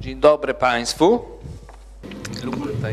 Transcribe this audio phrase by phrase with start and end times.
[0.00, 1.24] Dzień dobry Państwu.
[2.44, 2.92] Look that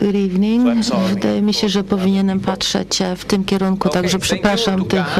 [0.00, 0.84] Good evening.
[1.08, 5.18] Wydaje mi się, że powinienem patrzeć w tym kierunku, także przepraszam tych,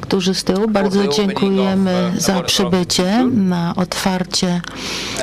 [0.00, 0.68] którzy z tyłu.
[0.68, 4.60] Bardzo dziękujemy za przybycie na otwarcie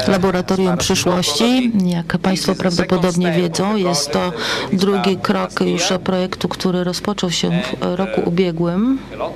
[0.08, 1.72] Laboratorium Przyszłości.
[1.86, 4.34] Jak Państwo prawdopodobnie wiedzą, jest to
[4.74, 7.50] drugi krok już projektu, który rozpoczął się
[7.82, 9.32] w roku ubiegłym, uh,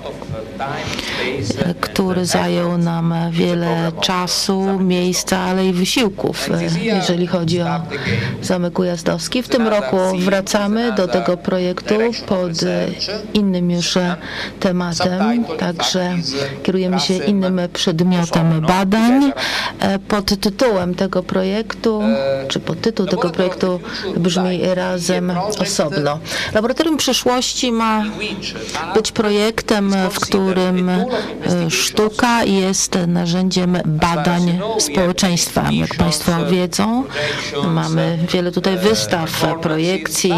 [1.44, 6.50] space, uh, który zajął nam wiele czasu, miejsca, ale i wysiłków,
[6.82, 7.82] jeżeli chodzi o
[8.42, 9.44] Zamek Ujazdowski.
[9.44, 12.88] W tym roku wracamy do tego projektu pod e,
[13.34, 14.16] innym już e,
[14.60, 16.16] tematem, także
[16.64, 19.32] kierujemy się innym przedmiotem badań.
[19.80, 22.02] E, Pod tytułem tego projektu,
[22.48, 23.80] czy podtytuł tego projektu
[24.18, 26.20] brzmi razem osobno.
[26.54, 28.04] Laboratorium Przyszłości ma
[28.94, 31.06] być projektem, w którym e,
[31.70, 35.70] sztuka jest narzędziem badań społeczeństwa.
[35.72, 37.04] Jak Państwo wiedzą,
[37.68, 40.34] mamy wiele tutaj wystaw, projekcji,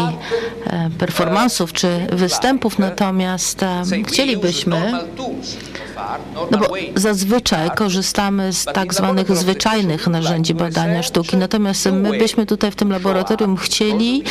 [0.66, 4.92] e, performansów czy występów, natomiast e, chcielibyśmy
[6.50, 12.70] no bo zazwyczaj korzystamy z tak zwanych zwyczajnych narzędzi badania sztuki, natomiast my byśmy tutaj
[12.70, 14.22] w tym laboratorium chcieli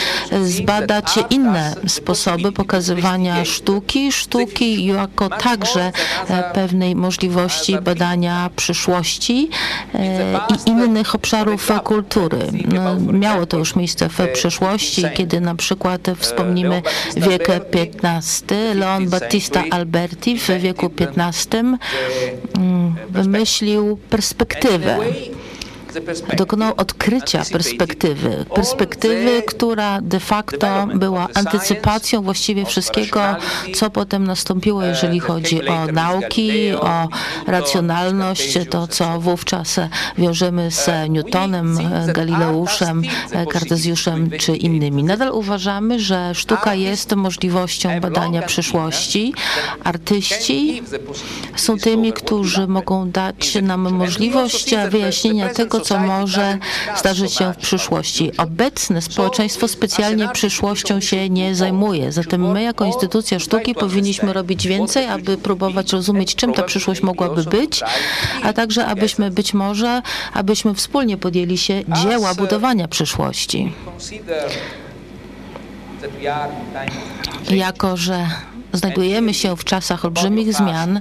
[0.44, 5.92] zbadać inne sposoby pokazywania sztuki, sztuki jako także
[6.30, 9.50] e, pewnej możliwości badania przyszłości
[9.96, 12.38] e, i innych obszarów kultury.
[12.66, 16.82] No, Miało to już miejsce w przeszłości, kiedy na przykład wspomnimy
[17.16, 24.98] wiek XV, Leon Battista Alberti w wieku XV mm, wymyślił perspektywę.
[26.38, 28.46] Dokonał odkrycia perspektywy.
[28.56, 33.22] Perspektywy, która de facto była antycypacją właściwie wszystkiego,
[33.76, 37.08] co potem nastąpiło, jeżeli chodzi o nauki, o
[37.48, 39.80] racjonalność, to co wówczas
[40.18, 41.80] wiążemy z Newtonem,
[42.14, 43.02] Galileuszem,
[43.52, 45.04] Kartezjuszem czy innymi.
[45.04, 49.34] Nadal uważamy, że sztuka jest możliwością badania przyszłości.
[49.84, 50.84] Artyści
[51.56, 56.58] są tymi, którzy mogą dać nam możliwość wyjaśnienia tego, co może
[56.96, 58.32] zdarzyć się w przyszłości.
[58.38, 62.12] Obecne społeczeństwo specjalnie przyszłością się nie zajmuje.
[62.12, 67.44] Zatem my, jako instytucja sztuki, powinniśmy robić więcej, aby próbować rozumieć, czym ta przyszłość mogłaby
[67.44, 67.82] być,
[68.44, 70.02] a także abyśmy być może,
[70.34, 73.74] abyśmy wspólnie podjęli się dzieła budowania przyszłości.
[77.50, 78.28] Jako, że
[78.74, 81.00] znajdujemy się w czasach olbrzymich zmian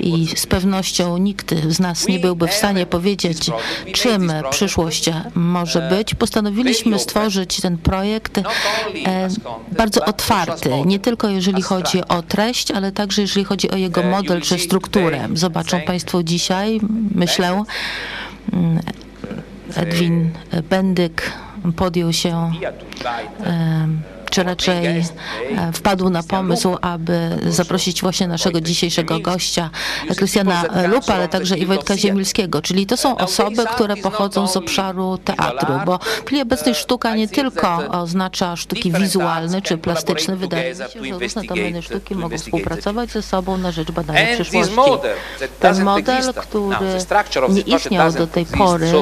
[0.00, 3.50] i z pewnością nikt z nas nie byłby w stanie powiedzieć,
[3.92, 8.42] czym przyszłość może być, postanowiliśmy stworzyć ten projekt e,
[9.72, 14.40] bardzo otwarty, nie tylko jeżeli chodzi o treść, ale także jeżeli chodzi o jego model
[14.40, 15.28] czy strukturę.
[15.34, 16.80] Zobaczą Państwo dzisiaj,
[17.14, 17.64] myślę,
[18.52, 18.80] mm,
[19.76, 20.30] Edwin
[20.70, 21.32] Bendyk
[21.76, 22.52] podjął się
[24.38, 25.04] Czy raczej e,
[25.72, 29.70] wpadł na pomysł, aby zaprosić właśnie naszego dzisiejszego gościa,
[30.16, 32.62] Krystiana Lupa, ale także i Wojtka Ziemilskiego.
[32.62, 37.28] Czyli to są osoby, które pochodzą z obszaru teatru, bo w chwili obecnej sztuka nie
[37.28, 40.36] tylko oznacza sztuki wizualne czy plastyczne.
[40.36, 44.74] Wydaje mi się, że różne domeny sztuki mogą współpracować ze sobą na rzecz badania przyszłości.
[45.60, 46.76] Ten model, który
[47.48, 48.92] nie istniał do tej pory,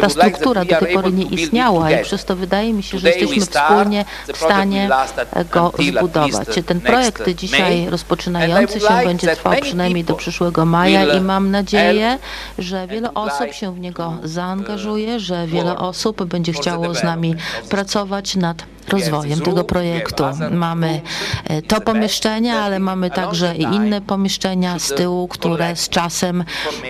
[0.00, 3.46] ta struktura do tej pory nie istniała i przez to wydaje mi się, że jesteśmy
[3.46, 6.48] wspólnie w project stanie at- go zbudować.
[6.66, 12.18] Ten projekt dzisiaj rozpoczynający się będzie trwał przynajmniej do przyszłego maja i mam nadzieję,
[12.58, 17.34] że wiele osób się w niego zaangażuje, że wiele osób będzie chciało z nami
[17.68, 20.24] pracować nad rozwojem tego projektu.
[20.50, 21.00] Mamy
[21.44, 26.44] e, to pomieszczenie, ale mamy także i inne pomieszczenia z tyłu, które z czasem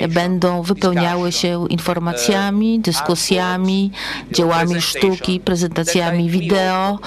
[0.09, 3.91] będą wypełniały się informacjami, dyskusjami,
[4.33, 6.99] dziełami sztuki, prezentacjami wideo,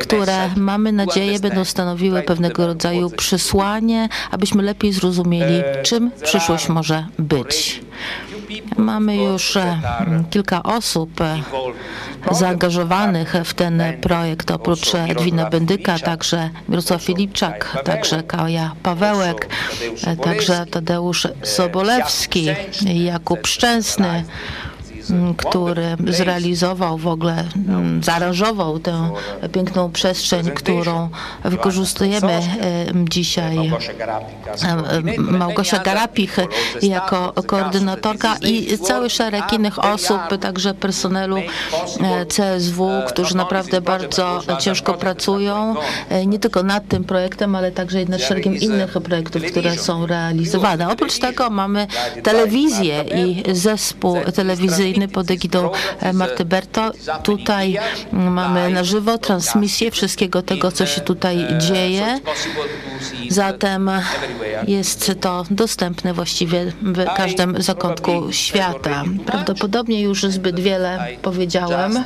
[0.00, 7.80] które mamy nadzieję będą stanowiły pewnego rodzaju przesłanie, abyśmy lepiej zrozumieli, czym przyszłość może być.
[8.76, 9.80] Mamy już e,
[10.30, 11.42] kilka osób e,
[12.30, 19.48] zaangażowanych w ten projekt, oprócz Edwina Bendyka, także Mirosław Filipczak, także Kaja Pawełek,
[20.06, 22.46] e, także Tadeusz Sobolewski,
[22.84, 24.24] Jakub Szczęsny,
[25.36, 27.44] który zrealizował w ogóle,
[28.02, 29.10] zaaranżował tę
[29.52, 31.08] piękną przestrzeń, którą
[31.44, 32.40] wykorzystujemy
[32.94, 33.72] dzisiaj.
[35.18, 36.36] Małgosia Garapich
[36.82, 41.36] jako koordynatorka i cały szereg innych osób, także personelu
[42.28, 45.74] CSW, którzy naprawdę bardzo ciężko pracują,
[46.26, 50.88] nie tylko nad tym projektem, ale także nad szeregiem innych projektów, które są realizowane.
[50.88, 51.86] Oprócz tego mamy
[52.22, 55.70] telewizję i zespół telewizyjny pod egidą
[56.14, 56.90] Marty Berto.
[57.22, 57.78] Tutaj
[58.12, 62.20] mamy na żywo transmisję wszystkiego tego, co się tutaj dzieje.
[63.28, 63.90] Zatem
[64.66, 69.04] jest to dostępne właściwie w każdym zakątku świata.
[69.26, 72.04] Prawdopodobnie już zbyt wiele powiedziałem.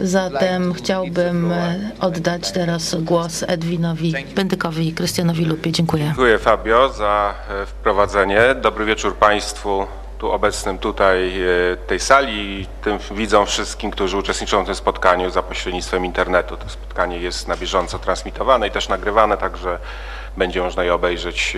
[0.00, 1.52] Zatem chciałbym
[2.00, 5.72] oddać teraz głos Edwinowi Bendykowi i Krystianowi Lupie.
[5.72, 6.04] Dziękuję.
[6.04, 7.34] Dziękuję Fabio za
[7.66, 8.40] wprowadzenie.
[8.62, 9.86] Dobry wieczór Państwu
[10.22, 11.32] tu obecnym tutaj
[11.86, 16.56] tej sali i tym widzom wszystkim, którzy uczestniczą w tym spotkaniu za pośrednictwem internetu.
[16.56, 19.78] To spotkanie jest na bieżąco transmitowane i też nagrywane, także
[20.36, 21.56] będzie można je obejrzeć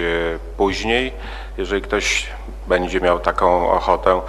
[0.57, 1.13] później,
[1.59, 2.27] jeżeli ktoś
[2.67, 4.21] będzie miał taką ochotę.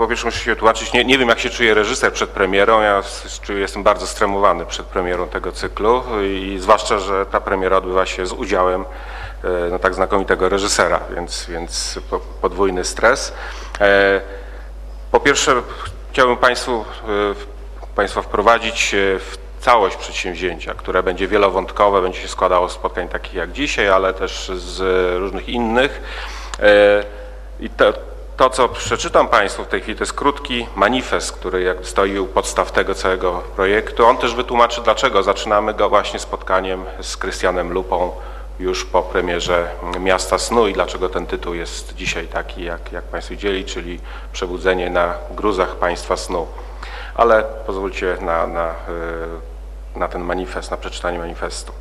[0.00, 3.02] Po pierwsze muszę się tłumaczyć, nie, nie wiem jak się czuje reżyser przed premierą, ja
[3.42, 8.26] czuję, jestem bardzo stremowany przed premierą tego cyklu i zwłaszcza, że ta premiera odbywa się
[8.26, 8.84] z udziałem
[9.70, 11.98] no, tak znakomitego reżysera, więc, więc
[12.40, 13.32] podwójny stres.
[15.12, 15.62] Po pierwsze
[16.12, 16.84] chciałbym Państwu,
[17.94, 23.52] Państwa wprowadzić w całość przedsięwzięcia, które będzie wielowątkowe, będzie się składało z spotkań takich jak
[23.52, 24.80] dzisiaj, ale też z
[25.20, 26.02] różnych innych.
[27.60, 27.92] I to,
[28.40, 32.26] to, co przeczytam Państwu w tej chwili, to jest krótki manifest, który jak stoi u
[32.26, 34.06] podstaw tego całego projektu.
[34.06, 38.12] On też wytłumaczy, dlaczego zaczynamy go właśnie spotkaniem z Krystianem Lupą
[38.58, 43.30] już po premierze Miasta Snu i dlaczego ten tytuł jest dzisiaj taki, jak, jak Państwo
[43.30, 44.00] widzieli, czyli
[44.32, 46.46] Przebudzenie na gruzach Państwa Snu.
[47.14, 48.74] Ale pozwólcie na, na,
[49.96, 51.72] na ten manifest, na przeczytanie manifestu.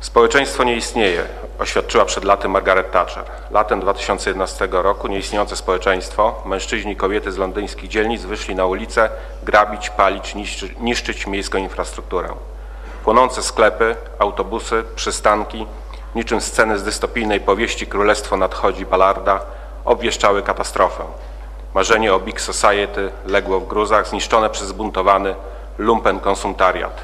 [0.00, 1.24] Społeczeństwo nie istnieje,
[1.58, 3.24] oświadczyła przed laty Margaret Thatcher.
[3.50, 9.08] Latem 2011 roku nieistniejące społeczeństwo, mężczyźni i kobiety z londyńskich dzielnic wyszli na ulicę
[9.42, 10.34] grabić, palić,
[10.80, 12.28] niszczyć, miejską infrastrukturę.
[13.04, 15.66] Płonące sklepy, autobusy, przystanki,
[16.14, 19.40] niczym sceny z dystopijnej powieści Królestwo nadchodzi Ballarda,
[19.84, 21.04] obwieszczały katastrofę.
[21.74, 25.34] Marzenie o Big Society legło w gruzach, zniszczone przez zbuntowany
[25.78, 27.00] lumpen konsumtariat.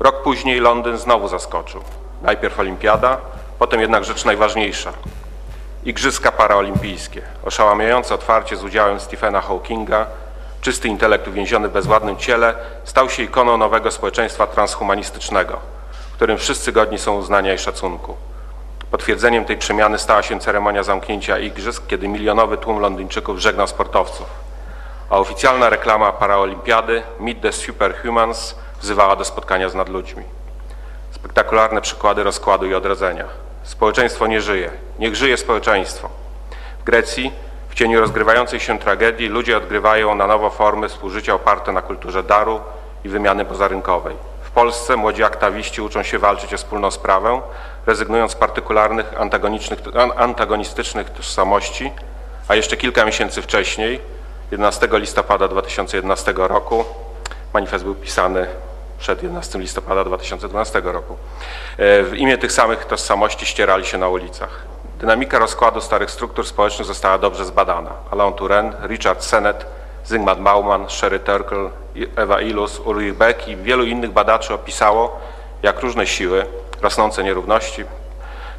[0.00, 1.80] Rok później Londyn znowu zaskoczył.
[2.22, 3.16] Najpierw olimpiada,
[3.58, 4.92] potem jednak rzecz najważniejsza.
[5.84, 7.22] Igrzyska paraolimpijskie.
[7.44, 10.06] Oszałamiające otwarcie z udziałem Stephena Hawkinga,
[10.60, 12.54] czysty intelekt uwięziony w bezładnym ciele,
[12.84, 15.58] stał się ikoną nowego społeczeństwa transhumanistycznego,
[16.12, 18.16] którym wszyscy godni są uznania i szacunku.
[18.90, 24.26] Potwierdzeniem tej przemiany stała się ceremonia zamknięcia igrzysk, kiedy milionowy tłum Londyńczyków żegnał sportowców.
[25.10, 30.37] A oficjalna reklama paraolimpiady Meet the Superhumans wzywała do spotkania z nadludźmi.
[31.18, 33.24] Spektakularne przykłady rozkładu i odrodzenia.
[33.62, 34.70] Społeczeństwo nie żyje.
[34.98, 36.08] Niech żyje społeczeństwo.
[36.80, 37.32] W Grecji,
[37.68, 42.60] w cieniu rozgrywającej się tragedii, ludzie odgrywają na nowo formy współżycia oparte na kulturze daru
[43.04, 44.16] i wymiany pozarynkowej.
[44.42, 47.40] W Polsce młodzi aktawiści uczą się walczyć o wspólną sprawę,
[47.86, 49.06] rezygnując z partykularnych,
[50.16, 51.92] antagonistycznych tożsamości,
[52.48, 54.00] a jeszcze kilka miesięcy wcześniej,
[54.50, 56.84] 11 listopada 2011 roku,
[57.54, 58.46] manifest był pisany
[58.98, 61.16] przed 11 listopada 2012 roku.
[61.78, 64.62] W imię tych samych tożsamości ścierali się na ulicach.
[65.00, 67.90] Dynamika rozkładu starych struktur społecznych została dobrze zbadana.
[68.10, 69.66] Alain Touraine, Richard Sennett,
[70.04, 71.70] Zygmunt Bauman, Sherry Turkle,
[72.16, 75.20] Ewa Ilus, Ulrich Beck i wielu innych badaczy opisało,
[75.62, 76.46] jak różne siły,
[76.82, 77.84] rosnące nierówności,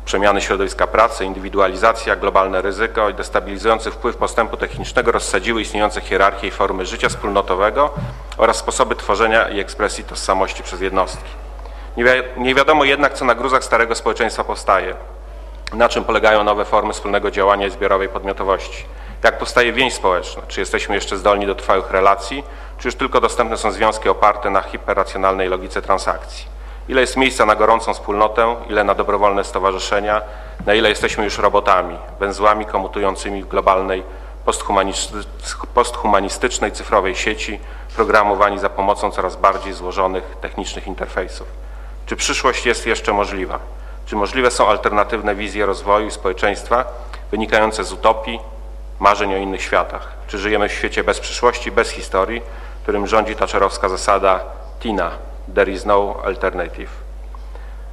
[0.09, 6.51] przemiany środowiska pracy, indywidualizacja, globalne ryzyko i destabilizujący wpływ postępu technicznego rozsadziły istniejące hierarchie i
[6.51, 7.93] formy życia wspólnotowego
[8.37, 11.29] oraz sposoby tworzenia i ekspresji tożsamości przez jednostki.
[11.97, 14.95] Nie, wi nie wiadomo jednak, co na gruzach starego społeczeństwa powstaje,
[15.73, 18.85] na czym polegają nowe formy wspólnego działania i zbiorowej podmiotowości.
[19.23, 20.41] Jak powstaje więź społeczna?
[20.47, 22.43] Czy jesteśmy jeszcze zdolni do trwałych relacji,
[22.77, 26.58] czy już tylko dostępne są związki oparte na hiperracjonalnej logice transakcji?
[26.89, 30.21] Ile jest miejsca na gorącą wspólnotę, ile na dobrowolne stowarzyszenia,
[30.65, 34.03] na ile jesteśmy już robotami, węzłami komutującymi w globalnej,
[35.73, 37.59] posthumanistycznej cyfrowej sieci,
[37.95, 41.47] programowani za pomocą coraz bardziej złożonych technicznych interfejsów.
[42.05, 43.59] Czy przyszłość jest jeszcze możliwa?
[44.05, 46.85] Czy możliwe są alternatywne wizje rozwoju i społeczeństwa
[47.31, 48.39] wynikające z utopii,
[48.99, 50.11] marzeń o innych światach?
[50.27, 52.41] Czy żyjemy w świecie bez przyszłości, bez historii,
[52.83, 54.39] którym rządzi taczelowska zasada
[54.79, 55.11] TINA,
[55.55, 56.89] there is no alternative.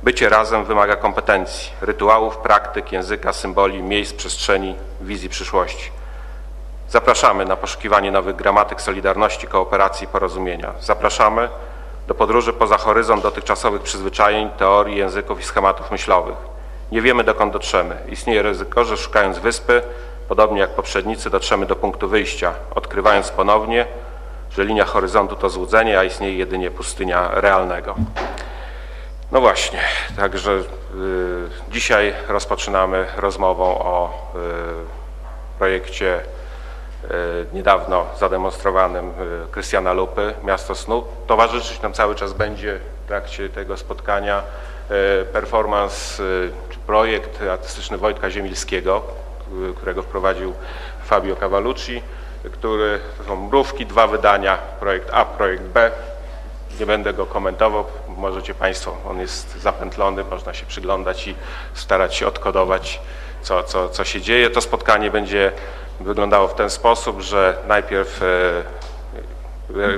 [0.03, 5.91] Bycie razem wymaga kompetencji, rytuałów, praktyk, języka, symboli, miejsc, przestrzeni, wizji przyszłości.
[6.89, 10.73] Zapraszamy na poszukiwanie nowych gramatyk solidarności, kooperacji i porozumienia.
[10.81, 11.49] Zapraszamy
[12.09, 16.37] do podróży poza horyzont dotychczasowych przyzwyczajeń, teorii, języków i schematów myślowych.
[16.93, 17.97] Nie wiemy dokąd dotrzemy.
[18.09, 19.83] Istnieje ryzyko, że szukając wyspy,
[20.29, 23.87] podobnie jak poprzednicy, dotrzemy do punktu wyjścia, odkrywając ponownie,
[24.57, 27.95] że linia horyzontu to złudzenie, a istnieje jedynie pustynia realnego.
[29.33, 29.79] No właśnie,
[30.17, 30.63] także y,
[31.71, 37.09] dzisiaj rozpoczynamy rozmową o y, projekcie y,
[37.53, 39.13] niedawno zademonstrowanym y,
[39.51, 41.05] Krystiana Lupy, Miasto Snu.
[41.27, 44.43] Towarzyszyć nam cały czas będzie w trakcie tego spotkania
[45.23, 49.03] y, performance y, czy projekt artystyczny Wojtka Ziemilskiego,
[49.77, 50.53] którego wprowadził
[51.05, 52.03] Fabio Cavallucci,
[52.53, 55.91] który to są mrówki, dwa wydania, projekt A, projekt B.
[56.81, 61.35] Nie będę go komentował, możecie Państwo, on jest zapętlony, można się przyglądać i
[61.75, 63.01] starać się odkodować,
[63.43, 64.51] co, co, co się dzieje.
[64.51, 65.53] To spotkanie będzie
[66.01, 68.63] wyglądało w ten sposób, że najpierw e,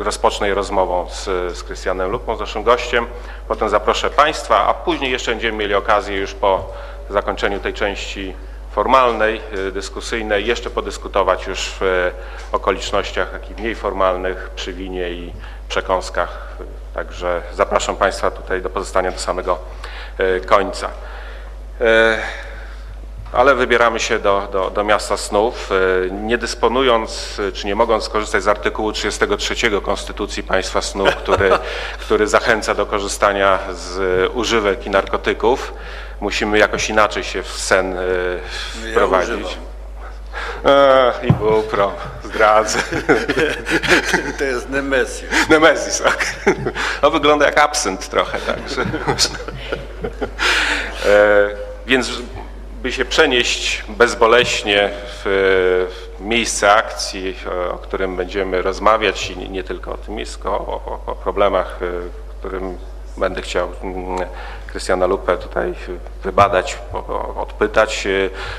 [0.05, 1.25] rozpocznę je rozmową z,
[1.57, 3.07] z Krystianem Lupą, z naszym gościem,
[3.49, 6.73] potem zaproszę Państwa, a później jeszcze będziemy mieli okazję już po
[7.11, 8.35] zakończeniu tej części
[8.71, 12.13] formalnej, y, dyskusyjnej, jeszcze podyskutować już w y,
[12.53, 15.33] okolicznościach takich mniej formalnych, przy winie i
[15.69, 16.57] przekąskach.
[16.95, 19.59] Także zapraszam Państwa tutaj do pozostania do samego
[20.21, 20.89] y, końca.
[23.33, 25.71] Ale wybieramy się do, do, do miasta snów,
[26.11, 31.51] nie dysponując, czy nie mogąc skorzystać z artykułu 33 Konstytucji Państwa Snów, który,
[32.05, 35.73] który zachęca do korzystania z używek i narkotyków
[36.21, 38.39] musimy jakoś inaczej się w sen y,
[38.91, 39.47] wprowadzić.
[39.53, 39.69] Ja
[41.23, 41.93] I Bupro,
[42.25, 42.79] zdradzę.
[44.39, 45.25] To jest Nemesis.
[45.49, 46.25] Nemesis, ok.
[47.03, 48.83] No wygląda jak absynt trochę, także.
[51.07, 51.49] E,
[51.87, 52.11] więc
[52.83, 57.37] by się przenieść bezboleśnie w, w miejsce akcji,
[57.73, 61.79] o którym będziemy rozmawiać i nie tylko o tym miejscu, o, o, o problemach,
[62.39, 62.79] którym
[63.17, 64.29] będę chciał mm,
[64.71, 65.75] Krystiana Lupę tutaj
[66.23, 66.79] wybadać,
[67.37, 68.09] odpytać.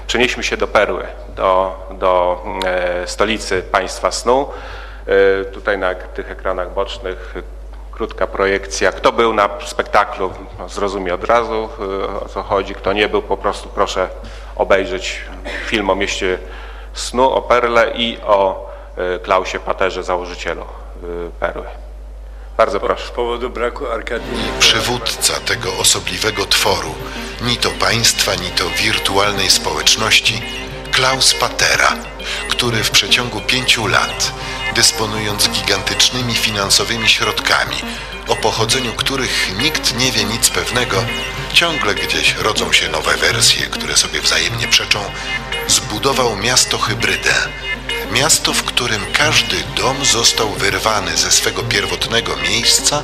[0.08, 1.04] Przenieśmy się do Perły,
[1.36, 4.50] do, do e, stolicy państwa snu.
[5.08, 7.34] E, tutaj na tych ekranach bocznych
[7.92, 8.92] krótka projekcja.
[8.92, 11.70] Kto był na spektaklu, no, zrozumie od razu
[12.25, 12.75] o co chodzi.
[12.75, 14.10] Kto nie był, po prostu proszę
[14.56, 15.22] obejrzeć
[15.66, 16.38] film o mieście
[16.94, 18.70] snu, o Perle i o
[19.24, 20.66] Klausie Paterze, założycielu
[21.39, 21.88] Perły.
[22.60, 23.08] Bardzo proszę.
[23.08, 24.44] Z powodu braku Arkadii.
[24.60, 26.96] Przywódca tego osobliwego tworu,
[27.42, 30.42] ni to państwa, ni to wirtualnej społeczności,
[30.92, 31.96] Klaus Patera,
[32.50, 34.34] który w przeciągu pięciu lat,
[34.75, 37.78] dysponując gigantycznymi finansowymi środkami,
[38.28, 41.04] o pochodzeniu których nikt nie wie nic pewnego,
[41.54, 45.00] ciągle gdzieś rodzą się nowe wersje, które sobie wzajemnie przeczą,
[45.68, 47.34] zbudował miasto hybrydę,
[48.12, 53.04] Miasto, w którym każdy dom został wyrwany ze swego pierwotnego miejsca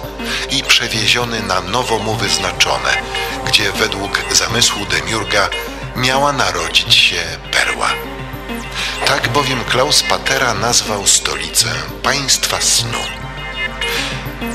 [0.52, 2.98] i przewieziony na nowo mu wyznaczone,
[3.48, 5.50] gdzie według zamysłu Demiurga
[5.96, 7.22] miała narodzić się
[7.52, 7.90] perła.
[9.06, 11.68] Tak bowiem Klaus Patera nazwał stolicę
[12.04, 13.00] państwa snu.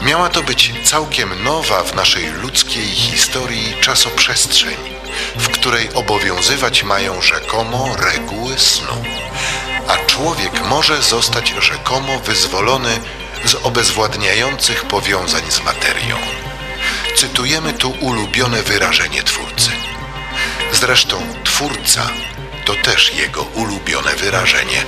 [0.02, 4.76] Miała to być całkiem nowa w naszej ludzkiej historii czasoprzestrzeń,
[5.36, 9.04] w której obowiązywać mają rzekomo reguły snu
[9.90, 12.98] a człowiek może zostać rzekomo wyzwolony
[13.44, 16.16] z obezwładniających powiązań z materią.
[17.16, 19.70] Cytujemy tu ulubione wyrażenie Twórcy.
[20.72, 22.10] Zresztą Twórca
[22.64, 24.84] to też jego ulubione wyrażenie.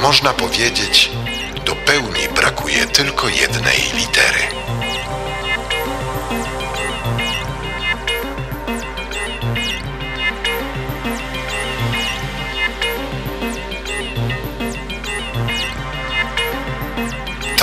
[0.00, 1.10] Można powiedzieć,
[1.66, 4.40] do pełni brakuje tylko jednej litery.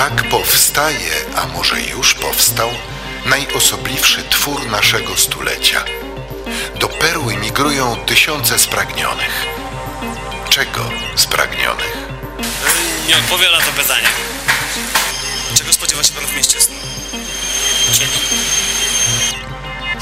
[0.02, 2.70] Tak powstaje, a może już powstał,
[3.26, 5.84] najosobliwszy twór naszego stulecia.
[6.80, 9.46] Do perły migrują tysiące spragnionych.
[10.50, 11.96] Czego spragnionych?
[13.08, 14.08] Nie odpowiem na to pytanie.
[15.54, 16.58] Czego spodziewa się pan w mieście?
[17.92, 18.12] Czego?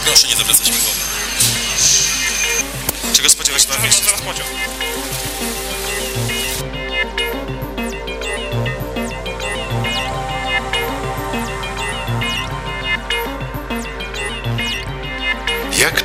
[0.04, 1.00] Proszę nie zawracać mi głowy.
[3.12, 4.04] Czego spodziewa się pan w mieście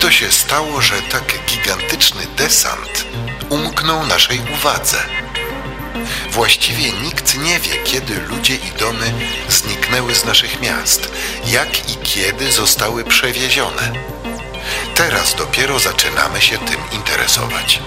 [0.05, 3.05] to się stało, że tak gigantyczny desant
[3.49, 4.97] umknął naszej uwadze?
[6.31, 9.13] Właściwie nikt nie wie, kiedy ludzie i domy
[9.49, 11.11] zniknęły z naszych miast,
[11.45, 13.91] jak i kiedy zostały przewiezione.
[14.95, 17.81] Teraz dopiero zaczynamy się tym interesować.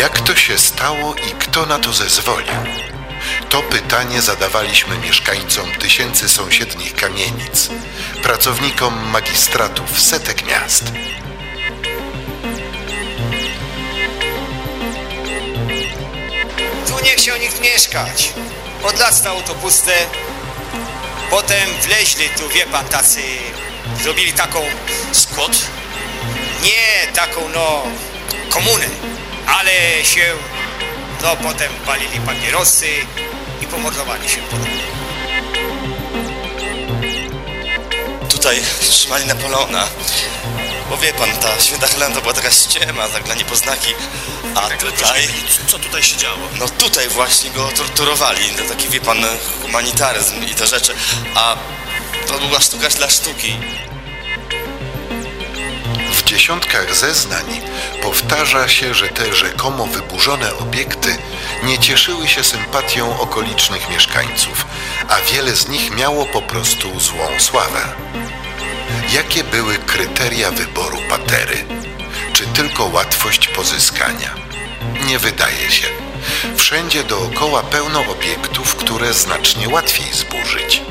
[0.00, 2.54] Jak to się stało i kto na to zezwolił?
[3.48, 7.68] To pytanie zadawaliśmy mieszkańcom tysięcy sąsiednich kamienic,
[8.22, 10.84] pracownikom magistratów setek miast.
[16.88, 18.32] Tu nie chciał nikt mieszkać.
[18.82, 20.06] Od lat stało to puste.
[21.30, 23.22] Potem wleźli tu, wie pan, tacy...
[24.02, 24.60] Zrobili taką...
[25.12, 25.52] Skład?
[26.62, 27.82] Nie, taką, no...
[28.50, 29.19] Komunę.
[29.46, 30.34] Ale się...
[31.22, 32.88] No, potem palili papierosy
[33.62, 34.78] i pomordowali się potem.
[38.28, 39.88] Tutaj trzymali Napoleona.
[40.90, 43.94] Bo wie pan, ta święta Helena to była taka ściema, zaglanie poznaki.
[44.54, 45.28] A tutaj...
[45.66, 46.38] Co tutaj się działo?
[46.58, 48.50] No tutaj właśnie go torturowali.
[48.50, 49.24] To taki, wie pan,
[49.62, 50.94] humanitaryzm i te rzeczy.
[51.34, 51.56] A
[52.26, 53.56] to była sztuka dla sztuki.
[56.30, 57.60] Dziesiątkach zeznań
[58.02, 61.16] powtarza się, że te rzekomo wyburzone obiekty
[61.62, 64.66] nie cieszyły się sympatią okolicznych mieszkańców,
[65.08, 67.80] a wiele z nich miało po prostu złą sławę.
[69.14, 71.64] Jakie były kryteria wyboru patery?
[72.32, 74.34] Czy tylko łatwość pozyskania?
[75.06, 75.86] Nie wydaje się.
[76.56, 80.82] Wszędzie dookoła pełno obiektów, które znacznie łatwiej zburzyć.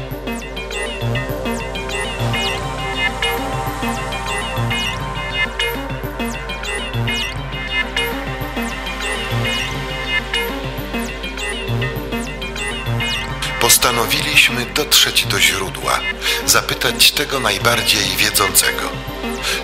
[13.79, 15.99] Postanowiliśmy dotrzeć do źródła,
[16.45, 18.89] zapytać tego najbardziej wiedzącego.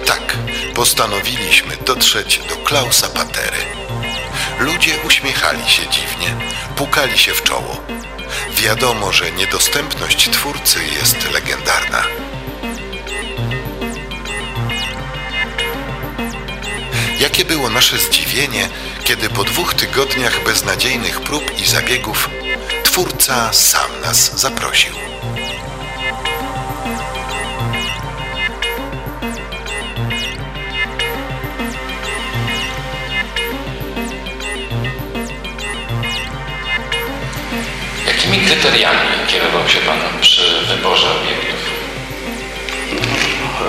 [0.06, 0.38] Tak,
[0.76, 3.58] postanowiliśmy dotrzeć do Klausa Patery.
[4.60, 6.36] Ludzie uśmiechali się dziwnie,
[6.76, 7.82] pukali się w czoło.
[8.52, 12.04] Wiadomo, że niedostępność twórcy jest legendarna.
[17.20, 18.70] Jakie było nasze zdziwienie,
[19.04, 22.30] kiedy po dwóch tygodniach beznadziejnych prób i zabiegów
[22.96, 24.94] twórca sam nas zaprosił.
[38.08, 41.70] Jakimi kryteriami kierował się Pan przy wyborze obiektów?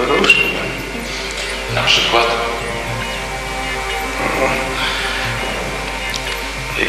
[0.09, 0.43] Różne.
[1.75, 2.27] Na przykład?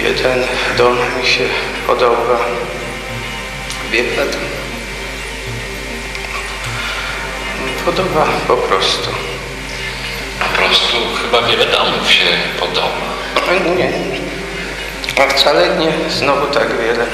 [0.04, 0.44] Jeden
[0.78, 1.50] dom mi się
[1.88, 2.38] podoba.
[3.92, 4.28] Wie pan?
[7.86, 9.10] Podoba po prostu.
[10.40, 12.26] Po prostu chyba wiele domów się
[12.60, 13.08] podoba.
[13.78, 13.92] Nie.
[15.24, 17.06] A wcale nie znowu tak wiele.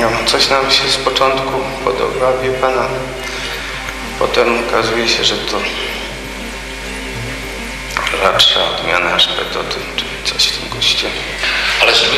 [0.00, 1.52] No, coś nam się z początku
[1.84, 2.88] podoba, wie pana.
[4.18, 5.56] Potem okazuje się, że to
[8.22, 11.06] raczej odmiana szpetoty, czy coś w tym guście.
[11.82, 12.16] Ale żeby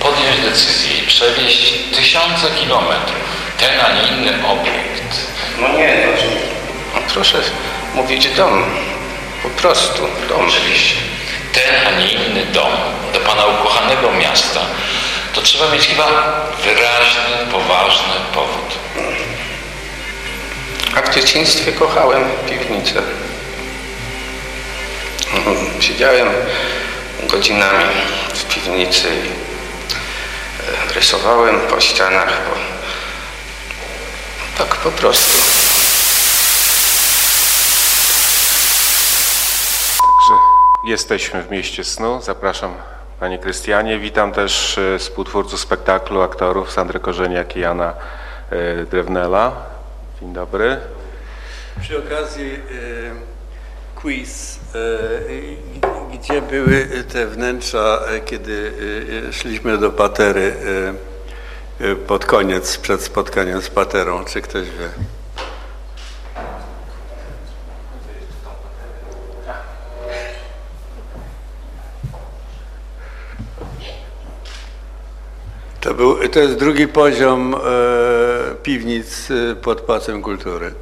[0.00, 3.16] podjąć decyzję i przewieźć tysiące kilometrów,
[3.58, 5.16] ten, a nie inny obiekt,
[5.60, 6.12] No nie, no,
[6.94, 7.38] no proszę
[7.94, 8.64] mówić dom.
[9.42, 10.48] Po prostu dom.
[10.48, 10.94] oczywiście,
[11.52, 12.72] ten, a nie inny dom
[13.12, 14.60] do Pana ukochanego miasta,
[15.34, 16.06] to trzeba mieć chyba
[16.64, 18.78] wyraźny, poważny powód.
[20.96, 23.02] A w dzieciństwie kochałem piwnicę.
[25.34, 26.28] Mhm, Siedziałem
[27.30, 27.94] godzinami
[28.34, 32.56] w piwnicy i e, rysowałem po ścianach, bo
[34.58, 35.38] tak po prostu.
[39.98, 40.40] Także
[40.86, 42.20] jesteśmy w mieście snu.
[42.22, 42.74] Zapraszam
[43.20, 43.98] Panie Krystianie.
[43.98, 47.94] Witam też e, współtwórców spektaklu, aktorów Sandrę Korzeniak i Jana
[48.50, 49.52] e, Drewnela.
[50.20, 50.80] Dzień dobry.
[51.80, 52.60] Przy okazji
[53.94, 54.58] quiz,
[56.12, 58.72] gdzie były te wnętrza, e, kiedy
[59.28, 60.54] e, szliśmy do Patery
[61.80, 64.88] e, e, pod koniec, przed spotkaniem z Paterą, czy ktoś wie?
[75.80, 77.58] To, był, to jest drugi poziom e,
[78.62, 80.74] piwnic e, pod Pałacem Kultury.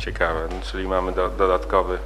[0.00, 1.98] Ciekawe, no, czyli mamy do, dodatkowy.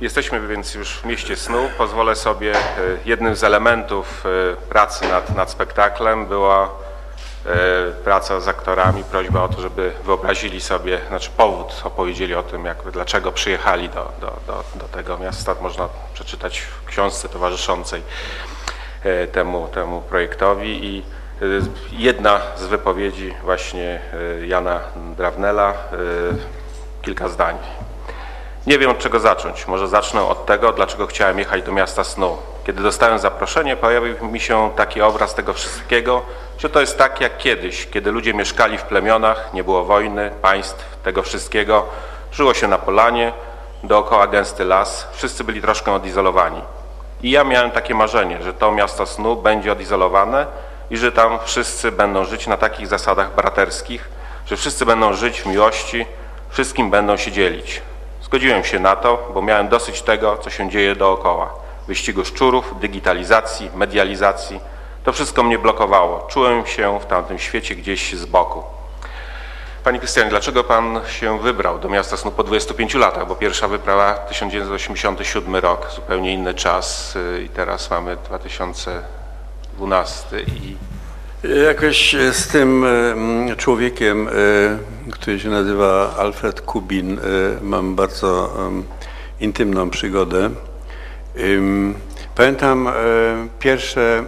[0.00, 1.70] Jesteśmy więc już w mieście snu.
[1.78, 2.60] Pozwolę sobie, e,
[3.04, 6.68] jednym z elementów e, pracy nad, nad spektaklem była e,
[8.04, 12.90] praca z aktorami, prośba o to, żeby wyobrazili sobie, znaczy powód, opowiedzieli o tym, jak,
[12.92, 15.54] dlaczego przyjechali do, do, do, do tego miasta.
[15.60, 18.02] Można przeczytać w książce towarzyszącej
[19.32, 21.02] temu, temu projektowi i
[21.92, 24.00] jedna z wypowiedzi właśnie
[24.42, 24.80] e, Jana
[25.16, 25.74] Drawnela, e,
[27.02, 27.58] kilka zdań.
[28.66, 29.66] Nie wiem od czego zacząć.
[29.66, 32.36] Może zacznę od tego, dlaczego chciałem jechać do miasta snu.
[32.66, 36.22] Kiedy dostałem zaproszenie, pojawił mi się taki obraz tego wszystkiego,
[36.58, 40.96] że to jest tak jak kiedyś, kiedy ludzie mieszkali w plemionach, nie było wojny, państw,
[41.02, 41.86] tego wszystkiego.
[42.32, 43.32] Żyło się na polanie,
[43.84, 46.60] dookoła gęsty las, wszyscy byli troszkę odizolowani.
[47.22, 50.46] I ja miałem takie marzenie, że to miasto snu będzie odizolowane
[50.90, 54.08] i że tam wszyscy będą żyć na takich zasadach braterskich,
[54.46, 56.06] że wszyscy będą żyć w miłości,
[56.50, 57.82] wszystkim będą się dzielić.
[58.22, 61.54] Zgodziłem się na to, bo miałem dosyć tego, co się dzieje dookoła.
[61.88, 64.60] Wyścigu szczurów, digitalizacji, medializacji.
[65.04, 66.26] To wszystko mnie blokowało.
[66.30, 68.64] Czułem się w tamtym świecie gdzieś z boku.
[69.84, 73.28] Panie Krystianie, dlaczego Pan się wybrał do miasta snu po 25 latach?
[73.28, 78.16] Bo pierwsza wyprawa 1987 rok, zupełnie inny czas y, i teraz mamy
[79.76, 80.76] 2012 i
[81.66, 84.32] Jakoś z tym mm, człowiekiem, y,
[85.10, 87.20] który się nazywa Alfred Kubin,
[87.62, 88.56] mam bardzo
[89.40, 90.50] intymną przygodę.
[92.34, 92.92] Pamiętam e,
[93.58, 94.24] pierwsze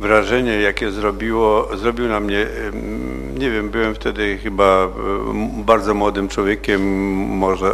[0.00, 2.46] wrażenie, jakie zrobiło, zrobił na mnie,
[3.38, 4.90] nie wiem, byłem wtedy chyba e,
[5.64, 6.82] bardzo młodym człowiekiem,
[7.28, 7.66] może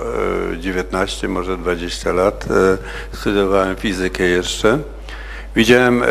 [0.53, 2.45] e, 19, może 20 lat.
[2.51, 2.79] E,
[3.17, 4.79] Studiowałem fizykę jeszcze.
[5.57, 6.07] Widziałem e,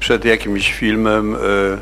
[0.00, 1.78] przed jakimś filmem, e, e,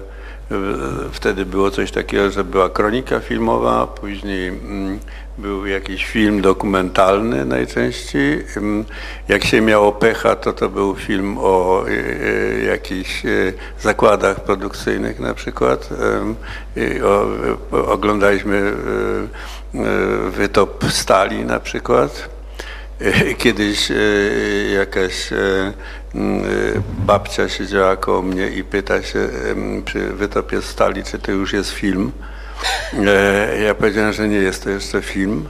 [1.12, 4.98] wtedy było coś takiego, że była kronika filmowa, później mm,
[5.38, 8.44] był jakiś film dokumentalny najczęściej.
[8.56, 8.84] Ym,
[9.28, 15.20] Jak się miało pecha, to to był film o e, e, jakichś e, zakładach produkcyjnych
[15.20, 15.88] na przykład.
[17.70, 22.33] Oglądaliśmy e, e, wytop stali na przykład.
[23.38, 23.94] Kiedyś e,
[24.74, 25.72] jakaś e, e,
[27.06, 29.28] babcia siedziała koło mnie i pyta się
[29.84, 32.12] przy wytopie stali, czy to już jest film.
[33.64, 35.48] Ja powiedziałem, że nie jest to jeszcze film.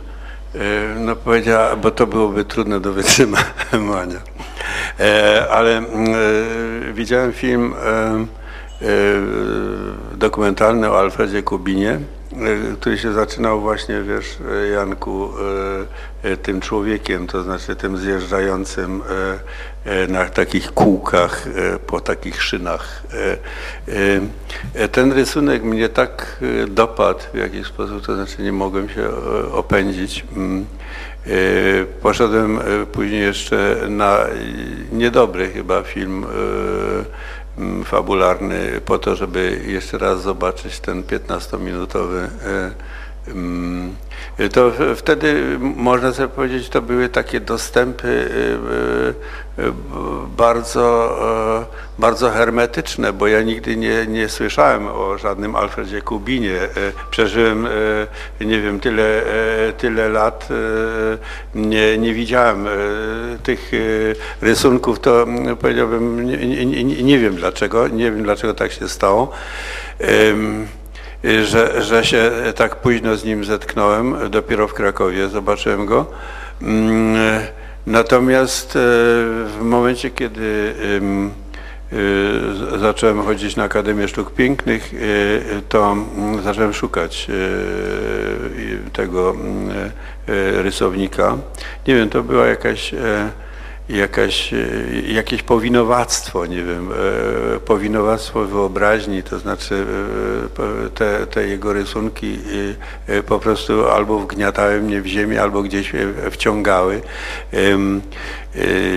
[0.97, 4.21] No powiedziała, bo to byłoby trudne do wytrzymania.
[5.51, 5.83] Ale
[6.93, 7.75] widziałem film
[10.15, 12.01] dokumentalny o Alfredzie Kubinie,
[12.81, 15.31] który się zaczynał właśnie, wiesz, e, Janku,
[16.23, 19.03] e, e, tym człowiekiem, to znaczy tym zjeżdżającym
[19.85, 23.03] e, e, na takich kółkach, e, po takich szynach.
[24.75, 28.89] E, e, Ten rysunek mnie tak e, dopadł w jakiś sposób, to znaczy nie mogłem
[28.89, 30.25] się e, opędzić.
[30.37, 30.67] Mm.
[31.27, 31.31] E,
[32.03, 34.29] Poszedłem e, później jeszcze na e,
[34.93, 36.29] niedobry chyba film e,
[37.85, 42.29] fabularny po to, żeby jeszcze raz zobaczyć ten 15-minutowy.
[44.53, 48.09] To wtedy można sobie powiedzieć, to były takie dostępy
[49.59, 49.73] e, e, e,
[50.37, 51.19] bardzo,
[51.99, 56.61] bardzo hermetyczne, bo ja nigdy nie, nie słyszałem o żadnym Alfredzie Kubinie.
[57.11, 57.69] Przeżyłem,
[58.41, 59.23] nie wiem, tyle,
[59.79, 60.49] tyle lat,
[61.55, 62.67] nie, nie widziałem
[63.43, 63.73] tych
[64.41, 69.31] rysunków, to mm, powiedziałbym, nie, nie, nie wiem dlaczego, nie wiem dlaczego tak się stało.
[71.25, 76.07] Em, że, że się tak późno z nim zetknąłem, dopiero w Krakowie zobaczyłem go.
[76.63, 77.17] Mm,
[77.87, 78.79] Natomiast e,
[79.47, 80.75] w momencie, kiedy
[82.73, 89.71] e, zacząłem chodzić na Akademię Sztuk Pięknych, e, to mm, zacząłem szukać e, tego mm,
[89.71, 91.37] e, rysownika.
[91.89, 93.31] Nie wiem, to była jakaś e,
[93.89, 94.57] jakaś, e,
[95.09, 99.87] jakieś powinowactwo, nie wiem, e, powinowactwo wyobraźni, to znaczy
[100.85, 102.39] e, te, te jego rysunki
[103.27, 105.93] po prostu albo wgniatały mnie w ziemię, albo gdzieś
[106.31, 107.01] wciągały.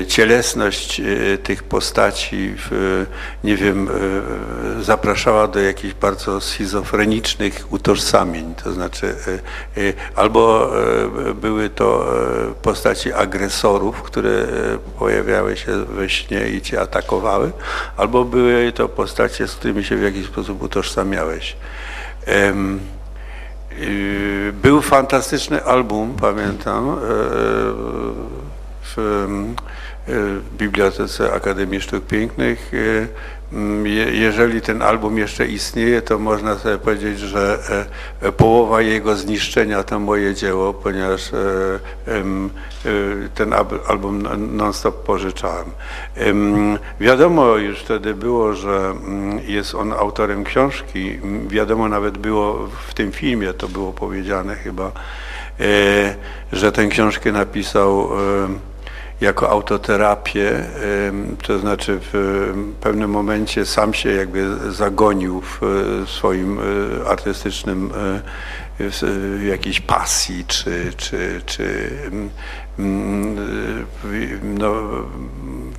[0.07, 1.01] Cielesność
[1.43, 2.53] tych postaci,
[3.43, 3.89] nie wiem,
[4.81, 9.15] zapraszała do jakichś bardzo schizofrenicznych utożsamień, to znaczy
[10.15, 10.71] albo
[11.41, 12.13] były to
[12.61, 14.47] postaci agresorów, które
[14.79, 17.51] pojawiały się we śnie i cię atakowały,
[17.97, 21.55] albo były to postacie, z którymi się w jakiś sposób utożsamiałeś.
[22.27, 22.53] Y,
[24.53, 26.95] Był fantastyczny album, pamiętam, e,
[28.81, 30.11] w e,
[30.57, 32.71] Bibliotece Akademii Sztuk Pięknych.
[33.53, 37.59] M, je- Jeżeli ten album jeszcze istnieje, to można sobie powiedzieć, że
[38.21, 41.37] e, e, połowa jego zniszczenia to moje dzieło, ponieważ e,
[43.35, 43.53] ten
[43.87, 45.65] album non- non-stop pożyczałem.
[46.15, 51.19] Em, Wiadomo już wtedy było, że mm, jest on autorem książki.
[51.47, 54.91] Wiadomo nawet było w tym filmie, to było powiedziane chyba,
[56.51, 58.09] że tę książkę napisał
[59.21, 60.65] jako autoterapię,
[61.43, 68.21] to znaczy w pewnym momencie sam się jakby zagonił w e, swoim e, artystycznym e,
[68.79, 71.89] w jakiejś pasji, czy, czy, czy
[74.43, 74.73] no,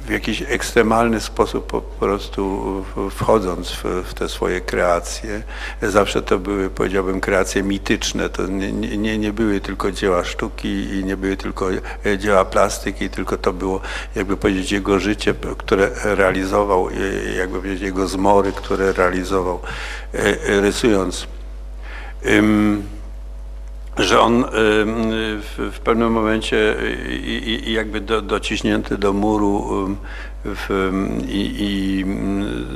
[0.06, 5.42] w jakiś ekstremalny sposób po prostu wchodząc w, w, te swoje kreacje.
[5.82, 8.28] Zawsze to były, powiedziałbym, kreacje mityczne.
[8.28, 11.68] To nie, nie, nie były tylko dzieła sztuki i nie były tylko
[12.18, 13.80] dzieła plastyki, tylko to było,
[14.14, 16.88] jakby powiedzieć, jego życie, które realizował,
[17.36, 19.60] jakby powiedzieć, jego zmory, które realizował
[20.46, 21.26] rysując
[23.98, 26.76] że on w, w pewnym momencie
[27.66, 29.66] jakby do, dociśnięty do muru
[30.44, 30.90] w,
[31.28, 32.04] i, i,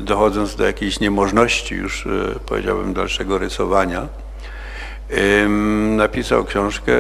[0.04, 2.08] dochodząc do jakiejś niemożności już
[2.46, 4.08] powiedziałbym dalszego rysowania,
[5.96, 6.92] napisał książkę,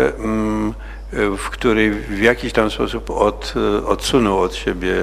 [1.12, 3.54] w której w jakiś tam sposób od,
[3.86, 4.94] odsunął od siebie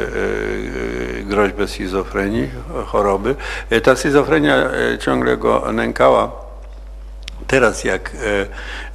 [1.23, 2.49] groźbę schizofrenii,
[2.85, 3.35] choroby.
[3.83, 4.55] Ta schizofrenia
[4.99, 6.48] ciągle go nękała
[7.49, 8.45] Teraz jak e,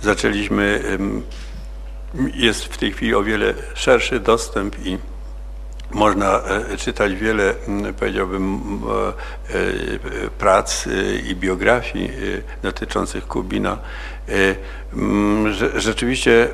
[0.00, 0.82] zaczęliśmy,
[2.34, 4.98] jest w tej chwili o wiele szerszy dostęp i
[5.94, 7.54] można e, czytać wiele,
[7.98, 8.60] powiedziałbym,
[9.50, 10.88] e, prac
[11.30, 12.10] i biografii
[12.62, 13.78] dotyczących Kubina.
[15.74, 16.48] Rzeczywiście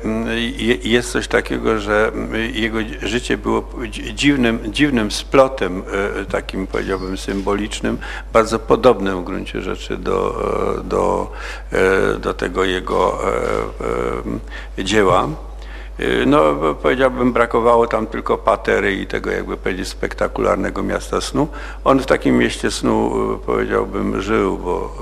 [0.83, 2.11] jest coś takiego, że
[2.53, 3.69] jego życie było
[4.13, 5.83] dziwnym, dziwnym splotem,
[6.31, 7.97] takim powiedziałbym symbolicznym,
[8.33, 10.45] bardzo podobnym w gruncie rzeczy do,
[10.83, 11.31] do,
[12.19, 13.19] do tego jego
[14.79, 15.27] dzieła.
[15.99, 21.47] Y, no powiedziałbym brakowało tam tylko patery i tego jakby powiedzieć spektakularnego miasta snu.
[21.83, 24.95] On w takim mieście snu y, powiedziałbym żył, bo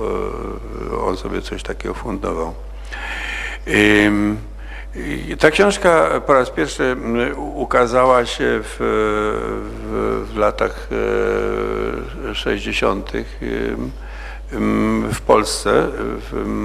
[0.91, 2.53] y, on sobie coś takiego fundował.
[5.39, 6.95] Ta książka po raz pierwszy
[7.55, 10.89] ukazała się w, w, w latach
[12.33, 13.11] 60.
[15.11, 15.87] w Polsce,
[16.31, 16.59] w,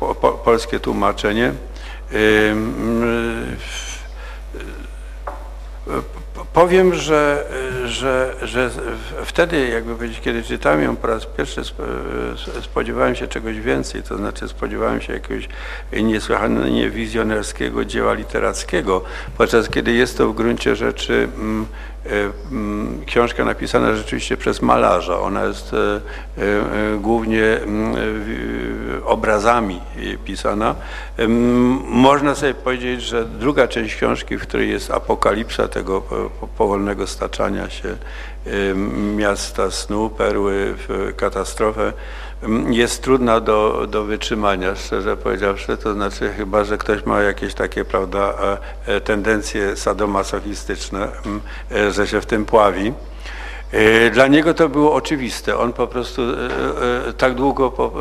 [0.00, 1.52] po, po, polskie tłumaczenie.
[6.52, 7.44] Powiem, że,
[7.84, 8.70] że, że
[9.24, 11.62] wtedy, jakby kiedy czytałem ją po raz pierwszy,
[12.62, 15.48] spodziewałem się czegoś więcej, to znaczy spodziewałem się jakiegoś
[15.92, 19.04] niesłychanie wizjonerskiego dzieła literackiego,
[19.38, 21.66] podczas kiedy jest to w gruncie rzeczy mm,
[23.06, 25.20] książka napisana rzeczywiście przez malarza.
[25.20, 27.96] Ona jest e, e, głównie mm,
[29.04, 29.80] obrazami
[30.24, 30.74] pisana.
[31.84, 36.02] Można sobie powiedzieć, że druga część książki, w której jest apokalipsa tego
[36.58, 37.96] powolnego staczania się
[39.16, 41.92] miasta snu, perły w katastrofę,
[42.70, 47.84] jest trudna do, do wytrzymania, szczerze powiedziawszy, to znaczy chyba, że ktoś ma jakieś takie,
[47.84, 48.34] prawda,
[48.86, 51.08] e, e, tendencje sadomasochistyczne,
[51.72, 52.92] e, że się w tym pławi.
[54.12, 55.58] Dla niego to było oczywiste.
[55.58, 56.22] On po prostu
[57.18, 57.92] tak długo,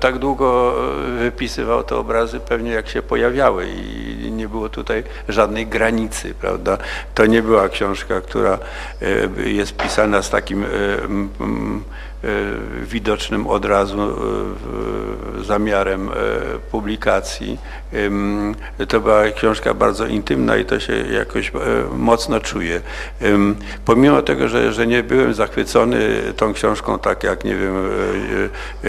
[0.00, 0.74] tak długo
[1.18, 6.78] wypisywał te obrazy, pewnie jak się pojawiały i nie było tutaj żadnej granicy, prawda?
[7.14, 8.58] To nie była książka, która
[9.44, 10.64] jest pisana z takim
[12.82, 16.12] widocznym od razu e, zamiarem e,
[16.70, 17.58] publikacji.
[18.88, 21.52] To była książka bardzo intymna i to się jakoś
[21.92, 22.80] mocno czuje.
[23.84, 25.98] Pomimo tego, że, że nie byłem zachwycony
[26.36, 27.74] tą książką tak jak, nie wiem,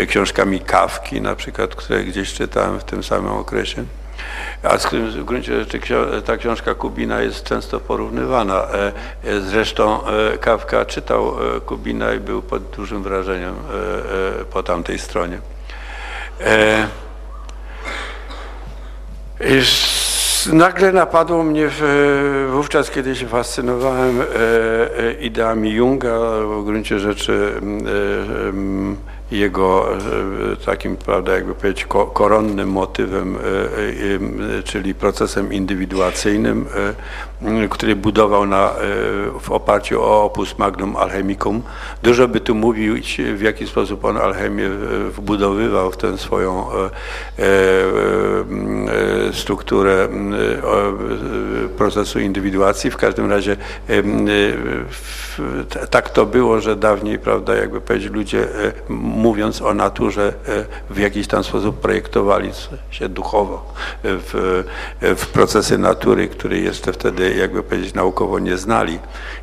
[0.08, 3.86] książkami Kawki na przykład, które gdzieś czytałem w tym samym okresie,
[4.64, 5.80] a z którym w gruncie rzeczy
[6.26, 8.64] ta książka Kubina jest często porównywana.
[8.64, 8.92] E,
[9.24, 11.34] e, zresztą e, Kawka czytał
[11.66, 13.56] Kubina i był pod dużym wrażeniem
[14.54, 15.40] po tamtej stronie.
[20.54, 21.70] Nagle napadło mnie
[22.50, 24.22] wówczas, kiedy się fascynowałem
[25.20, 26.20] ideami Junga,
[26.62, 27.62] w gruncie rzeczy
[29.32, 33.40] jego e, takim, prawda, jakby powiedzieć, koronnym motywem, e,
[34.60, 36.66] e, czyli procesem indywiduacyjnym,
[37.70, 38.74] który budował na,
[39.42, 41.62] w oparciu o opus magnum alchemicum.
[42.04, 44.70] Dużo by tu mówić, w jaki sposób on alchemię
[45.10, 46.66] wbudowywał w tę swoją
[49.34, 50.08] strukturę
[51.78, 52.92] procesu indywiduacji.
[52.92, 53.58] W każdym razie
[55.90, 58.48] tak to było, że dawniej, prawda, jakby powiedzieć, ludzie
[59.22, 60.34] mówiąc o naturze
[60.90, 62.52] w jakiś tam sposób projektowali
[62.92, 64.64] się duchowo w,
[65.02, 69.00] w procesy natury, której jeszcze wtedy, jakby powiedzieć, naukowo nie znali.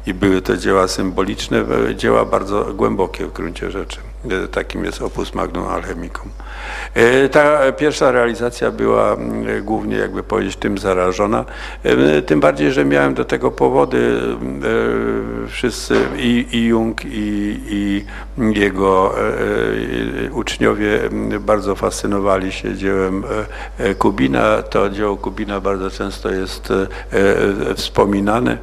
[0.07, 1.64] I były to dzieła symboliczne,
[1.95, 4.08] dzieła bardzo głębokie w gruncie rzeczy.
[4.24, 6.31] E, takim jest opus magnum alchemicum.
[6.94, 9.16] E, ta pierwsza realizacja była
[9.62, 11.44] głównie, jakby powiedzieć, tym zarażona.
[11.83, 14.20] E, tym bardziej, że miałem do tego powody.
[15.48, 18.04] Wszyscy i, i Jung, i, i
[18.61, 19.14] jego
[20.33, 21.00] uczniowie
[21.40, 23.24] bardzo fascynowali się dziełem
[23.98, 24.62] Kubina.
[24.62, 26.72] To dzieło Kubina bardzo często jest
[27.76, 28.59] wspominane.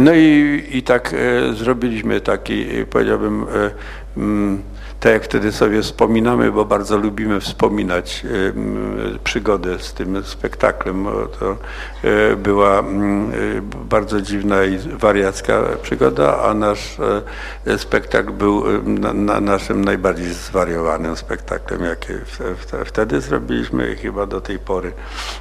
[0.00, 1.14] No i, i tak
[1.54, 3.46] zrobiliśmy taki, powiedziałbym,
[5.00, 8.26] tak jak wtedy sobie wspominamy, bo bardzo lubimy wspominać
[9.24, 11.06] przygodę z tym spektaklem.
[11.38, 11.56] To
[12.04, 13.34] e, była mm, e,
[13.84, 16.96] bardzo dziwna i wariacka przygoda, a nasz
[17.66, 18.64] e, spektakl był
[19.14, 22.12] na naszym najbardziej zwariowanym spektaklem, jaki
[22.84, 24.92] wtedy zrobiliśmy i chyba do tej pory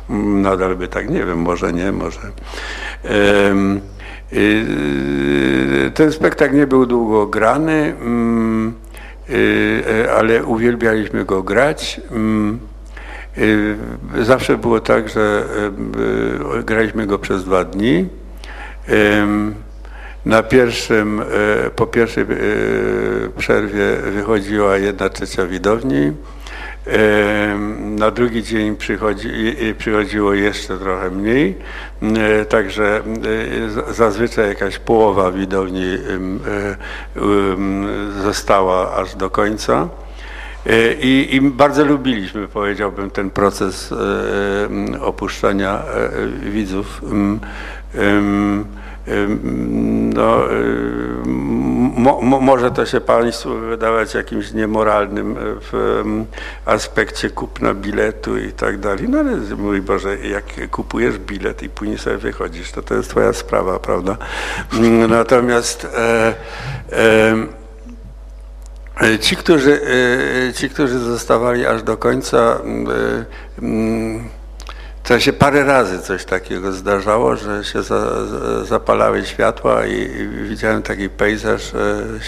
[0.09, 2.19] mm, nadal by tak, nie wiem, może nie, może.
[5.93, 7.95] Ten spektakl nie był długo grany.
[8.01, 8.73] Mm,
[9.29, 12.01] Y, y, ale uwielbialiśmy go grać.
[12.11, 12.59] Mm,
[13.37, 13.75] y,
[14.21, 15.43] zawsze było tak, że
[16.65, 18.07] graliśmy go przez dwa dni.
[20.25, 21.21] Na pierwszym,
[21.75, 22.25] po pierwszej
[23.37, 26.11] przerwie wychodziła jedna trzecia widowni.
[27.79, 29.29] Na drugi dzień przychodzi,
[29.77, 31.57] przychodziło jeszcze trochę mniej,
[32.49, 33.01] także
[33.91, 35.97] zazwyczaj jakaś połowa widowni
[38.23, 39.89] została aż do końca.
[40.65, 43.93] E, I, I, bardzo lubiliśmy, powiedziałbym, ten proces
[45.01, 47.01] opuszczania e, widzów.
[50.13, 50.43] No,
[52.21, 55.35] mo, może to się Państwu wydawać jakimś niemoralnym e,
[55.71, 56.03] w
[56.65, 61.97] aspekcie kupna biletu i tak dalej, no ale mój Boże, jak kupujesz bilet i później
[61.97, 64.17] sobie wychodzisz, to to jest Twoja sprawa, prawda?
[64.73, 66.35] Mm, natomiast e,
[66.91, 67.59] e,
[69.19, 69.81] Ci którzy,
[70.49, 72.59] e, ci, którzy zostawali aż do końca,
[73.59, 74.29] mm,
[75.03, 78.25] to się parę razy coś takiego zdarzało, że się za,
[78.65, 81.71] zapalały światła i, i, widziałem taki pejzaż,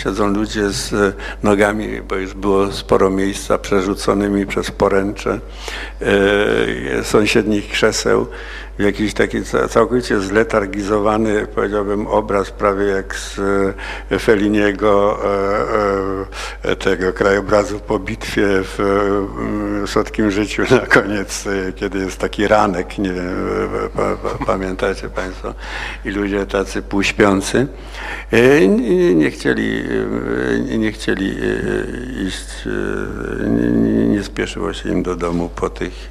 [0.04, 5.40] siedzą ludzie z nogami, bo już było sporo miejsca przerzuconymi przez poręcze
[6.02, 8.28] e, sąsiednich krzeseł
[8.80, 9.38] jakiś taki
[9.70, 13.40] całkowicie zletargizowany, powiedziałbym, obraz prawie jak z
[14.12, 15.20] e, Feliniego
[16.64, 22.98] e, e, tego krajobrazu po bitwie w Słodkim Życiu na koniec, kiedy jest taki ranek,
[22.98, 23.36] nie wiem,
[24.46, 25.54] pamiętacie Państwo,
[26.06, 27.68] i ludzie tacy półśpiący.
[29.16, 29.84] Nie chcieli,
[30.78, 31.36] nie chcieli
[32.28, 32.48] iść,
[34.08, 36.10] nie spieszyło się im do domu po tych,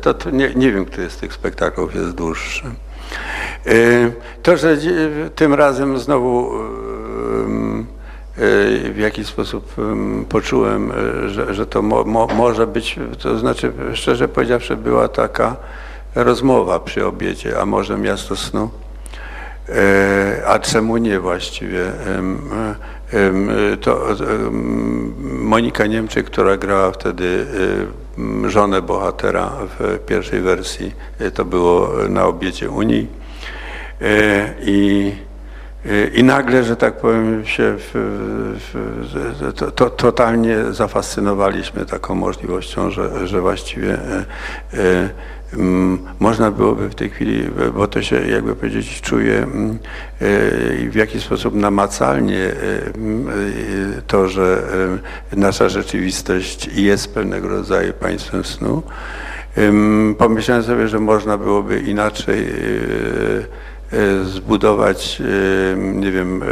[0.00, 2.64] to, to nie, nie wiem, kto jest z tych spektaklów, Kraków jest dłuższy.
[3.66, 4.76] Y, to, że
[5.34, 6.52] tym razem znowu
[8.38, 9.74] y, y, w jakiś sposób
[10.28, 10.92] poczułem,
[11.26, 15.56] że, że to mo, mo, może być, to znaczy szczerze powiedziawszy była taka
[16.14, 18.70] rozmowa przy obiedzie, a może miasto snu,
[20.46, 21.92] a czemu nie właściwie.
[23.80, 24.06] To
[25.22, 27.46] Monika Niemczyk, która grała wtedy
[28.46, 30.92] żonę bohatera w pierwszej wersji.
[31.18, 33.08] E, to było na obiedzie Unii.
[34.00, 35.12] E, I,
[35.86, 37.90] e, i nagle, że tak powiem, się w,
[38.72, 43.98] w, to, to, totalnie zafascynowaliśmy taką możliwością, że, że właściwie
[44.72, 45.08] Mm,
[46.20, 51.22] można byłoby w tej chwili, bo to się jakby powiedzieć czuje mm, e, w jakiś
[51.22, 52.54] sposób namacalnie e,
[52.94, 54.62] mm, e, to, że
[55.36, 58.82] nasza rzeczywistość jest pewnego rodzaju państwem snu.
[60.18, 62.46] Pomyślałem sobie, że można byłoby inaczej
[64.24, 65.22] zbudować,
[65.76, 66.42] nie wiem,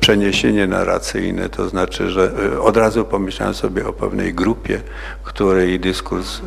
[0.00, 4.80] przeniesienie narracyjne, to znaczy, że od razu pomyślałem sobie o pewnej grupie,
[5.22, 6.40] której dyskurs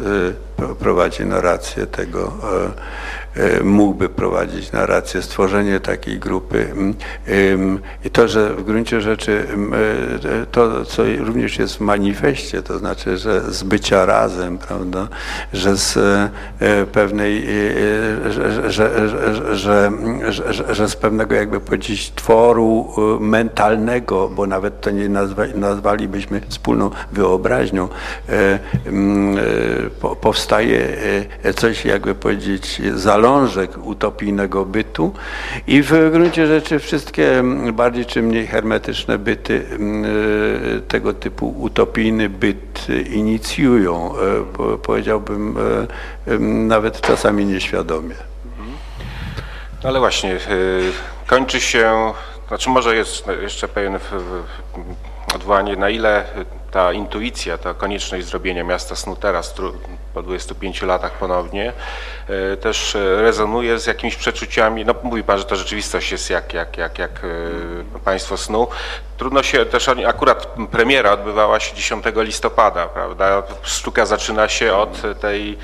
[0.79, 2.33] prowadzi narrację tego
[3.35, 6.73] E, mógłby prowadzić narrację, stworzenie takiej grupy.
[8.05, 9.47] I to, że w gruncie rzeczy
[10.23, 15.07] e, to, co również jest w manifestie, to znaczy, że z bycia razem, prawda,
[15.53, 17.47] że z e, pewnej,
[18.29, 19.09] że, że,
[19.55, 19.91] że,
[20.73, 22.87] że, z pewnego jakby powiedzieć tworu
[23.19, 27.87] mentalnego, bo nawet to nie nazwa, nazwalibyśmy wspólną wyobraźnią,
[30.21, 30.44] powstaje
[31.55, 35.13] coś jakby powiedzieć zalążek utopijnego bytu
[35.67, 37.43] i w gruncie rzeczy wszystkie
[37.73, 39.65] bardziej czy mniej hermetyczne byty
[40.87, 44.13] tego typu utopijny byt inicjują,
[44.73, 45.55] e, powiedziałbym
[46.27, 48.15] e, nawet czasami nieświadomie.
[49.83, 50.39] No ale właśnie, e,
[51.27, 52.13] kończy się,
[52.47, 53.99] znaczy może jest jeszcze pewien
[55.35, 56.25] odwołanie, na ile
[56.75, 59.55] ta intuicja, ta konieczność zrobienia miasta snu teraz,
[60.13, 61.73] po 25 latach ponownie,
[62.27, 66.53] e, też e, rezonuje z jakimiś przeczuciami, no mówi Pan, że to rzeczywistość jest jak,
[66.53, 67.11] jak, jak, jak
[67.95, 68.67] e, Państwo snu.
[69.17, 73.43] Trudno się też, akurat premiera odbywała się 10 listopada, prawda?
[73.61, 75.57] Sztuka zaczyna się od tej,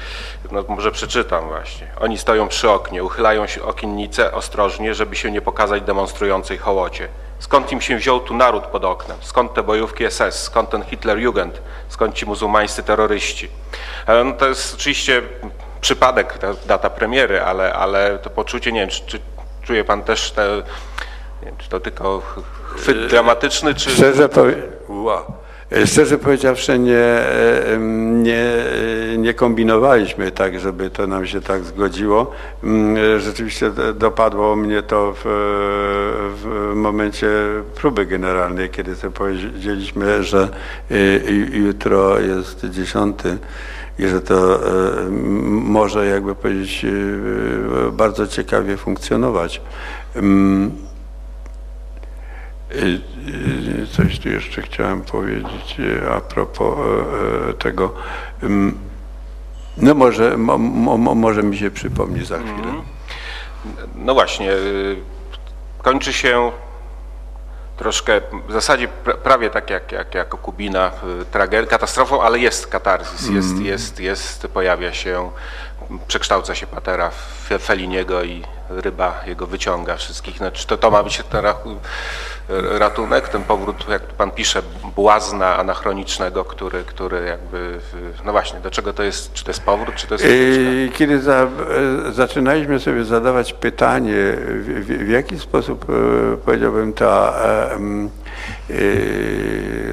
[0.52, 1.88] no może przeczytam właśnie.
[2.00, 7.08] Oni stoją przy oknie, uchylają się okiennice ostrożnie, żeby się nie pokazać demonstrującej hołocie.
[7.42, 9.18] Skąd im się wziął tu naród pod oknem?
[9.22, 10.44] Skąd te bojówki SS?
[10.44, 11.62] Skąd ten Hitlerjugend?
[11.90, 13.50] Skąd ci muzułmańscy terroryści?
[14.26, 15.22] No to jest oczywiście
[15.82, 19.20] przypadek, ta data premiery, ale, ale to poczucie, nie wiem, czy, czy
[19.64, 20.48] czuje pan też te,
[21.42, 22.22] nie wiem, czy to tylko
[22.76, 23.90] chwyt yy, dramatyczny, czy...
[23.90, 25.34] Szczerze powiem, wow.
[25.86, 27.20] Szczerze powiedziawszy, nie,
[28.24, 28.46] nie,
[29.18, 32.32] nie kombinowaliśmy tak, żeby to nam się tak zgodziło.
[32.64, 35.22] Mm, rzeczywiście dopadło mnie to w,
[36.44, 37.28] w momencie
[37.76, 40.50] próby generalnej, kiedy sobie powiedzieliśmy, że
[41.52, 43.38] jutro jest dziesiąty
[44.00, 45.10] i że to e,
[45.50, 49.62] może, jakby powiedzieć, e, bardzo ciekawie funkcjonować.
[52.76, 56.78] Mm, coś tu jeszcze chciałem powiedzieć e, a propos
[57.60, 57.94] tego.
[58.44, 58.78] Mm,
[59.78, 62.54] no może, mo, mo, może mi się przypomni za chwilę.
[62.54, 62.82] Mhm.
[63.96, 64.52] No właśnie,
[65.82, 66.52] kończy się
[67.78, 68.88] troszkę, w zasadzie
[69.24, 70.92] prawie tak jak, jak, jak Kubina,
[71.70, 73.36] katastrofą, ale jest katarzis, mm.
[73.36, 75.32] jest, jest, jest, pojawia się,
[76.08, 78.44] przekształca się patera w Feliniego i
[78.78, 80.38] ryba jego wyciąga wszystkich.
[80.38, 81.46] Znaczy to, to ma być ten
[82.80, 84.62] ratunek, ten powrót, jak pan pisze,
[84.96, 87.80] błazna anachronicznego, który, który jakby,
[88.26, 90.26] no właśnie, do czego to jest, czy to jest powrót, czy to jest...
[90.98, 91.48] Kiedy za, e,
[92.12, 97.80] zaczynaliśmy sobie zadawać pytanie, w, w, jaki sposób, e, powiedziałbym, ta e,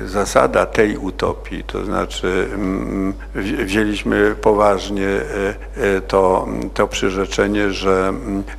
[0.07, 2.49] zasada tej utopii, to znaczy
[3.65, 5.07] wzięliśmy poważnie
[6.09, 8.13] to, to przyrzeczenie, że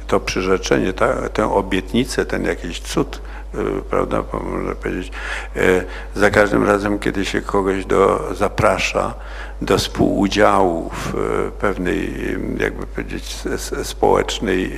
[0.10, 3.22] to przyrzeczenie, ta, tę obietnicę, ten jakiś cud,
[3.56, 5.12] Y, prawda, można powiedzieć,
[5.58, 5.86] y,
[6.16, 9.14] za każdym razem, kiedy się kogoś do, zaprasza
[9.62, 12.14] do współudziału w y, pewnej,
[12.60, 13.36] jakby powiedzieć,
[13.84, 14.72] społecznej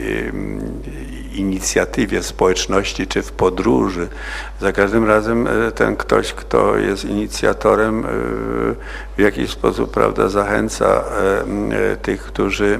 [1.33, 4.07] inicjatywie społeczności czy w podróży.
[4.59, 8.03] Za każdym razem ten ktoś, kto jest inicjatorem
[9.17, 11.03] w jakiś sposób prawda, zachęca
[12.01, 12.79] tych, którzy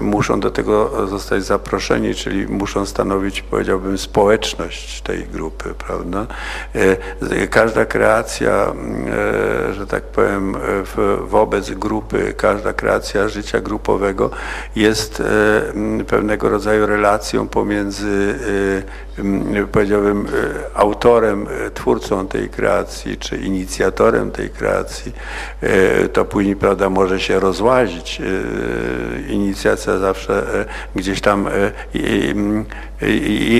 [0.00, 6.26] muszą do tego zostać zaproszeni, czyli muszą stanowić, powiedziałbym, społeczność tej grupy, prawda?
[7.30, 8.72] E, każda kreacja,
[9.70, 10.56] e, że tak powiem,
[11.22, 14.30] wobec grupy, każda kreacja życia grupowego
[14.76, 18.38] jest e, pewnego rodzaju relacją pomiędzy
[19.72, 20.26] powiedziałbym,
[20.74, 25.12] autorem, twórcą tej kreacji, czy inicjatorem tej kreacji,
[26.12, 28.22] to później, prawda, może się rozłazić.
[29.28, 31.48] Inicjacja zawsze gdzieś tam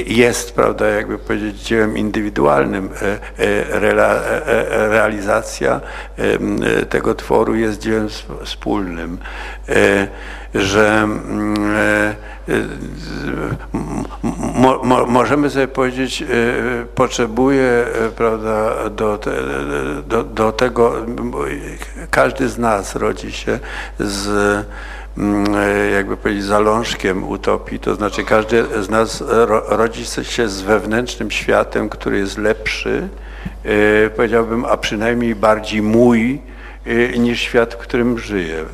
[0.07, 2.91] jest, prawda, jakby powiedzieć, dziełem indywidualnym.
[3.03, 5.81] E, e, e, realizacja
[6.89, 8.09] tego tworu jest dziełem
[8.45, 9.19] wspólnym,
[10.55, 12.15] że mm,
[14.55, 16.25] mo, mo, możemy sobie powiedzieć,
[16.95, 17.85] potrzebuje
[18.17, 19.19] prawda, do,
[20.09, 20.95] do, do tego,
[22.11, 23.59] każdy z nas rodzi się
[23.99, 24.67] z
[25.19, 29.25] Mm, e, jakby powiedzieć, zalążkiem utopii, to znaczy każdy z nas
[29.69, 33.09] rodzi się z wewnętrznym światem, który jest lepszy,
[33.65, 36.58] e, powiedziałbym, a przynajmniej bardziej mój, e,
[37.19, 38.65] niż świat, w którym żyję.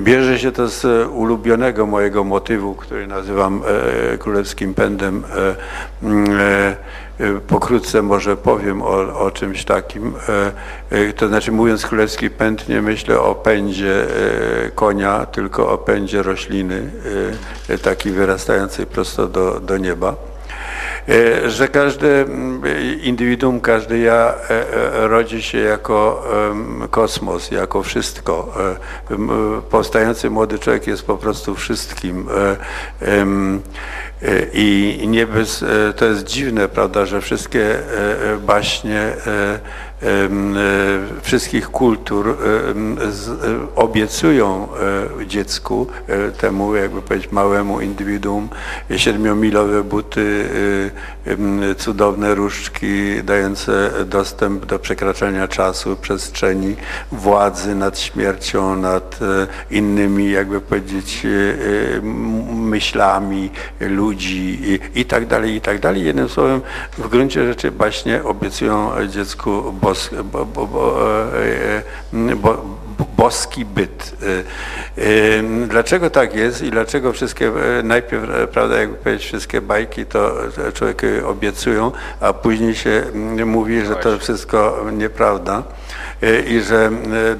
[0.00, 3.62] Bierze się to z ulubionego mojego motywu, który nazywam
[4.18, 5.24] królewskim pędem
[7.20, 10.14] Y, pokrótce może powiem o, o czymś takim.
[10.92, 14.06] Y, y, to znaczy mówiąc królewski pęd nie myślę o pędzie
[14.74, 16.90] konia, tylko o pędzie rośliny,
[17.82, 20.14] takiej wyrastającej prosto do, do nieba
[21.46, 22.24] że każde
[23.02, 24.34] indywiduum, każdy ja
[24.92, 26.26] rodzi się jako
[26.90, 28.54] kosmos, jako wszystko.
[29.70, 32.28] Powstający młody człowiek jest po prostu wszystkim.
[34.52, 39.12] I nie bez, e, to jest dziwne, prawda, że wszystkie e, e, baśnie
[41.22, 42.36] wszystkich kultur
[43.76, 44.68] obiecują
[45.26, 45.86] dziecku,
[46.40, 48.48] temu jakby powiedzieć małemu indywiduum,
[48.96, 50.48] siedmiomilowe buty,
[51.78, 56.76] cudowne różdżki dające dostęp do przekraczania czasu, przestrzeni,
[57.12, 59.18] władzy nad śmiercią, nad
[59.70, 61.26] innymi jakby powiedzieć
[62.52, 63.50] myślami,
[63.80, 66.04] ludźmi, ludzi i, i tak dalej, i tak dalej.
[66.04, 66.60] Jednym słowem,
[66.98, 70.94] w gruncie rzeczy właśnie obiecują dziecku bos, bo, bo, bo,
[72.36, 72.78] bo,
[73.16, 74.16] boski byt.
[75.68, 77.52] Dlaczego tak jest i dlaczego wszystkie,
[77.84, 80.32] najpierw, prawda, jakby powiedzieć, wszystkie bajki to
[80.74, 83.02] człowiek obiecują, a później się
[83.46, 85.62] mówi, że to wszystko nieprawda
[86.46, 86.90] i że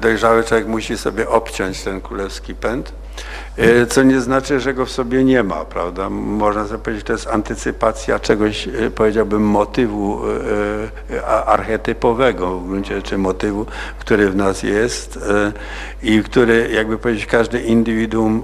[0.01, 2.91] dojrzały człowiek musi sobie obciąć ten królewski pęd.
[3.59, 6.09] E, co nie znaczy, że go w sobie nie ma, prawda?
[6.09, 10.21] Można sobie powiedzieć, że to jest antycypacja czegoś, e, powiedziałbym, motywu
[11.11, 13.65] e, archetypowego w gruncie rzeczy motywu,
[13.99, 15.19] który w nas jest
[16.03, 18.43] i który, jakby powiedzieć, każdy indywiduum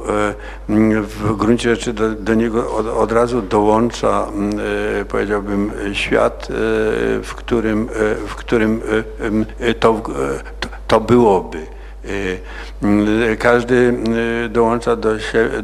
[1.01, 4.27] w gruncie rzeczy do, do niego od, od, razu dołącza,
[5.09, 6.47] powiedziałbym, świat,
[7.23, 7.89] w którym,
[8.27, 8.81] w którym
[9.79, 10.01] to,
[10.87, 11.74] to byłoby.
[12.09, 12.39] Y,
[13.31, 13.93] y, każdy
[14.45, 15.09] y, dołącza do,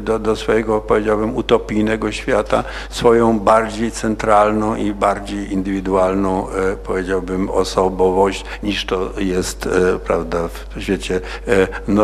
[0.00, 6.46] do, do, swojego, powiedziałbym, utopijnego świata swoją bardziej centralną i bardziej indywidualną,
[6.84, 9.68] powiedziałbym, osobowość niż to jest,
[10.04, 11.20] prawda, w świecie
[11.88, 12.02] no,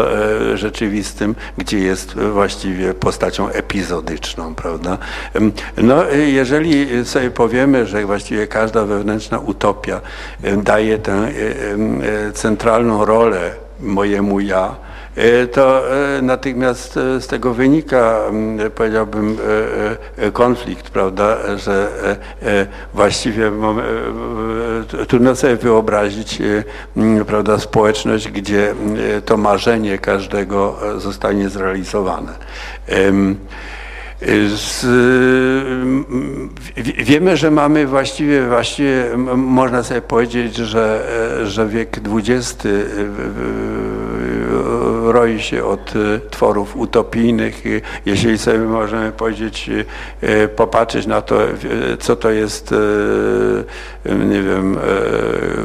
[0.54, 4.98] rzeczywistym, gdzie jest właściwie postacią epizodyczną, prawda.
[5.76, 10.00] No, jeżeli sobie powiemy, że właściwie każda wewnętrzna utopia
[10.62, 11.28] daje tę
[12.34, 14.74] centralną rolę mojemu ja,
[15.16, 18.20] e, to e, natychmiast e, z tego wynika,
[18.74, 19.36] powiedziałbym,
[20.32, 21.88] konflikt, prawda, że
[22.94, 23.52] właściwie
[25.08, 26.38] trudno sobie wyobrazić,
[27.26, 28.74] prawda, społeczność, gdzie
[29.24, 32.32] to marzenie każdego zostanie zrealizowane.
[34.56, 34.86] Z,
[36.98, 39.04] wiemy, że mamy właściwie, właściwie
[39.36, 41.06] można sobie powiedzieć, że,
[41.44, 42.66] że wiek XX
[45.12, 45.92] roi się od
[46.30, 47.62] tworów utopijnych.
[48.06, 49.70] Jeżeli sobie możemy powiedzieć,
[50.56, 51.38] popatrzeć na to,
[51.98, 52.74] co to jest,
[54.28, 54.78] nie wiem,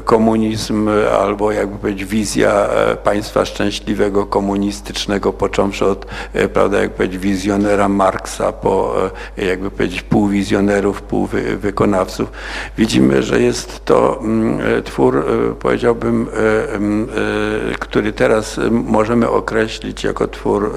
[0.05, 0.89] komunizm
[1.19, 2.67] albo jakby powiedzieć wizja
[3.03, 6.05] państwa szczęśliwego, komunistycznego, począwszy od,
[6.53, 8.95] prawda, jak powiedzieć, wizjonera Marksa, po
[9.37, 12.31] jakby powiedzieć półwizjonerów, półwykonawców.
[12.77, 15.25] Widzimy, że jest to mm, twór,
[15.59, 16.27] powiedziałbym,
[17.79, 20.75] który teraz możemy określić jako twór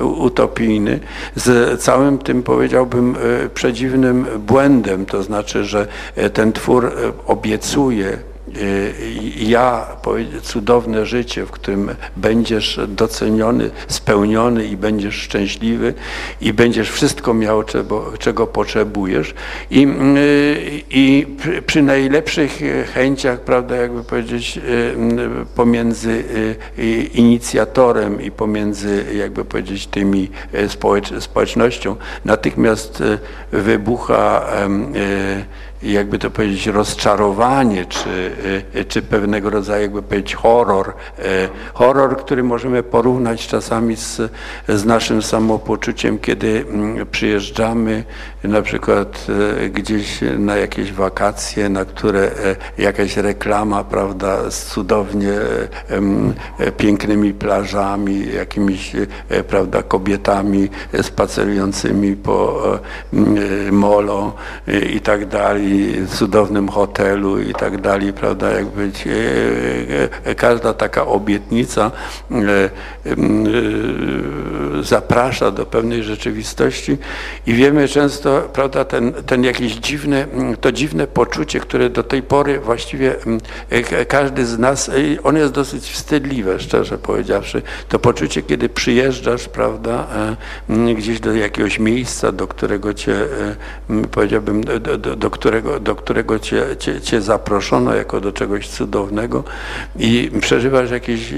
[0.00, 1.00] utopijny,
[1.34, 3.16] z całym tym, powiedziałbym,
[3.54, 5.86] przedziwnym błędem, to znaczy, że
[6.32, 6.92] ten twór
[7.26, 8.18] obiecuje
[9.36, 9.86] ja,
[10.42, 15.94] cudowne życie, w którym będziesz doceniony, spełniony i będziesz szczęśliwy
[16.40, 19.34] i będziesz wszystko miał, czego, czego potrzebujesz.
[19.70, 19.88] I,
[20.90, 21.26] i
[21.66, 22.60] przy najlepszych
[22.94, 24.60] chęciach, prawda, jakby powiedzieć,
[25.54, 26.24] pomiędzy
[27.14, 30.30] inicjatorem i pomiędzy, jakby powiedzieć, tymi
[30.68, 33.02] społecz społecznością, natychmiast
[33.52, 34.46] wybucha
[35.82, 38.32] jakby to powiedzieć, rozczarowanie, czy,
[38.74, 40.88] e, czy pewnego rodzaju, jakby powiedzieć, horror.
[40.88, 44.20] E, horror, który możemy porównać czasami z,
[44.68, 48.04] z naszym samopoczuciem, kiedy mm, przyjeżdżamy
[48.44, 49.26] na przykład
[49.70, 52.30] gdzieś na jakieś wakacje, na które
[52.78, 55.32] jakaś reklama, prawda, z cudownie
[56.76, 58.92] pięknymi plażami, jakimiś,
[59.48, 60.68] prawda, kobietami
[61.02, 62.62] spacerującymi po
[63.72, 64.32] molo
[64.94, 65.65] i tak dalej,
[66.08, 68.90] cudownym hotelu i tak dalej, prawda, jakby e,
[70.24, 71.90] e, każda taka obietnica
[72.30, 72.70] e,
[74.82, 76.98] zaprasza do pewnej rzeczywistości
[77.46, 80.26] i wiemy często, prawda, ten, ten jakiś dziwny,
[80.60, 83.14] to dziwne poczucie, które do tej pory właściwie
[84.08, 84.90] każdy z nas,
[85.24, 90.06] on jest dosyć wstydliwe, szczerze powiedziawszy, to poczucie, kiedy przyjeżdżasz, prawda,
[90.96, 93.16] gdzieś do jakiegoś miejsca, do którego cię,
[94.10, 98.68] powiedziałbym, do, do, do którego którego, do którego cię, cię, cię zaproszono jako do czegoś
[98.68, 99.44] cudownego
[99.98, 101.34] i przeżywasz jakiś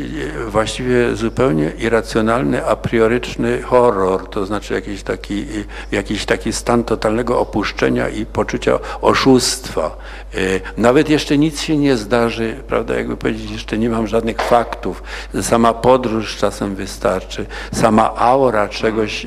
[0.48, 5.46] właściwie zupełnie irracjonalny, a prioryczny horror, to znaczy jakiś taki,
[5.92, 9.96] jakiś taki stan totalnego opuszczenia i poczucia oszustwa.
[10.34, 10.38] E,
[10.76, 15.02] nawet jeszcze nic się nie zdarzy, prawda, jakby powiedzieć, jeszcze nie mam żadnych faktów.
[15.42, 19.26] Sama podróż czasem wystarczy, sama aura czegoś,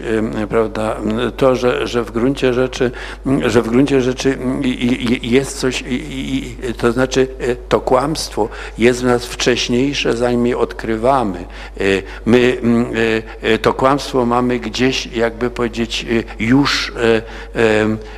[0.49, 0.95] prawda,
[1.37, 2.91] to, że, że w gruncie rzeczy,
[3.45, 4.37] że w gruncie rzeczy
[5.21, 5.83] jest coś,
[6.77, 11.39] to znaczy e, to kłamstwo jest w nas wcześniejsze, zanim je odkrywamy.
[11.39, 11.83] E,
[12.25, 12.57] my
[13.61, 16.05] to kłamstwo mamy gdzieś, jakby powiedzieć,
[16.39, 16.93] już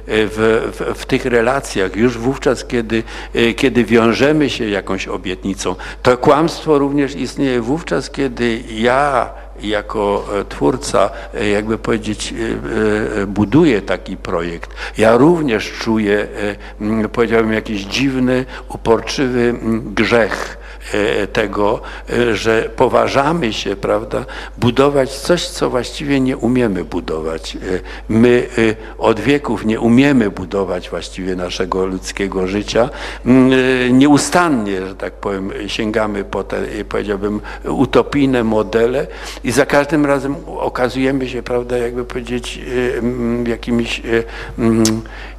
[0.08, 3.04] w, w, w tych relacjach, już wówczas, kiedy,
[3.34, 5.76] e, kiedy wiążemy się jakąś obietnicą.
[6.04, 9.30] To kłamstwo również istnieje wówczas, kiedy ja
[9.62, 11.10] jako twórca,
[11.52, 12.34] jakby powiedzieć,
[13.28, 16.28] buduję taki projekt, ja również czuję,
[17.14, 24.26] powiedziałbym, jakiś dziwny, uporczywy grzech E, tego, e, że poważamy się, prawda,
[24.58, 27.56] budować coś, co właściwie nie umiemy budować.
[27.56, 27.60] E,
[28.10, 28.48] my
[28.98, 32.90] od wieków nie umiemy budować właściwie naszego ludzkiego życia.
[33.92, 36.58] Nieustannie, że tak powiem, sięgamy po te,
[36.90, 39.08] powiedziałbym, utopijne modele
[39.44, 42.62] i za każdym razem okazujemy się, prawda, jakby powiedzieć,
[43.48, 44.02] jakimiś,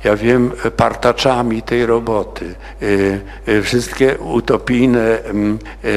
[0.05, 2.55] ja wiem, partaczami tej roboty.
[3.63, 5.19] Wszystkie utopijne
[5.85, 5.89] E,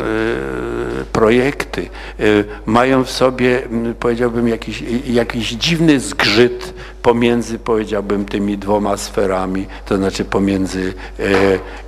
[0.00, 2.24] e, projekty e,
[2.66, 3.62] mają w sobie,
[4.00, 10.94] powiedziałbym, jakiś, jakiś dziwny zgrzyt pomiędzy, powiedziałbym, tymi dwoma sferami, to znaczy pomiędzy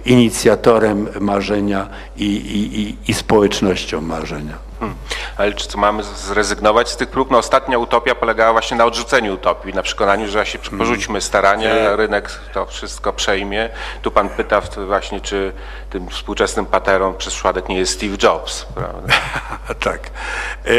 [0.05, 4.66] inicjatorem marzenia i, i, i, i społecznością marzenia.
[4.81, 4.97] Hmm.
[5.37, 7.31] Ale czy co mamy zrezygnować z tych prób?
[7.31, 10.79] No, ostatnia utopia polegała właśnie na odrzuceniu utopii, na przekonaniu, że się hmm.
[10.79, 13.69] porzućmy starania, rynek to wszystko przejmie.
[14.03, 15.53] Tu pan pyta właśnie, czy
[15.91, 19.15] tym współczesnym paterom przez przypadek nie jest Steve Jobs, prawda?
[19.91, 20.11] tak.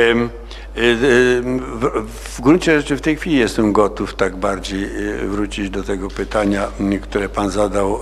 [0.10, 0.30] Um,
[0.78, 6.68] w gruncie rzeczy w tej chwili jestem gotów tak bardziej y, wrócić do tego pytania,
[7.02, 8.00] które Pan zadał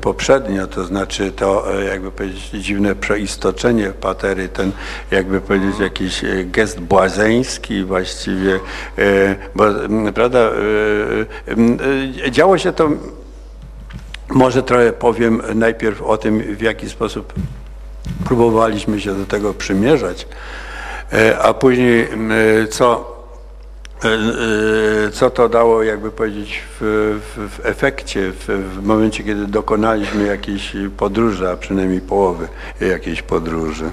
[0.00, 4.72] poprzednio, to znaczy to, jakby powiedzieć, dziwne przeistoczenie patery, ten,
[5.10, 8.60] jakby powiedzieć, jakiś gest błazeński właściwie,
[9.54, 9.64] bo
[10.14, 10.50] prawda,
[12.30, 12.90] działo się to,
[14.28, 17.32] może trochę powiem najpierw o tym, w jaki sposób
[18.24, 20.26] próbowaliśmy się do tego przymierzać.
[21.12, 22.08] E, a później
[22.70, 23.16] co,
[24.04, 29.46] e, e, co to dało, jakby powiedzieć, w, w, w efekcie, w, w, momencie, kiedy
[29.46, 32.48] dokonaliśmy jakiejś podróży, a przynajmniej połowy
[32.80, 33.90] jakiejś podróży,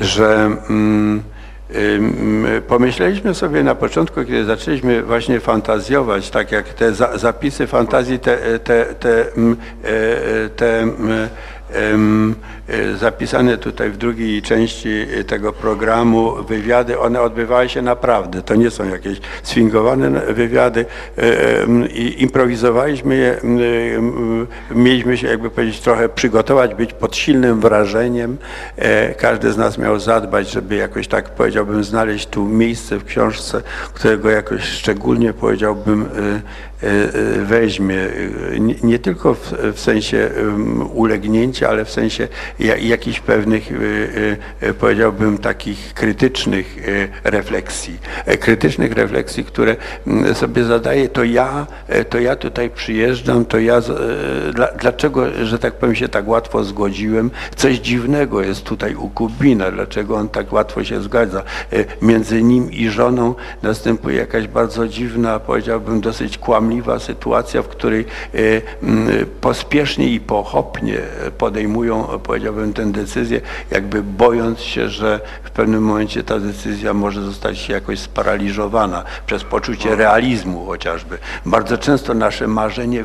[0.00, 1.22] że mm,
[2.68, 8.84] Pomyśleliśmy sobie na początku, kiedy zaczęliśmy właśnie fantazjować, tak jak te zapisy fantazji, te, te,
[8.84, 9.24] te,
[10.56, 11.28] te E,
[12.98, 18.42] zapisane tutaj w drugiej części e, tego programu wywiady, one odbywały się naprawdę.
[18.42, 20.86] To nie są jakieś sfingowane wywiady
[21.18, 21.24] e,
[21.94, 23.36] i improwizowaliśmy je,
[24.70, 28.36] mieliśmy się jakby powiedzieć trochę przygotować, być pod silnym wrażeniem.
[29.18, 33.62] Każdy z nas miał zadbać, żeby jakoś tak powiedziałbym znaleźć tu miejsce w książce,
[33.94, 36.08] którego jakoś szczególnie powiedziałbym
[37.42, 37.96] weźmie,
[38.60, 40.30] nie, nie tylko w, sensie
[40.94, 42.28] ulegnięcia, ale w sensie
[42.80, 43.74] jakichś pewnych, y,
[44.62, 46.76] y, y, powiedziałbym, takich krytycznych
[47.24, 47.98] refleksji.
[48.26, 49.76] E, krytycznych refleksji, które
[50.06, 53.82] mm, sobie zadaję, to ja, e, to ja tutaj przyjeżdżam, to ja, e,
[54.80, 57.30] dlaczego, że tak powiem, się tak łatwo zgodziłem?
[57.56, 61.42] Coś dziwnego jest tutaj u Kubina, dlaczego on tak łatwo się zgadza?
[62.02, 68.04] Między nim i żoną następuje jakaś bardzo dziwna, powiedziałbym, dosyć kłamliwa sytuacja, w której
[69.40, 70.98] pospiesznie i pochopnie
[71.38, 77.68] podejmują, powiedziałbym, tę decyzję, jakby bojąc się, że w pewnym momencie ta decyzja może zostać
[77.68, 79.96] jakoś sparaliżowana przez poczucie no.
[79.96, 81.18] realizmu chociażby.
[81.46, 83.04] Bardzo często nasze marzenie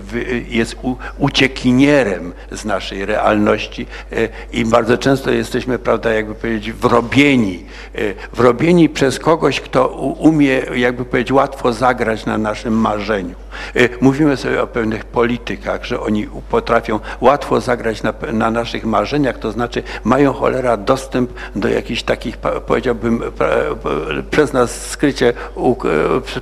[0.50, 0.76] jest
[1.18, 7.66] uciekinierem z naszej realności e, i bardzo często jesteśmy, prawda, jakby powiedzieć, wrobieni,
[7.96, 8.00] e,
[8.34, 9.88] wrobieni przez kogoś, kto
[10.20, 13.36] umie, jakby powiedzieć, łatwo zagrać na naszym marzeniu.
[13.76, 19.40] E, mówimy sobie o pewnych politykach, że oni potrafią łatwo zagrać na, na naszych marzeniach,
[19.40, 23.24] to znaczy mają cholera dostęp do jakichś takich, powiedziałbym,
[24.32, 25.34] przez nas skrycie,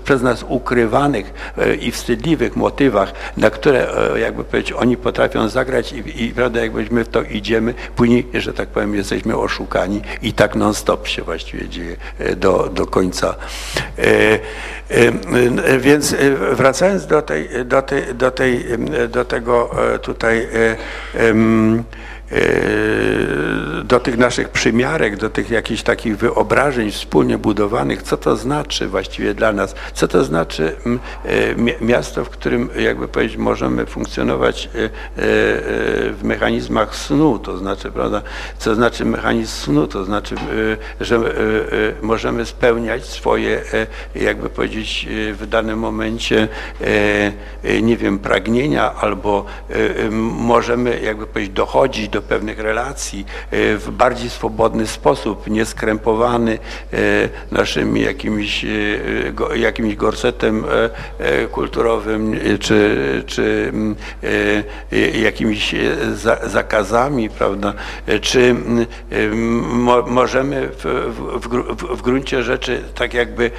[0.03, 5.93] przez nas ukrywanych e, i wstydliwych motywach, na które, e, jakby powiedzieć, oni potrafią zagrać
[5.93, 10.55] i, i prawda, jakbyśmy w to idziemy, później, że tak powiem, jesteśmy oszukani i tak
[10.55, 11.95] non-stop się właściwie dzieje
[12.35, 13.35] do, do końca.
[15.79, 16.15] Więc
[16.51, 18.65] wracając do, tej, do, tej, do, tej,
[19.07, 19.69] do tego
[20.01, 20.75] tutaj E,
[23.83, 29.33] do tych naszych przymiarek, do tych jakichś takich wyobrażeń wspólnie budowanych, co to znaczy właściwie
[29.33, 30.75] dla nas, co to znaczy
[31.25, 34.69] e, miasto, w którym, jakby powiedzieć, możemy funkcjonować e,
[35.15, 38.21] w mechanizmach snu, to znaczy, prawda,
[38.57, 40.35] co znaczy mechanizm snu, to znaczy,
[41.01, 41.19] że
[42.01, 43.61] możemy spełniać swoje,
[44.15, 46.47] jakby powiedzieć, w danym momencie,
[47.81, 49.45] nie wiem, pragnienia, albo
[50.37, 56.59] możemy, jakby powiedzieć, dochodzić do pewnych relacji w bardziej swobodny sposób, nieskrępowany
[57.51, 58.65] naszymi jakimiś,
[59.55, 60.65] jakimś gorsetem
[61.51, 63.95] kulturowym czy, czy mm,
[65.21, 65.75] jakimiś
[66.43, 67.73] zakazami, prawda?
[68.21, 68.55] Czy
[69.65, 70.83] mo, możemy w,
[71.41, 73.51] w, w, gruncie rzeczy tak jakby,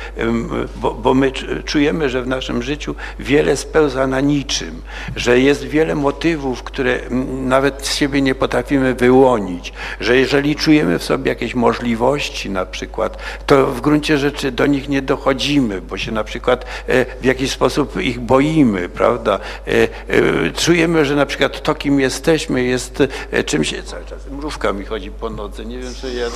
[0.76, 1.32] bo, bo my
[1.64, 4.82] czujemy, że w naszym życiu wiele spełza na niczym,
[5.16, 6.98] że jest wiele motywów, które
[7.44, 13.18] nawet z siebie nie potrafimy wyłonić, że jeżeli czujemy w sobie jakieś możliwości na przykład,
[13.46, 17.50] to w gruncie rzeczy do nich nie dochodzimy, bo się na przykład e, w jakiś
[17.50, 19.38] sposób ich boimy, prawda?
[19.66, 23.02] E, e, czujemy, że na przykład to, kim jesteśmy, jest
[23.46, 26.26] czymś, cały czas mrówka mi chodzi po nodze, nie wiem, czy ja,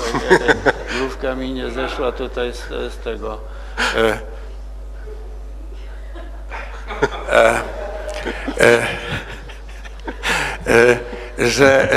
[0.98, 3.40] mrówka mi nie zeszła tutaj z, z tego.
[3.96, 4.18] E,
[8.60, 8.82] e,
[10.66, 10.98] e,
[11.40, 11.88] że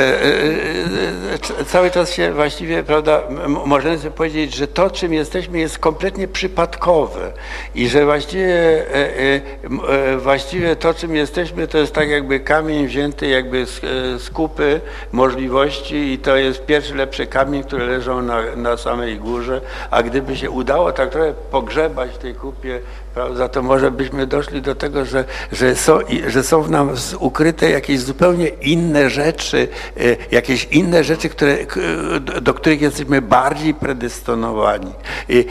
[1.68, 3.22] cały czas się właściwie, prawda,
[3.66, 7.32] możemy sobie powiedzieć, że to, czym jesteśmy, jest kompletnie przypadkowe
[7.76, 8.86] i że właściwie,
[10.18, 13.82] właściwie to, czym jesteśmy, to jest tak jakby kamień wzięty jakby z,
[14.22, 14.82] z kupy
[15.12, 20.38] możliwości i to jest pierwszy lepszy kamień, który leżał na, na samej górze, a gdyby
[20.38, 22.80] się udało tak trochę pogrzebać w tej kupie
[23.14, 23.49] Prawda?
[23.49, 27.99] To może byśmy doszli do tego, że, że, są, że są w nas ukryte jakieś
[27.99, 30.01] zupełnie inne rzeczy, e,
[30.32, 31.57] jakieś inne rzeczy, które,
[32.41, 34.91] do których jesteśmy bardziej predystonowani.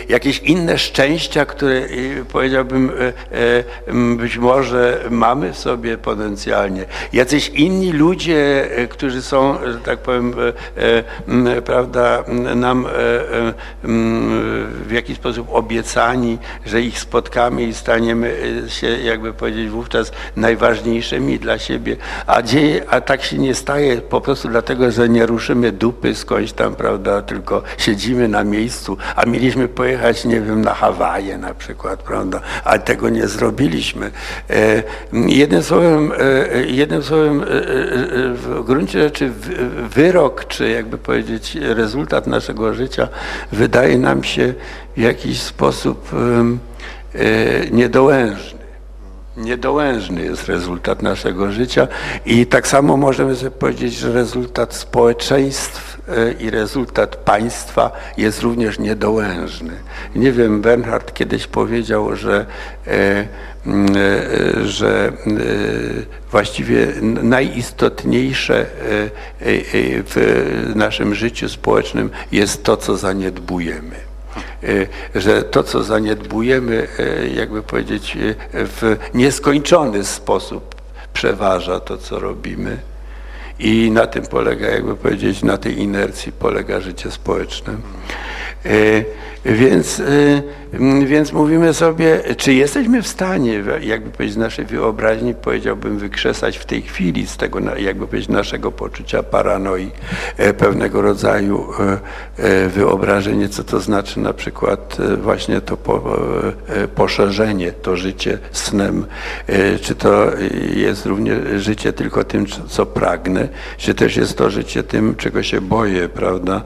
[0.08, 1.82] Jakieś inne szczęścia, które
[2.32, 3.12] powiedziałbym e,
[3.88, 6.84] e, być może mamy w sobie potencjalnie.
[7.12, 10.34] Jacyś inni ludzie, którzy są, że tak powiem,
[11.64, 12.24] prawda,
[12.56, 12.86] nam
[14.86, 18.34] w jakiś sposób obiecani, że ich spotkamy i staniemy
[18.66, 21.96] y, się, jakby powiedzieć, wówczas najważniejszymi dla siebie,
[22.26, 26.52] a, dzieje, a tak się nie staje po prostu dlatego, że nie ruszymy dupy skądś
[26.52, 32.02] tam, prawda, tylko siedzimy na miejscu, a mieliśmy pojechać, nie wiem, na Hawaje na przykład,
[32.02, 34.10] prawda, a tego nie zrobiliśmy.
[34.50, 34.82] E,
[35.12, 37.46] jednym słowem, e, jednym słowem e,
[38.34, 39.32] w gruncie rzeczy
[39.94, 43.08] wyrok, czy jakby powiedzieć rezultat naszego życia
[43.52, 44.54] wydaje nam się
[44.96, 46.71] w jakiś sposób E,
[47.70, 48.62] niedołężny.
[49.36, 51.88] Niedołężny jest rezultat naszego życia
[52.26, 58.78] i tak samo możemy sobie powiedzieć, że rezultat społeczeństw e, i rezultat państwa jest również
[58.78, 59.72] niedołężny.
[60.16, 62.46] Nie wiem, Bernhard kiedyś powiedział, że,
[62.86, 63.26] e,
[64.64, 65.12] że
[66.30, 66.86] właściwie
[67.22, 68.66] najistotniejsze
[70.06, 74.11] w naszym życiu społecznym jest to, co zaniedbujemy.
[75.14, 80.74] E, że to, co zaniedbujemy, e, jakby powiedzieć, e, w nieskończony sposób
[81.12, 82.78] przeważa to, co robimy.
[83.62, 87.72] I na tym polega, jakby powiedzieć, na tej inercji polega życie społeczne.
[89.44, 90.02] Więc,
[91.04, 96.64] więc mówimy sobie, czy jesteśmy w stanie, jakby powiedzieć, z naszej wyobraźni, powiedziałbym, wykrzesać w
[96.64, 99.90] tej chwili z tego, jakby powiedzieć, naszego poczucia paranoi,
[100.58, 101.66] pewnego rodzaju
[102.68, 105.76] wyobrażenie, co to znaczy na przykład właśnie to
[106.94, 109.06] poszerzenie, to życie snem,
[109.82, 110.26] czy to
[110.74, 115.60] jest również życie tylko tym, co pragnę, czy też jest to życie tym, czego się
[115.60, 116.62] boję, prawda?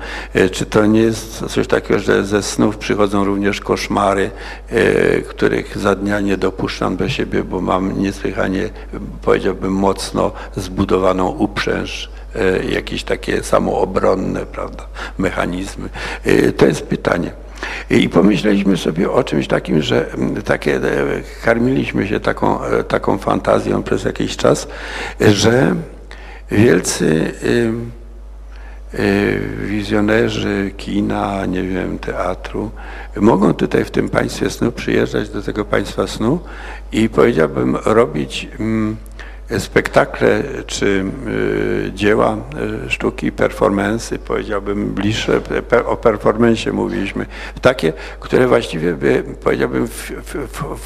[0.52, 4.30] Czy to nie jest coś takiego, że ze snów przychodzą również koszmary,
[4.68, 8.70] e, których za dnia nie dopuszczam do siebie, bo mam niesłychanie,
[9.22, 14.86] powiedziałbym, mocno zbudowaną uprzęż e, jakieś takie samoobronne prawda,
[15.18, 15.88] mechanizmy.
[16.24, 17.32] E, to jest pytanie.
[17.90, 20.06] I pomyśleliśmy sobie o czymś takim, że
[20.44, 20.80] takie,
[21.44, 22.58] karmiliśmy się taką,
[22.88, 24.68] taką fantazją przez jakiś czas,
[25.20, 25.74] że
[26.50, 27.32] wielcy
[28.98, 32.70] Y, wizjonerzy kina, nie wiem, teatru,
[33.16, 36.40] mogą tutaj w tym państwie snu przyjeżdżać do tego państwa snu
[36.92, 38.48] i powiedziałbym robić
[39.58, 42.36] spektakle czy y, dzieła
[42.86, 45.40] y, sztuki, performance, powiedziałbym bliższe,
[45.86, 47.26] o performance mówiliśmy,
[47.62, 50.34] takie, które właściwie by, powiedziałbym, w, w,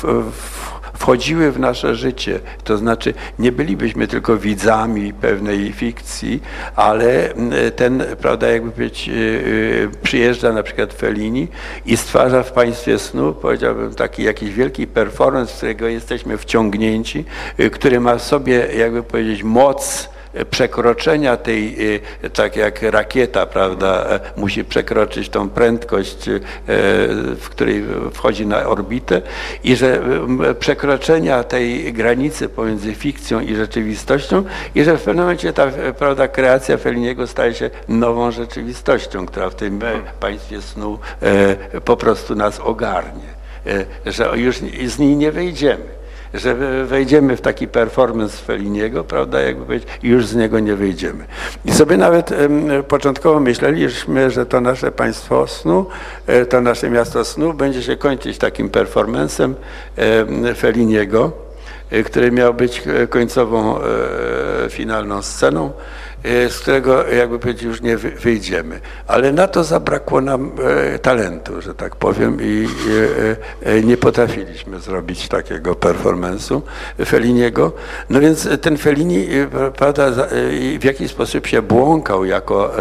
[0.02, 2.40] w, wchodziły w nasze życie.
[2.64, 6.42] To znaczy nie bylibyśmy tylko widzami pewnej fikcji,
[6.76, 11.48] ale mm, ten, prawda, jakby być, y, y, przyjeżdża na przykład Fellini
[11.86, 17.24] i stwarza w państwie snu, powiedziałbym, taki jakiś wielki performance, w którego jesteśmy wciągnięci,
[17.60, 20.08] y, który ma w sobie, jakby powiedzieć, moc
[20.50, 21.76] przekroczenia tej,
[22.32, 26.30] tak jak rakieta, prawda, musi przekroczyć tą prędkość,
[27.40, 29.22] w której wchodzi na orbitę
[29.64, 30.02] i że
[30.58, 35.66] przekroczenia tej granicy pomiędzy fikcją i rzeczywistością i że w pewnym momencie ta
[35.98, 39.80] prawda, kreacja Feliniego staje się nową rzeczywistością, która w tym
[40.20, 40.98] państwie snu
[41.84, 43.28] po prostu nas ogarnie,
[44.06, 44.56] że już
[44.86, 45.99] z niej nie wyjdziemy
[46.34, 46.54] że
[46.86, 51.24] wejdziemy w taki performance Feliniego, prawda, jakby powiedzieć, i już z niego nie wyjdziemy.
[51.64, 52.30] I sobie nawet
[52.88, 55.86] początkowo myśleliśmy, że to nasze państwo snu,
[56.26, 59.54] e, to nasze miasto snu będzie się kończyć takim performancem
[60.56, 61.32] Feliniego,
[61.90, 63.78] e, który miał być e, końcową,
[64.70, 65.72] finalną sceną.
[66.24, 68.80] E, z którego jakby powiedzieć już nie wyjdziemy.
[69.06, 70.52] Ale na to zabrakło nam
[70.94, 72.68] e, talentu, że tak powiem i
[73.62, 76.60] e, nie potrafiliśmy zrobić takiego performance'u
[77.06, 77.72] Feliniego.
[78.10, 79.28] No więc ten Felini
[79.76, 80.10] prawda,
[80.80, 82.72] w jakiś sposób się błąkał jako,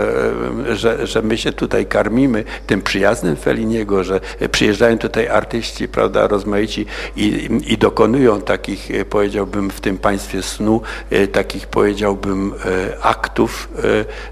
[0.69, 4.19] że, że my się tutaj karmimy tym przyjaznym Feliniego, że
[4.51, 6.85] przyjeżdżają tutaj artyści, prawda, rozmaici
[7.15, 10.81] i, i dokonują takich, powiedziałbym, w tym państwie snu,
[11.31, 12.53] takich, powiedziałbym,
[13.01, 13.69] aktów, aktów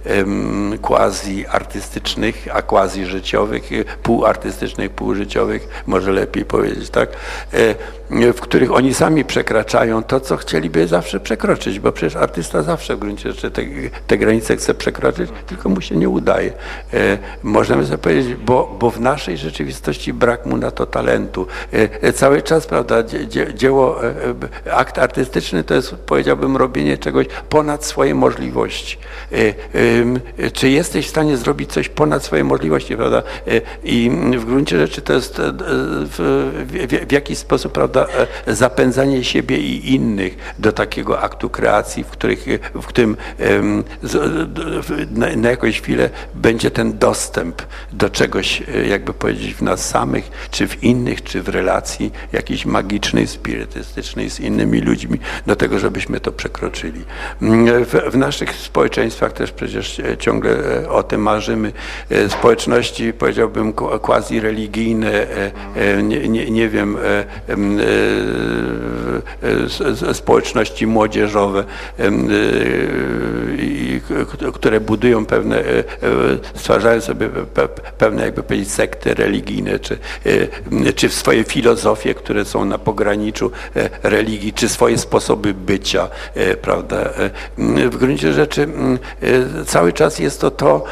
[0.05, 7.09] e, quasi artystycznych, a quasi życiowych, e, półartystycznych, półżyciowych, może lepiej powiedzieć, tak,
[7.53, 7.75] e,
[8.09, 12.99] w których oni sami przekraczają to, co chcieliby zawsze przekroczyć, bo przecież artysta zawsze w
[12.99, 13.61] gruncie rzeczy te,
[14.07, 16.53] te granice chce przekroczyć, tylko mu się nie udaje.
[17.43, 21.47] Możemy sobie powiedzieć, bo, bo w naszej rzeczywistości brak mu na to talentu.
[22.15, 22.95] Cały czas, prawda,
[23.53, 23.99] dzieło,
[24.71, 28.97] akt artystyczny to jest, powiedziałbym, robienie czegoś ponad swoje możliwości.
[29.31, 29.35] E,
[30.45, 33.23] e, czy jesteś w stanie zrobić coś ponad swoje możliwości, prawda?
[33.47, 36.17] E, I w gruncie rzeczy to jest w,
[36.67, 37.96] w, w jakiś sposób, prawda,
[38.47, 43.17] zapędzanie siebie i innych do takiego aktu kreacji, w, których, w którym
[45.11, 50.67] na, na jakąś chwilę będzie ten dostęp do czegoś, jakby powiedzieć, w nas samych, czy
[50.67, 56.31] w innych, czy w relacji jakiejś magicznej, spirytystycznej z innymi ludźmi, do tego, żebyśmy to
[56.31, 57.05] przekroczyli.
[57.85, 61.71] W, w naszych społeczeństwach też przecież e, ciągle e, o tym marzymy.
[62.09, 65.27] E, społeczności, powiedziałbym, quasi-religijne,
[66.03, 66.97] nie, nie, nie wiem,
[70.13, 71.63] społeczności młodzieżowe,
[74.53, 75.63] które budują pewne,
[76.55, 77.29] stwarzają sobie
[77.97, 79.97] pewne, jakby powiedzieć, sekty religijne, czy,
[80.95, 83.51] czy swoje filozofie, które są na pograniczu
[84.03, 86.07] religii, czy swoje sposoby bycia,
[86.61, 87.09] prawda.
[87.91, 88.67] W gruncie rzeczy
[89.65, 90.83] cały czas jest to to,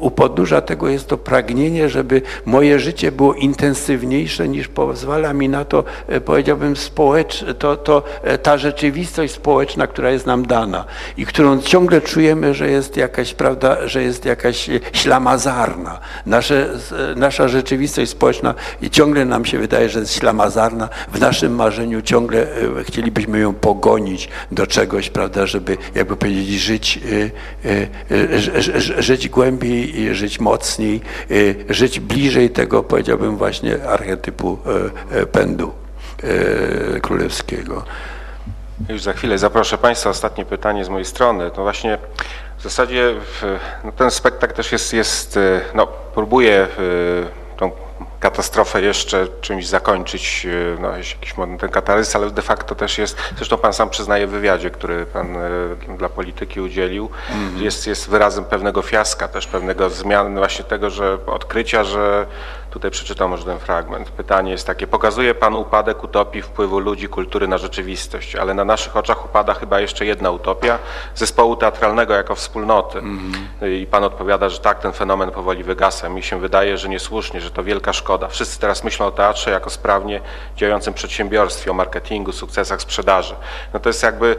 [0.00, 5.84] u podnóża tego jest to pragnienie, żeby moje życie było intensywniejsze niż pozwala na to,
[6.24, 8.02] powiedziałbym, społecz, to, to
[8.42, 10.84] ta rzeczywistość społeczna, która jest nam dana
[11.16, 15.98] i którą ciągle czujemy, że jest jakaś, prawda, że jest jakaś ślamazarna.
[16.26, 16.68] Nasze,
[17.16, 18.54] nasza rzeczywistość społeczna
[18.90, 20.88] ciągle nam się wydaje, że jest ślamazarna.
[21.12, 22.46] W naszym marzeniu ciągle
[22.84, 27.00] chcielibyśmy ją pogonić do czegoś, prawda, żeby jakby powiedzieć, żyć,
[28.98, 31.00] żyć głębiej, żyć mocniej,
[31.68, 34.58] żyć bliżej tego, powiedziałbym właśnie, archetypu
[35.26, 35.72] pędu
[37.02, 37.84] królewskiego.
[38.88, 40.10] Już za chwilę zaproszę Państwa.
[40.10, 41.50] Ostatnie pytanie z mojej strony.
[41.50, 41.98] To właśnie
[42.58, 43.14] w zasadzie
[43.84, 45.38] no ten spektakl też jest, jest
[45.74, 46.66] no, próbuje
[47.56, 47.70] tą
[48.20, 53.58] katastrofę jeszcze czymś zakończyć, e, no jakiś ten katarzys, ale de facto też jest, zresztą
[53.58, 57.62] pan sam przyznaje w wywiadzie, który pan e, dla polityki udzielił, mm -hmm.
[57.62, 62.26] jest, jest wyrazem pewnego fiaska, też pewnego zmiany właśnie tego, że odkrycia, że
[62.70, 64.10] Tutaj przeczytam może ten fragment.
[64.10, 64.86] Pytanie jest takie.
[64.86, 69.80] Pokazuje Pan upadek utopii wpływu ludzi, kultury na rzeczywistość, ale na naszych oczach upada chyba
[69.80, 70.78] jeszcze jedna utopia
[71.14, 72.98] zespołu teatralnego jako wspólnoty.
[72.98, 73.32] Mm.
[73.62, 76.08] I Pan odpowiada, że tak, ten fenomen powoli wygasa.
[76.08, 78.28] Mi się wydaje, że niesłusznie, że to wielka szkoda.
[78.28, 80.20] Wszyscy teraz myślą o teatrze jako sprawnie
[80.56, 83.34] działającym przedsiębiorstwie, o marketingu, sukcesach sprzedaży.
[83.74, 84.36] No to jest jakby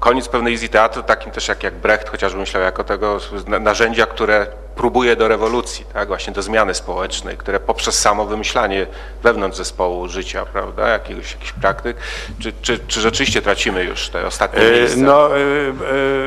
[0.00, 3.18] koniec pewnej wizji teatru, takim też jak, jak Brecht chociażby myślał jako tego
[3.60, 4.46] narzędzia, które
[4.76, 8.86] próbuje do rewolucji, tak, właśnie do zmiany społecznej, które poprzez samo wymyślanie
[9.22, 11.96] wewnątrz zespołu życia, prawda, jakiegoś, jakichś praktyk,
[12.38, 15.00] czy, czy, czy rzeczywiście tracimy już te ostatnie e, miejsca?
[15.00, 15.40] No, e,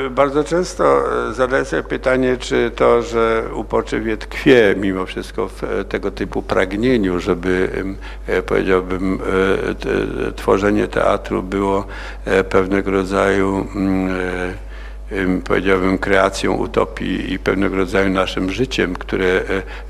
[0.05, 6.11] e, bardzo często zadaję sobie pytanie, czy to, że upoczywie tkwie mimo wszystko w tego
[6.11, 7.69] typu pragnieniu, żeby,
[8.45, 9.19] powiedziałbym,
[10.35, 11.85] tworzenie teatru było
[12.49, 14.57] pewnego rodzaju mm,
[15.43, 19.41] powiedziałbym, kreacją utopii i pewnego rodzaju naszym życiem, które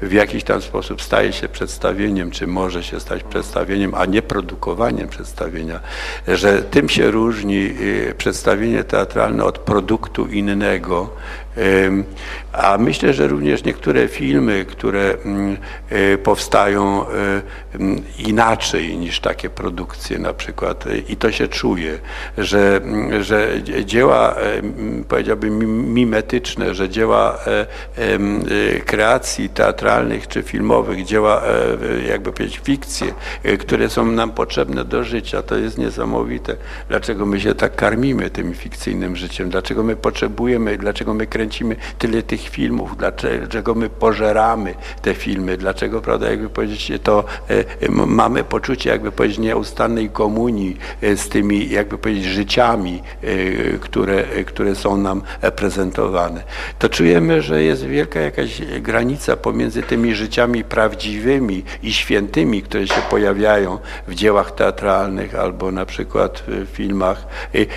[0.02, 5.08] w jakiś tam sposób staje się przedstawieniem, czy może się stać przedstawieniem, a nie produkowaniem
[5.08, 5.80] przedstawienia,
[6.28, 7.76] że tym się różni
[8.18, 11.10] przedstawienie teatralne od produktu innego,
[12.58, 15.58] a myślę, że również niektóre filmy, które mm,
[15.90, 17.42] e, powstają e,
[17.76, 22.00] mm, inaczej niż takie produkcje na przykład e, i to się czuje,
[22.38, 23.50] że, mm, że
[23.86, 24.36] dzieła
[25.08, 27.40] powiedziałbym mimetyczne, że dzieła
[28.86, 31.42] kreacji teatralnych czy filmowych, dzieła
[32.10, 33.14] jakby powiedzieć fikcje,
[33.60, 36.56] które są nam potrzebne do życia, to jest niesamowite.
[36.90, 39.50] Dlaczego my się tak karmimy tym fikcyjnym życiem?
[39.50, 41.47] Dlaczego my potrzebujemy, dlaczego my kręcimy
[41.98, 48.44] tyle tych filmów, dlaczego my pożeramy te filmy, dlaczego, prawda, jakby powiedzieć, to e, mamy
[48.44, 53.28] poczucie, jakby powiedzieć, nieustannej komunii e, z tymi, jakby powiedzieć, życiami, e,
[53.80, 55.22] które, które są nam
[55.56, 56.44] prezentowane.
[56.80, 63.02] To czujemy, że jest wielka jakaś granica pomiędzy tymi życiami prawdziwymi i świętymi, które się
[63.10, 63.78] pojawiają
[64.08, 67.28] w dziełach teatralnych albo na przykład w filmach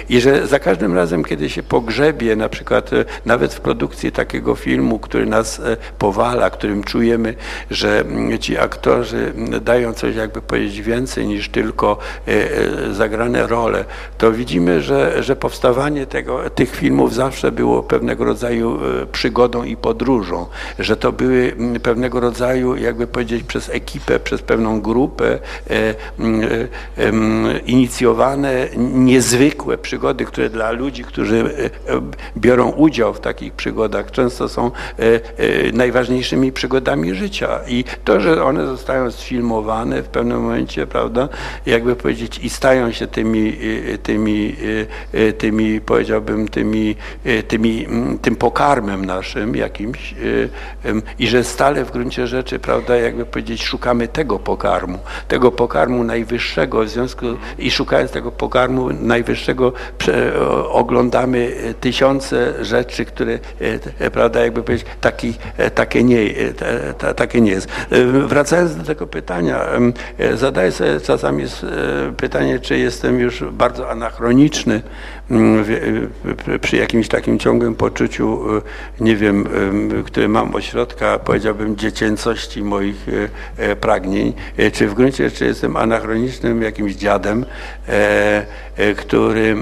[0.08, 2.90] i że za każdym razem, kiedy się pogrzebie, na przykład
[3.26, 7.34] nawet w produkcji takiego filmu, który nas e, powala, którym czujemy,
[7.70, 11.98] że mm, ci aktorzy mm, dają coś, jakby powiedzieć, więcej niż tylko
[12.28, 13.84] e, e, zagrane role,
[14.18, 18.78] to widzimy, że, że powstawanie tego, tych filmów zawsze było pewnego rodzaju
[19.12, 20.46] przygodą i podróżą,
[20.78, 25.38] że to były mm, pewnego rodzaju, jakby powiedzieć, przez ekipę, przez pewną grupę
[27.66, 31.70] inicjowane niezwykłe przygody, które dla ludzi, którzy
[32.36, 37.60] biorą udział w takich przygodach, często są E, e, najważniejszymi przygodami życia.
[37.68, 41.28] I to, że one zostają sfilmowane w pewnym momencie, prawda,
[41.66, 43.56] jakby powiedzieć, i stają się tymi,
[43.94, 44.56] e, tymi,
[45.38, 46.96] tymi powiedziałbym, tymi,
[47.48, 47.86] tymi,
[48.22, 50.14] tym pokarmem naszym jakimś
[51.18, 56.84] i że stale w gruncie rzeczy, prawda, jakby powiedzieć, szukamy tego pokarmu, tego pokarmu najwyższego
[56.84, 57.26] w związku
[57.58, 59.72] i szukając tego pokarmu najwyższego
[60.68, 63.29] oglądamy tysiące rzeczy, które,
[64.12, 66.18] prawda, jakby powiedzieć, taki, e, takie, nie,
[67.00, 67.68] e, takie nie jest.
[67.90, 69.66] E, wracając do tego pytania,
[70.34, 71.44] zadaję sobie czasami
[72.16, 74.82] pytanie, czy jestem już bardzo anachroniczny
[76.60, 78.40] przy jakimś takim ciągłym poczuciu,
[79.00, 79.48] nie wiem,
[80.06, 83.06] które mam ośrodka, powiedziałbym, dziecięcości moich
[83.80, 84.32] pragnień,
[84.72, 87.44] czy w gruncie rzeczy jestem anachronicznym jakimś dziadem,
[88.96, 89.56] który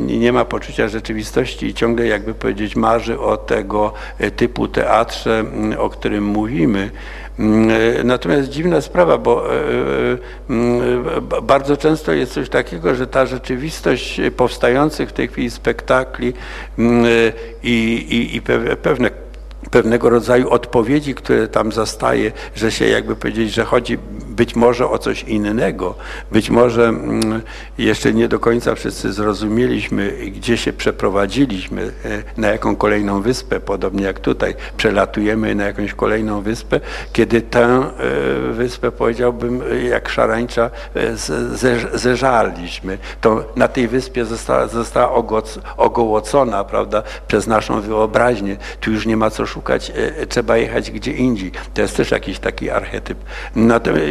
[0.00, 3.92] nie ma poczucia rzeczywistości i ciągle, jakby powiedzieć, marzy o tego
[4.36, 5.44] typu teatrze,
[5.78, 6.90] o którym mówimy.
[7.38, 10.18] Mm, natomiast dziwna sprawa, bo e, e,
[10.50, 11.04] mm,
[11.42, 16.32] bardzo często jest coś takiego, że ta rzeczywistość powstających w tej chwili spektakli
[17.62, 18.42] i, i, i
[18.82, 19.10] pewne
[19.70, 23.98] pewnego rodzaju odpowiedzi, które tam zastaje, że się jakby powiedzieć, że chodzi
[24.28, 25.94] być może o coś innego.
[26.32, 27.42] Być może mm,
[27.78, 34.04] jeszcze nie do końca wszyscy zrozumieliśmy, gdzie się przeprowadziliśmy, e, na jaką kolejną wyspę, podobnie
[34.04, 36.80] jak tutaj, przelatujemy na jakąś kolejną wyspę,
[37.12, 41.16] kiedy tę e, wyspę, powiedziałbym, jak szarańcza, e,
[41.94, 42.98] zeżarliśmy.
[43.20, 45.24] To na tej wyspie została, została
[45.76, 48.56] ogołocona, prawda, przez naszą wyobraźnię.
[48.80, 49.57] Tu już nie ma co szukać,
[50.28, 51.52] trzeba jechać gdzie indziej.
[51.74, 53.18] To jest też jakiś taki archetyp.
[53.56, 54.06] Natomiast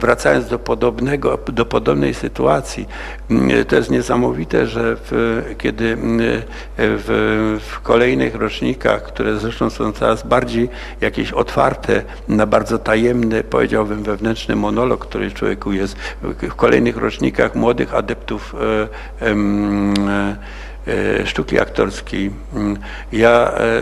[0.00, 2.88] wracając do podobnego, do podobnej sytuacji,
[3.30, 6.20] mm, to jest niesamowite, że w, kiedy mm,
[6.76, 10.68] w, w kolejnych rocznikach, które zresztą są coraz bardziej
[11.00, 17.94] jakieś otwarte na bardzo tajemny, powiedziałbym, wewnętrzny monolog, który człowieku jest, w kolejnych rocznikach młodych
[17.94, 18.54] adeptów
[19.20, 19.34] e, e,
[20.12, 20.36] E,
[21.24, 22.76] sztuki aktorskiej, mm,
[23.12, 23.80] ja e,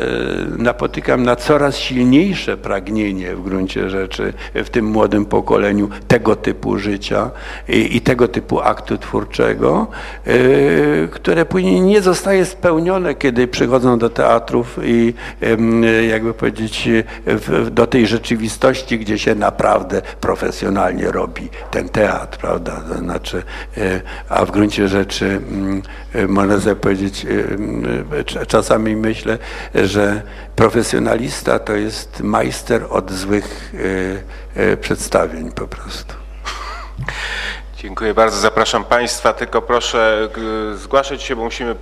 [0.59, 7.31] napotykam na coraz silniejsze pragnienie w gruncie rzeczy w tym młodym pokoleniu tego typu życia
[7.69, 9.87] i, i tego typu aktu twórczego,
[10.27, 10.33] e,
[11.09, 15.15] które później nie zostaje spełnione, kiedy przychodzą do teatrów i
[16.09, 16.89] jakby powiedzieć
[17.71, 22.81] do tej rzeczywistości, gdzie się naprawdę profesjonalnie robi ten teatr, prawda?
[22.99, 23.43] Znaczy,
[24.29, 25.83] a w gruncie rzeczy mm,
[26.29, 29.39] można sobie powiedzieć, y, y, czasami myślę,
[29.75, 30.23] że
[30.57, 33.75] profesjonalista to jest majster od złych
[34.57, 36.15] y, przedstawień po prostu.
[37.77, 38.37] Dziękuję bardzo.
[38.37, 40.29] Zapraszam Państwa, tylko proszę
[40.75, 41.77] zgłaszać się, bo musimy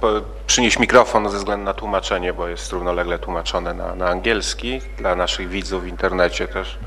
[0.46, 5.48] przynieść mikrofon ze względu na tłumaczenie, bo jest równolegle tłumaczone na, na angielski dla naszych
[5.48, 6.78] widzów w internecie też.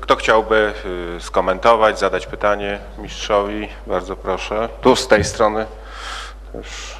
[0.00, 0.72] Kto chciałby
[1.20, 3.68] skomentować, zadać pytanie mistrzowi?
[3.86, 4.68] Bardzo proszę.
[4.80, 5.66] Tu z tej strony
[6.52, 6.95] też.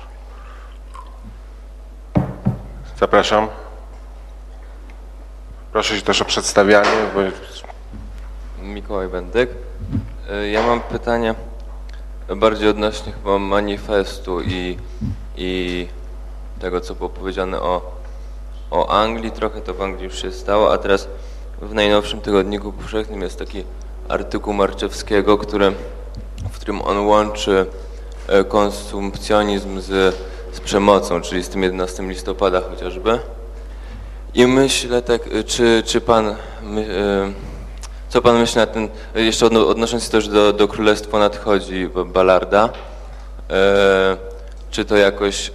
[2.98, 3.48] Zapraszam.
[5.72, 7.20] Proszę się też o przedstawianie, bo
[8.62, 9.50] Mikołaj Będek.
[10.30, 11.34] E, Ja mam pytanie
[12.36, 14.78] bardziej odnośnie chyba manifestu i,
[15.36, 15.88] i
[16.60, 17.92] tego, co było powiedziane o,
[18.70, 19.30] o Anglii.
[19.32, 21.08] Trochę to w Anglii już się stało, a teraz
[21.62, 23.64] w najnowszym tygodniku powszechnym jest taki
[24.08, 25.72] artykuł Marczewskiego, który,
[26.52, 27.66] w którym on łączy
[28.28, 30.16] e, konsumpcjonizm z,
[30.56, 33.18] z przemocą, czyli z tym 11 listopada chociażby.
[34.34, 36.34] I myślę tak, y, czy, czy pan, y,
[38.08, 40.68] co pan myśli na ten, y, jeszcze odno, odnosząc się też do, do
[41.12, 42.68] Nadchodzi Ba- Ballarda,
[44.70, 45.52] czy to jakoś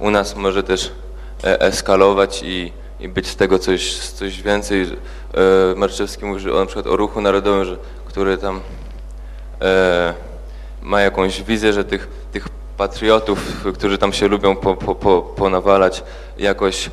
[0.00, 0.90] u nas może też
[1.44, 4.86] e, eskalować i, i być z tego coś, coś więcej?
[5.76, 7.76] Marczewski mówi że na przykład o ruchu narodowym, że,
[8.06, 8.60] który tam
[9.62, 10.14] e,
[10.82, 16.04] ma jakąś wizję, że tych, tych patriotów, którzy tam się lubią po, po, po, ponawalać,
[16.38, 16.90] jakoś e,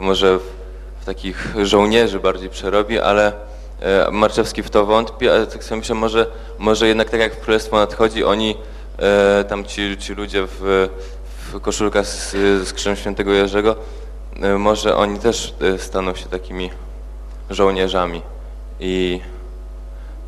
[0.00, 3.32] może w, takich żołnierzy bardziej przerobi, ale
[3.80, 6.26] e, Marczewski w to wątpi, ale tak sobie myślę, może,
[6.58, 8.56] może jednak tak jak w Królestwo nadchodzi, oni,
[8.98, 10.88] e, tam ci, ci ludzie w,
[11.52, 12.32] w koszulkach z,
[12.68, 13.76] z krzyżem świętego Jerzego,
[14.58, 16.70] może oni też staną się takimi
[17.50, 18.22] żołnierzami
[18.80, 19.20] i,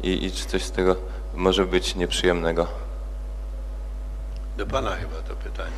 [0.02, 0.96] i, i czy coś z tego
[1.34, 2.85] może być nieprzyjemnego.
[4.56, 5.70] Do pana chyba to pytanie.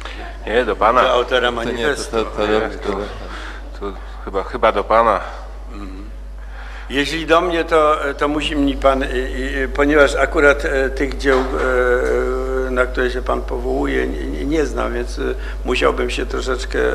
[0.47, 1.03] nie, do pana.
[1.03, 2.11] Do autora To nie, to, manifestu.
[2.17, 2.99] to, to, to, to,
[3.79, 3.93] Tu
[4.25, 5.21] chyba, chyba do pana.
[6.91, 9.05] Jeśli do mnie, to, to musi mi pan,
[9.75, 15.21] ponieważ akurat e, tych dzieł, e, na które się pan powołuje, nie, nie znam, więc
[15.65, 16.93] musiałbym się troszeczkę e,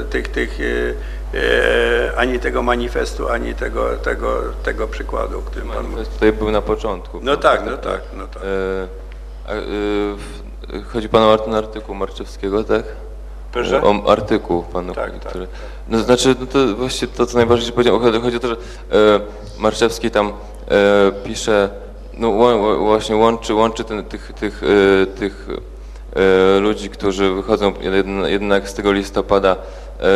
[0.00, 5.68] e, tych, tych e, e, ani tego manifestu, ani tego, tego, tego przykładu, o którym
[5.68, 5.88] pan mówi.
[5.88, 7.20] manifest tutaj był na początku.
[7.22, 8.42] No tak, no tak, no tak.
[8.42, 10.47] E, e,
[10.92, 12.82] chodzi pan o ten artykuł Marczewskiego, tak?
[13.52, 13.82] Proszę?
[13.82, 15.46] O artykuł panu, Tak, tak, który...
[15.88, 19.20] No znaczy, no to właśnie to, co najbardziej powiedziałem, chodzi, chodzi o to, że e,
[19.58, 20.32] Marczewski tam e,
[21.24, 21.68] pisze,
[22.14, 22.32] no
[22.78, 24.62] właśnie łączy, łączy ten, tych, tych,
[25.02, 25.48] e, tych
[26.56, 29.56] e, ludzi, którzy wychodzą jedn- jednak z tego listopada,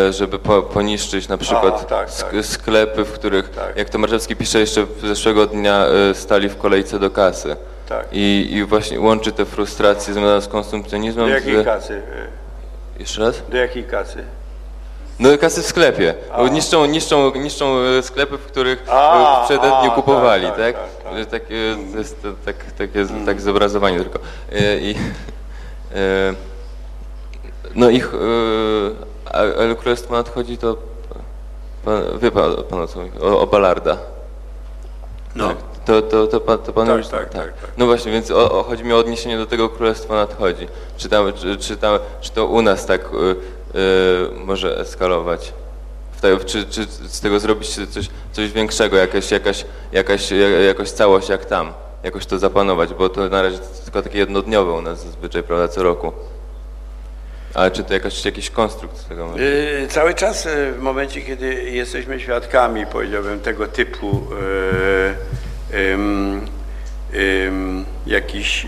[0.08, 2.44] e, żeby po, poniszczyć na przykład tak, tak.
[2.44, 3.76] sklepy, w których, Tak.
[3.76, 7.56] jak to Marczewski pisze, jeszcze zeszłego dnia e, stali w kolejce do kasy.
[7.92, 8.06] Tak.
[8.12, 11.64] I, I właśnie łączy te frustracje związane z konsumpcjonizmem Do jakiej z...
[11.64, 12.02] kasy?
[12.98, 13.42] Jeszcze raz?
[13.48, 14.24] Do jakiej kasy?
[15.18, 16.14] No kasy w sklepie.
[16.52, 20.74] Niszczą, niszczą, niszczą e, sklepy, w których A, e, a, kupowali, tak, tak?
[20.74, 21.18] tak, tak, tak.
[21.18, 22.56] Że Takie, to jest tak,
[23.26, 24.18] tak zobrazowanie tylko.
[24.52, 24.94] E, I,
[25.94, 26.34] e,
[27.74, 30.76] no ich, e, ale Królestwo nadchodzi to,
[31.84, 33.00] pan, wie pan, pan o co?
[33.20, 33.96] O, o Ballarda.
[35.36, 35.48] No.
[35.48, 37.70] Tak, to, to, to, pan, to pan Tak, już- tak, tak, tak.
[37.78, 40.68] No właśnie, więc o, o, chodzi mi o odniesienie do tego Królestwa nadchodzi.
[40.96, 43.16] Czy, tam, czy, czy, tam, czy to u nas tak y,
[43.78, 45.52] y, może eskalować?
[46.46, 51.44] Czy, czy z tego zrobić coś, coś większego, jakaś, jakaś, jakaś, ja- jakaś całość jak
[51.44, 51.72] tam?
[52.02, 55.68] Jakoś to zapanować, bo to na razie to tylko takie jednodniowe u nas zazwyczaj, prawda,
[55.68, 56.12] co roku.
[57.54, 59.44] Ale czy to jakaś, jakiś konstrukt z tego może?
[59.44, 64.26] Y, Cały czas y, w momencie, kiedy jesteśmy świadkami, powiedziałbym, tego typu
[65.72, 66.40] y, ym,
[67.14, 68.66] ym, jakichś,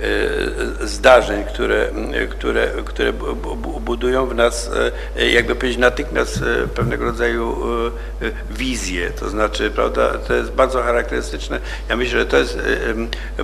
[0.00, 1.88] y, zdarzeń, które,
[2.30, 4.70] które, które bu- bu- budują w nas,
[5.20, 7.56] y, jakby powiedzieć, natychmiast y, pewnego rodzaju
[8.50, 9.10] wizję.
[9.10, 11.60] To znaczy, prawda, to jest bardzo charakterystyczne.
[11.88, 12.58] Ja myślę, że to jest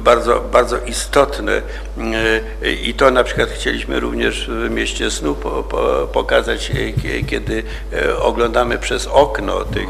[0.01, 1.63] bardzo, bardzo istotne
[2.85, 6.71] i to na przykład chcieliśmy również w Mieście Snu po, po, pokazać,
[7.03, 7.63] kie- kiedy
[8.19, 9.89] oglądamy przez okno tych,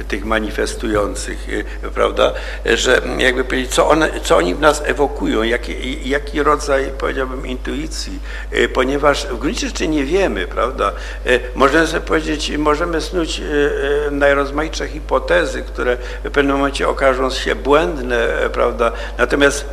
[0.00, 1.46] y, tych manifestujących,
[1.94, 2.32] prawda,
[2.74, 8.18] że jakby powiedzieć, co, one, co oni w nas ewokują, jaki, jaki rodzaj, powiedziałbym, intuicji,
[8.52, 10.92] y, ponieważ w gruncie rzeczy nie wiemy, prawda,
[11.26, 17.54] Y, możemy sobie powiedzieć, możemy snuć y, najrozmaitsze hipotezy, które w pewnym momencie okażą się
[17.54, 19.64] błędne, e, prawda, natomiast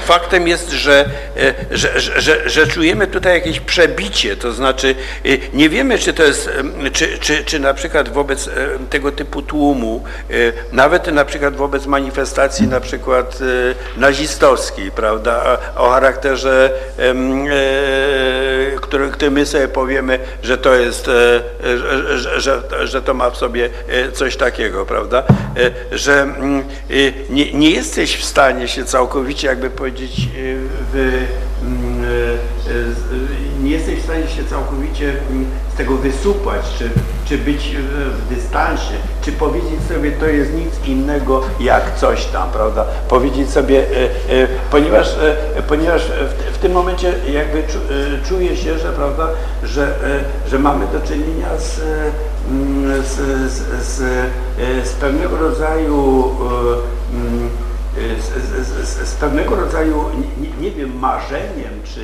[0.00, 1.10] faktem jest, że,
[1.70, 4.94] że, że, że, czujemy tutaj jakieś przebicie, to znaczy
[5.52, 6.50] nie wiemy, czy to jest,
[6.92, 8.50] czy, czy, czy na przykład wobec
[8.90, 10.04] tego typu tłumu,
[10.72, 13.74] nawet na przykład wobec manifestacji na przykład y,
[14.16, 17.50] nazistowskiej, prawda, o charakterze, em, e,
[18.80, 21.42] który, który my sobie powiemy, że to jest, e,
[22.18, 25.24] że, że, że, to ma w sobie e, coś takiego, prawda,
[25.92, 26.64] że mm,
[27.30, 30.28] nie, nie jesteś w stanie się całkowicie, jakby powiedzieć,
[30.92, 31.12] wy,
[31.62, 32.06] mm,
[33.66, 36.90] nie jesteś w stanie się całkowicie mm, z tego wysupłać, czy,
[37.24, 42.84] czy być w, dystansie, czy powiedzieć sobie, to jest nic innego jak coś tam, prawda?
[43.08, 45.08] Powiedzieć sobie, e, e, ponieważ,
[45.56, 47.62] e, ponieważ w, w tym momencie jakby
[48.28, 49.28] czu, się, że, prawda,
[49.64, 49.94] że,
[50.48, 51.80] że mamy do czynienia z,
[52.50, 53.14] mm, z,
[53.52, 54.02] z, z,
[54.88, 56.30] z pewnego rodzaju
[57.12, 57.65] mm,
[58.20, 60.04] z, z, z, pewnego rodzaju,
[60.40, 62.00] nie, nie wiem, marzeniem, czy,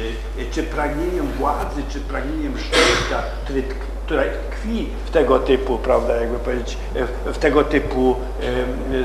[0.51, 6.39] czy pragnieniem władzy, czy pragnieniem szczęścia, które, tk- które tkwi w tego typu, prawda, jakby
[6.39, 6.79] powiedzieć,
[7.27, 8.17] w, tego typu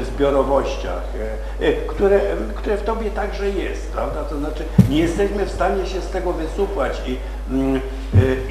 [0.03, 1.03] zbiorowościach,
[1.59, 2.19] e, które,
[2.55, 6.33] które w tobie także jest, prawda, to znaczy nie jesteśmy w stanie się z tego
[6.33, 7.17] wysupłać i,
[7.53, 7.79] mm, e,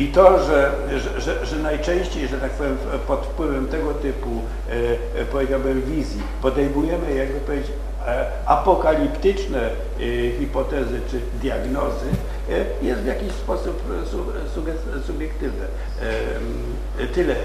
[0.03, 2.77] i to, że, że, że, że najczęściej, że tak powiem,
[3.07, 4.31] pod wpływem tego typu,
[5.21, 7.73] e, powiedziałbym, wizji podejmujemy, jakby powiedzieć,
[8.47, 9.71] apokaliptyczne e,
[10.39, 12.07] hipotezy czy diagnozy
[12.51, 13.83] e, jest w jakiś sposób
[14.97, 15.65] e, subiektywne.
[16.03, 17.37] E, Tyle, e,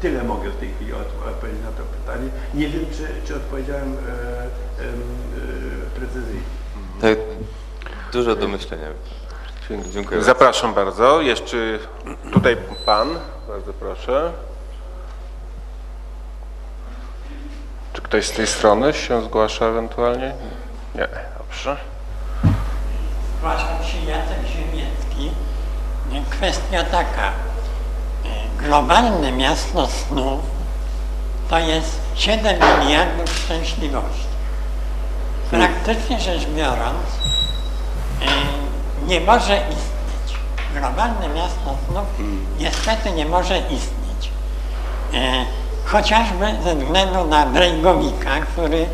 [0.00, 2.28] tyle mogę w tej chwili odp- odpowiedzieć na to pytanie.
[2.54, 5.02] Nie wiem, czy, czy odpowiedziałem e, em,
[5.96, 6.40] e, precyzyjnie.
[7.00, 7.18] Tak,
[8.12, 8.86] dużo do myślenia.
[9.70, 10.24] Dziękuję bardzo.
[10.24, 11.20] Zapraszam bardzo.
[11.20, 11.56] Jeszcze
[12.32, 12.56] tutaj
[12.86, 13.08] pan,
[13.48, 14.32] bardzo proszę.
[17.92, 20.34] Czy ktoś z tej strony się zgłasza ewentualnie?
[20.94, 21.08] Nie,
[21.38, 21.76] dobrze.
[23.38, 25.30] Zgłaszam się Jacek Ziemiecki.
[26.30, 27.26] Kwestia taka.
[27.28, 30.40] E, Globalne miasto snów
[31.50, 34.32] to jest 7 miliardów szczęśliwości.
[35.50, 37.06] Praktycznie rzecz biorąc,
[38.22, 40.40] e, nie może istnieć.
[40.74, 42.06] Globalne miasto snów
[42.58, 44.30] niestety nie może istnieć.
[45.84, 48.86] Chociażby ze względu na Brejgowika, który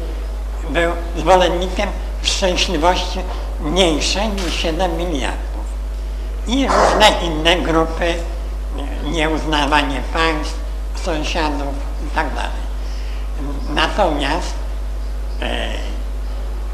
[0.70, 1.89] był zwolennikiem
[2.23, 3.19] szczęśliwości
[3.60, 5.48] mniejszej niż 7 miliardów.
[6.47, 10.59] I różne inne grupy, e, nieuznawanie państw,
[11.05, 11.74] sąsiadów
[12.05, 12.43] itd.
[13.74, 14.55] Natomiast
[15.43, 15.69] e,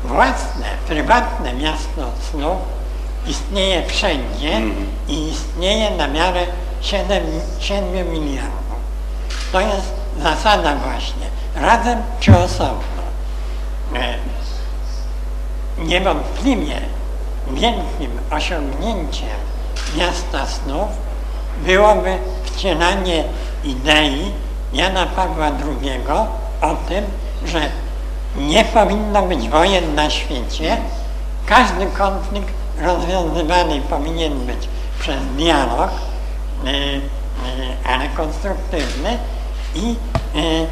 [0.04, 2.58] własne, prywatne miasto snów
[3.26, 4.60] istnieje wszędzie
[5.08, 6.46] i istnieje na miarę
[6.80, 7.22] 7,
[7.58, 8.64] 7 miliardów.
[9.52, 13.02] To jest zasada właśnie, razem czy osobno.
[13.94, 14.14] E,
[15.78, 16.80] Niewątpliwie
[17.50, 19.28] wielkim osiągnięciem
[19.96, 20.88] miasta snów
[21.66, 23.24] byłoby wcielanie
[23.64, 24.32] idei
[24.72, 26.00] Jana Pawła II
[26.60, 27.04] o tym,
[27.46, 27.60] że
[28.36, 30.76] nie powinno być wojen na świecie,
[31.46, 34.68] każdy konflikt rozwiązywany powinien być
[35.00, 39.18] przez dialog, e, e, ale konstruktywny
[39.74, 39.96] i
[40.34, 40.66] e,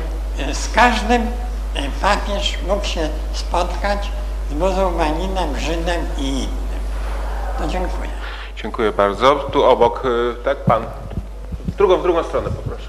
[0.51, 1.29] e, z każdym e,
[2.01, 4.11] papież mógł się spotkać
[4.51, 6.83] z muzułmaninem, Żydem i innym.
[7.59, 8.11] To dziękuję.
[8.63, 9.35] Dziękuję bardzo.
[9.35, 10.03] Tu obok,
[10.45, 10.83] tak, pan.
[11.79, 12.82] Drugą, w drugą stronę poproszę.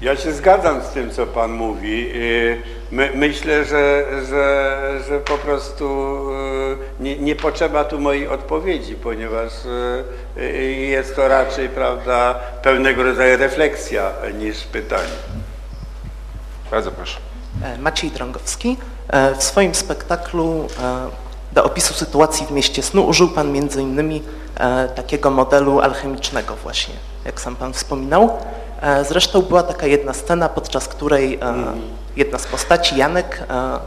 [0.00, 2.10] Ja się zgadzam z tym, co Pan mówi.
[2.14, 2.62] Y,
[2.92, 5.84] My, myślę, że, że, że po prostu
[7.00, 9.52] y, nie, nie potrzeba tu mojej odpowiedzi, ponieważ
[10.36, 15.08] y, jest to raczej prawda, pewnego rodzaju refleksja niż pytanie.
[16.70, 17.18] Bardzo proszę.
[17.64, 18.76] E, Maciej Drągowski.
[19.08, 21.06] E, W swoim spektaklu e,
[21.52, 24.22] do opisu sytuacji w mieście snu użył Pan między innymi
[24.94, 26.94] takiego modelu alchemicznego właśnie,
[27.24, 28.38] jak sam Pan wspominał.
[28.82, 31.54] E, Zresztą była taka jedna scena, podczas której e,
[32.16, 33.78] jedna z postaci, Janek, e,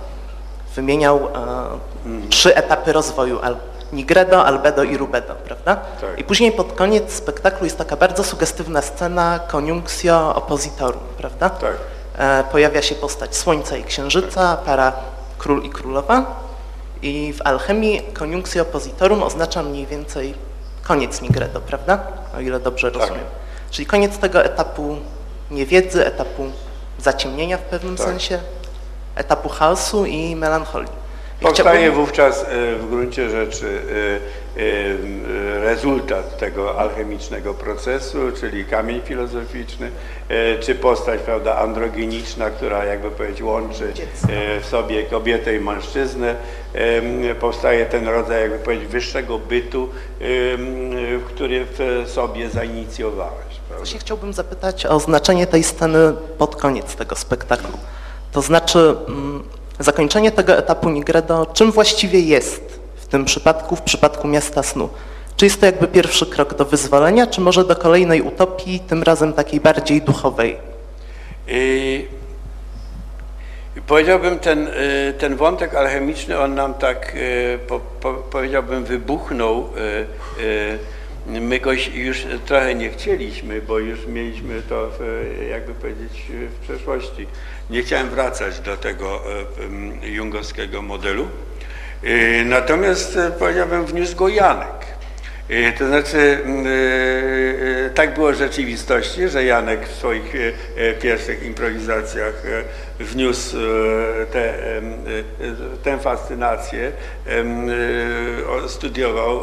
[0.75, 3.39] wymieniał e, trzy etapy rozwoju.
[3.93, 5.75] Nigredo, Albedo i Rubedo, prawda?
[5.75, 6.19] Tak.
[6.19, 11.49] I później pod koniec spektaklu jest taka bardzo sugestywna scena Coniunctio Oppositorum, prawda?
[11.49, 11.73] Tak.
[12.17, 14.93] E, pojawia się postać Słońca i Księżyca, para
[15.37, 16.25] król i królowa
[17.01, 20.33] i w alchemii Coniunctio Oppositorum oznacza mniej więcej
[20.87, 21.99] koniec Nigredo, prawda?
[22.37, 23.01] O ile dobrze Tak.
[23.01, 23.23] rozumiem.
[23.71, 24.97] Czyli koniec tego etapu
[25.51, 26.43] niewiedzy, etapu
[26.99, 28.07] zaciemnienia w pewnym Tak.
[28.07, 28.39] sensie,
[29.15, 30.99] etapu chaosu i melancholii.
[31.41, 33.81] Powstaje chciałbym- wówczas e, w gruncie rzeczy
[34.57, 39.91] e, e, rezultat tego alchemicznego procesu, czyli kamień filozoficzny,
[40.59, 43.93] czy postać prawda, androgeniczna, która jakby powiedzieć łączy
[44.61, 46.35] w sobie kobietę i mężczyznę.
[47.39, 49.89] Powstaje ten rodzaj jakby powiedzieć wyższego bytu,
[51.27, 53.58] który w sobie zainicjowałeś.
[53.79, 57.77] Właśnie chciałbym zapytać o znaczenie tej sceny pod koniec tego spektaklu.
[58.31, 59.43] To znaczy, mm,
[59.79, 64.89] zakończenie tego etapu Nigredo, czym właściwie jest w tym przypadku, w przypadku miasta snu?
[65.37, 69.33] Czy jest to jakby pierwszy krok do wyzwolenia, czy może do kolejnej utopii, tym razem
[69.33, 70.57] takiej bardziej duchowej?
[71.49, 72.05] Y,
[73.87, 79.69] Powiedziałbym, ten, y, ten wątek alchemiczny, on nam tak, y, po, po, powiedziałbym, wybuchnął.
[81.29, 84.99] My go już trochę nie chcieliśmy, bo już mieliśmy to, w,
[85.49, 87.27] jakby powiedzieć, w przeszłości.
[87.69, 89.21] Nie chciałem wracać do tego
[89.63, 91.27] ym, jungowskiego modelu.
[92.03, 94.89] Y, Natomiast powiedziałbym, wniósł go Janek.
[95.77, 96.39] To znaczy,
[97.95, 100.33] tak było w rzeczywistości, że Janek w swoich
[101.01, 102.43] pierwszych improwizacjach
[102.99, 103.57] wniósł
[104.31, 105.23] te, em, y,
[105.83, 106.91] tę fascynację,
[107.25, 109.41] em, y, o- studiował.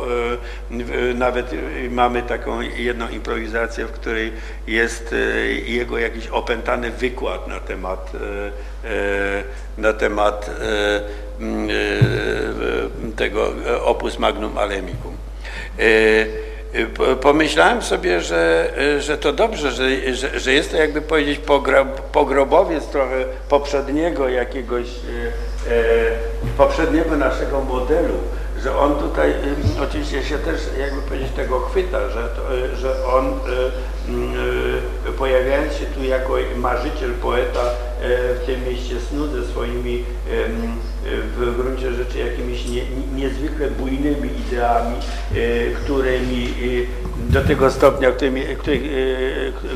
[1.15, 1.51] Nawet
[1.91, 4.33] mamy taką jedną improwizację, w której
[4.67, 5.15] jest
[5.67, 8.13] jego jakiś opętany wykład na temat,
[9.79, 10.51] na temat
[13.17, 15.17] tego e, opus magnum alemicum.
[16.97, 21.41] Po- Pomyślałem sobie, że, że to dobrze, że, że, że jest to jakby powiedzieć
[22.13, 24.87] pogrobowiec trochę poprzedniego jakiegoś,
[25.69, 25.77] e, e,
[26.57, 28.15] poprzedniego naszego modelu,
[28.63, 33.41] że on tutaj e, oczywiście się też jakby powiedzieć tego chwyta, że, to, że on
[35.19, 40.77] pojawiając się tu jako marzyciel, poeta e, w tym mieście snu ze swoimi em,
[41.37, 44.95] w gruncie rzeczy jakimiś nie, nie- niezwykle bujnymi ideami,
[45.85, 46.49] którymi
[47.31, 48.43] do tego stopnia, którymi,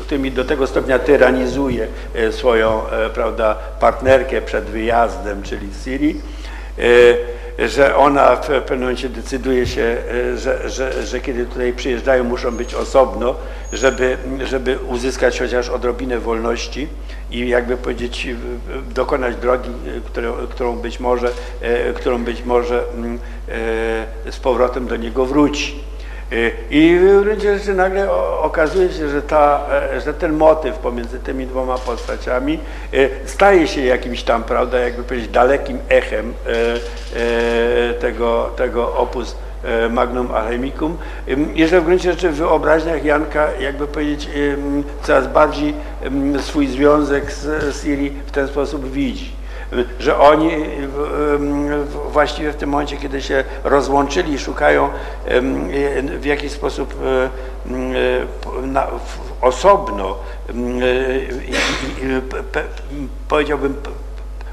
[0.05, 1.87] którymi do tego stopnia tyranizuje
[2.31, 2.81] swoją
[3.13, 6.21] prawda, partnerkę przed wyjazdem, czyli Siri,
[6.79, 6.83] e,
[7.59, 12.51] że ona w pewnym momencie decyduje się, e, że, że, że kiedy tutaj przyjeżdżają, muszą
[12.51, 13.35] być osobno,
[13.73, 16.87] żeby, żeby uzyskać chociaż odrobinę wolności
[17.31, 18.27] i jakby powiedzieć,
[18.93, 23.19] dokonać drogi, e, którą, którą być może, e, którą być może mm,
[24.31, 25.90] z powrotem do niego wróci.
[26.31, 29.61] E, I w gruncie rzeczy nagle okazuje się, że, ta,
[29.93, 32.59] e, że ten motyw pomiędzy tymi dwoma postaciami
[32.93, 36.51] e, staje się jakimś tam, prawda, jakby powiedzieć, dalekim echem e,
[37.19, 39.35] e, tego, tego opus
[39.89, 40.97] Magnum Alemicum
[41.29, 44.29] Ym, i że w gruncie rzeczy w wyobraźniach Janka, jakby powiedzieć,
[45.03, 45.73] coraz bardziej
[46.39, 49.40] swój związek z, z Iri w ten sposób widzi
[49.99, 50.51] że oni
[52.11, 54.89] właściwie w tym momencie, kiedy się rozłączyli, szukają
[56.19, 56.95] w jakiś sposób
[59.41, 60.15] osobno,
[63.27, 63.75] powiedziałbym,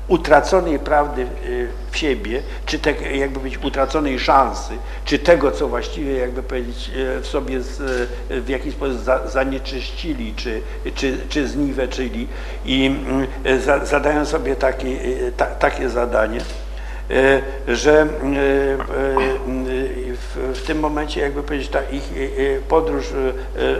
[0.08, 4.72] utraconej prawdy y, w siebie, czy te, jakby być utraconej szansy,
[5.04, 7.80] czy tego, co właściwie jakby powiedzieć y, w sobie z,
[8.30, 10.60] y, w jakiś sposób za, zanieczyścili, czy,
[10.94, 12.28] czy, czy zniweczyli.
[12.64, 13.26] I mm,
[13.60, 16.40] za, zadają sobie takie, y, ta, takie zadanie,
[17.68, 18.08] że y, y,
[20.54, 23.32] w, tym momencie jakby powiedzieć ta ich y, y, podróż y,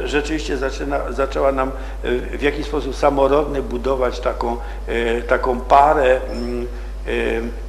[0.05, 1.71] y, rzeczywiście zaczyna, zaczęła nam
[2.05, 4.57] y, w jakiś sposób samorodny budować taką,
[4.89, 6.19] y, taką parę y,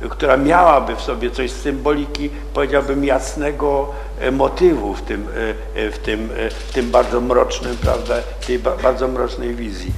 [0.10, 5.28] która miałaby w sobie coś z symboliki, powiedziałbym, jasnego e, motywu w tym,
[5.76, 6.30] e, e, w tym,
[6.70, 8.16] w tym bardzo mrocznym, prawda,
[8.48, 9.92] tej ba- bardzo mrocznej wizji.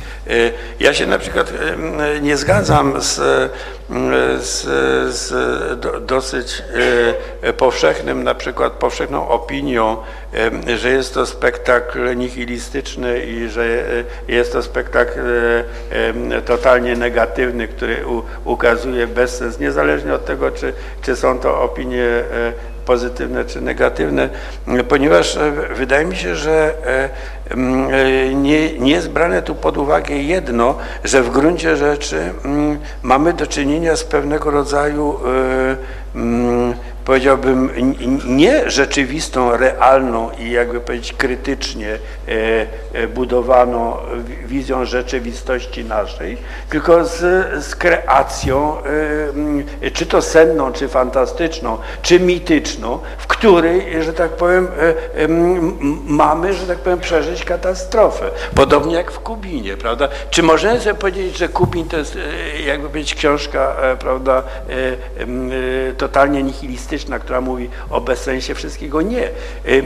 [0.80, 1.54] Ja się na przykład
[2.22, 3.22] nie zgadzam z,
[4.40, 4.64] z,
[5.16, 5.32] z
[5.80, 6.64] do, dosyć
[7.42, 9.98] e, powszechnym, na przykład powszechną opinią,
[10.68, 15.20] e, że jest to spektakl nihilistyczny i że e, jest to spektakl
[16.46, 17.98] totalnie negatywny, który
[18.46, 22.06] ukazuje bezsens, niezależnie od tego, czy, czy są to opinie
[22.86, 24.30] pozytywne czy negatywne,
[24.90, 27.10] ponieważ e, wydaje mi się, że e,
[27.52, 32.34] e, nie, nie jest brane tu pod uwagę jedno, że w gruncie rzeczy
[33.04, 35.20] mamy do czynienia z pewnego rodzaju
[37.06, 37.70] powiedziałbym,
[38.28, 42.32] nie rzeczywistą, realną i jakby powiedzieć krytycznie e,
[42.94, 46.38] e, budowaną wi- wizją rzeczywistości naszej,
[46.70, 47.20] tylko z,
[47.66, 48.78] z kreacją,
[49.82, 54.68] e, czy to senną, czy fantastyczną, czy mityczną, w której, że tak powiem,
[56.06, 58.26] mamy, że tak powiem, przeżyć katastrofę.
[58.56, 60.08] Podobnie jak w Kubinie, prawda?
[60.30, 62.18] Czy możemy sobie powiedzieć, że Kubin to jest,
[62.66, 64.44] jakby powiedzieć, książka, prawda,
[65.98, 69.02] totalnie nihilistyczna, która mówi o bezsensie wszystkiego?
[69.02, 69.30] Nie.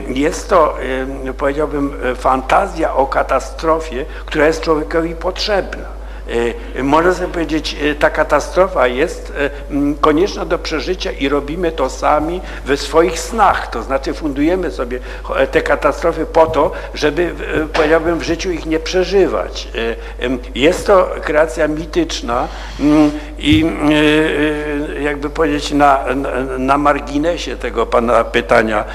[0.07, 0.77] Jest to,
[1.37, 5.95] powiedziałbym, e, fantazja o katastrofie, która jest człowiekowi potrzebna.
[6.77, 9.33] E, Można sobie powiedzieć, e, ta katastrofa jest
[10.01, 13.67] konieczna do przeżycia i robimy to sami we swoich snach.
[13.67, 14.99] To znaczy fundujemy sobie
[15.51, 17.33] te katastrofy po to, żeby,
[17.73, 19.67] powiedziałbym, w życiu ich nie przeżywać.
[20.55, 22.47] Jest to kreacja mityczna
[22.79, 26.05] mm, i e, e, jakby powiedzieć, na,
[26.59, 28.85] na, marginesie tego pana pytania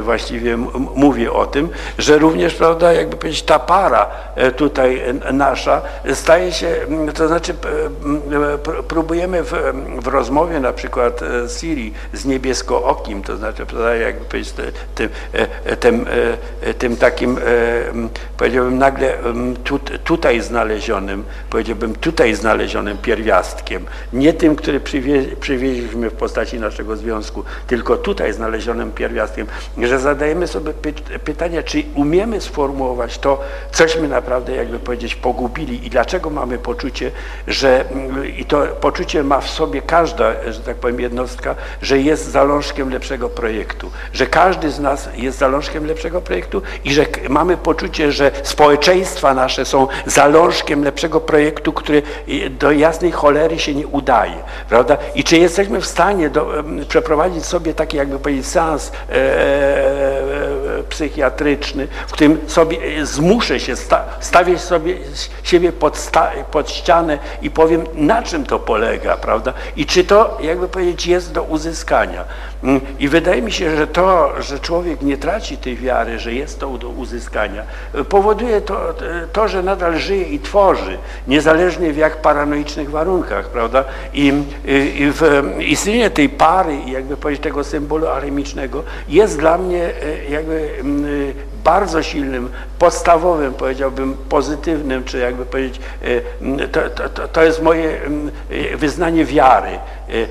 [0.00, 0.56] właściwie
[0.94, 1.68] mówię o tym,
[1.98, 4.06] że również, prawda, jakby powiedzieć, ta para
[4.56, 5.02] tutaj
[5.32, 5.82] nasza
[6.14, 6.76] staje się,
[7.14, 7.54] to znaczy
[8.88, 9.52] próbujemy w,
[10.02, 11.20] w rozmowie na przykład
[11.58, 13.66] Siri z niebieskookim, to znaczy,
[14.00, 14.54] jakby powiedzieć,
[14.94, 15.08] tym,
[15.80, 16.06] tym,
[16.78, 17.36] tym takim,
[18.36, 19.18] powiedziałbym, nagle
[20.04, 23.67] tutaj znalezionym, powiedziałbym, tutaj znalezionym pierwiastkiem,
[24.12, 29.46] nie tym, który przywie, przywieźliśmy w postaci naszego związku, tylko tutaj znalezionym pierwiastkiem,
[29.82, 30.92] że zadajemy sobie py,
[31.24, 33.40] pytanie, czy umiemy sformułować to,
[33.72, 37.10] cośmy naprawdę, jakby powiedzieć, pogubili i dlaczego mamy poczucie,
[37.46, 37.84] że
[38.36, 43.28] i to poczucie ma w sobie każda, że tak powiem, jednostka, że jest zalążkiem lepszego
[43.28, 49.34] projektu, że każdy z nas jest zalążkiem lepszego projektu i że mamy poczucie, że społeczeństwa
[49.34, 52.02] nasze są zalążkiem lepszego projektu, który
[52.50, 54.36] do jasnej cholery się nie udaje,
[54.68, 54.96] prawda?
[55.14, 61.88] I czy jesteśmy w stanie do, przeprowadzić sobie taki, jakby powiedzieć, seans e, e, psychiatryczny,
[62.06, 64.94] w którym sobie e, zmuszę się sta, stawiać sobie
[65.42, 69.52] siebie pod, sta, pod ścianę i powiem, na czym to polega, prawda?
[69.76, 72.24] I czy to, jakby powiedzieć, jest do uzyskania.
[72.62, 76.60] Mm, I wydaje mi się, że to, że człowiek nie traci tej wiary, że jest
[76.60, 77.62] to do uzyskania,
[78.08, 78.94] powoduje to,
[79.32, 80.98] to że nadal żyje i tworzy,
[81.28, 83.84] niezależnie w jak paranoicznych warunkach, prawda?
[84.14, 84.26] I,
[84.98, 90.67] i w istnienie tej pary, jakby powiedzieć, tego symbolu aremicznego jest dla mnie e, jakby
[90.82, 91.57] 嗯。
[91.64, 98.00] Bardzo silnym, podstawowym, powiedziałbym, pozytywnym, czy jakby powiedzieć, e, to, to, to jest moje
[98.50, 99.78] e, wyznanie wiary,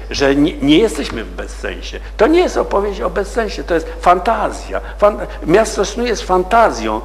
[0.09, 1.99] że nie, nie, jesteśmy w bezsensie.
[2.17, 4.81] To nie jest opowieść o bezsensie, to jest fantazja.
[4.97, 7.01] Fan, miasto snu jest fantazją,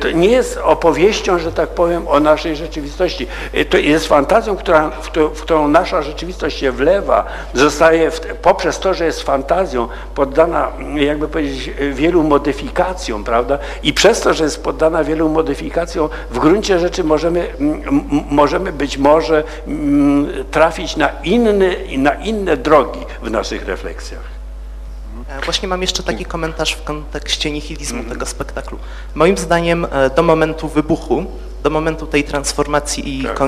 [0.00, 3.26] to nie jest opowieścią, że tak powiem, o naszej rzeczywistości.
[3.70, 7.24] To jest fantazją, która, w, w którą nasza rzeczywistość się wlewa,
[7.54, 13.66] zostaje w, poprzez to, że jest fantazją, poddana, jakby powiedzieć, wielu modyfikacjom, prawda?
[13.82, 17.46] I przez to, że jest poddana wielu modyfikacjom, w gruncie rzeczy możemy,
[18.30, 19.44] możemy być może
[20.50, 24.22] trafić na inny na inne drogi w naszych refleksjach.
[25.28, 28.78] E, właśnie mam jeszcze taki komentarz w kontekście nihilizmu tego spektaklu.
[29.14, 31.24] Moim zdaniem e, do momentu wybuchu,
[31.62, 33.40] do momentu tej transformacji i tak.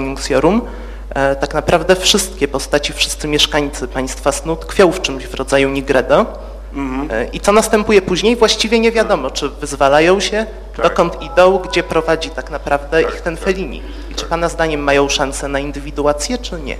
[1.14, 6.26] e, tak naprawdę wszystkie postaci, wszyscy mieszkańcy państwa snu tkwią w czymś w rodzaju nigredo.
[6.74, 7.32] Mhm.
[7.32, 10.46] I co następuje później, właściwie nie wiadomo, czy wyzwalają się,
[10.76, 10.88] tak.
[10.88, 13.44] dokąd idą, gdzie prowadzi tak naprawdę tak, ich ten tak.
[13.44, 13.82] Fellini.
[14.10, 16.76] I czy Pana zdaniem mają szansę na indywiduację, czy nie?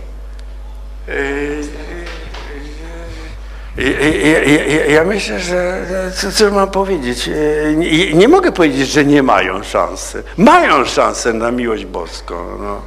[3.77, 5.87] Ja, ja, myślę, że
[6.17, 7.31] co, co mam powiedzieć?
[7.77, 10.23] Nie, nie, mogę powiedzieć, że nie mają szansy.
[10.37, 12.59] Mają szansę na miłość boską.
[12.61, 12.81] No.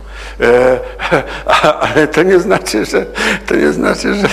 [1.79, 3.05] Ale to nie znaczy, że
[3.47, 4.27] to nie znaczy, że,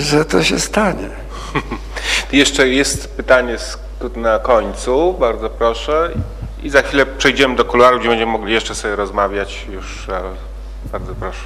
[0.00, 1.08] że to się stanie.
[2.32, 3.56] Jeszcze jest pytanie
[4.16, 6.10] na końcu, bardzo proszę.
[6.62, 9.66] I za chwilę przejdziemy do kuluaru, gdzie będziemy mogli jeszcze sobie rozmawiać.
[9.72, 10.06] Już
[10.92, 11.40] bardzo proszę.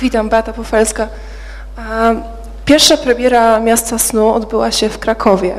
[0.00, 1.08] Witam, Beata Pofelska.
[2.64, 5.54] Pierwsza premiera Miasta Snu odbyła się w Krakowie,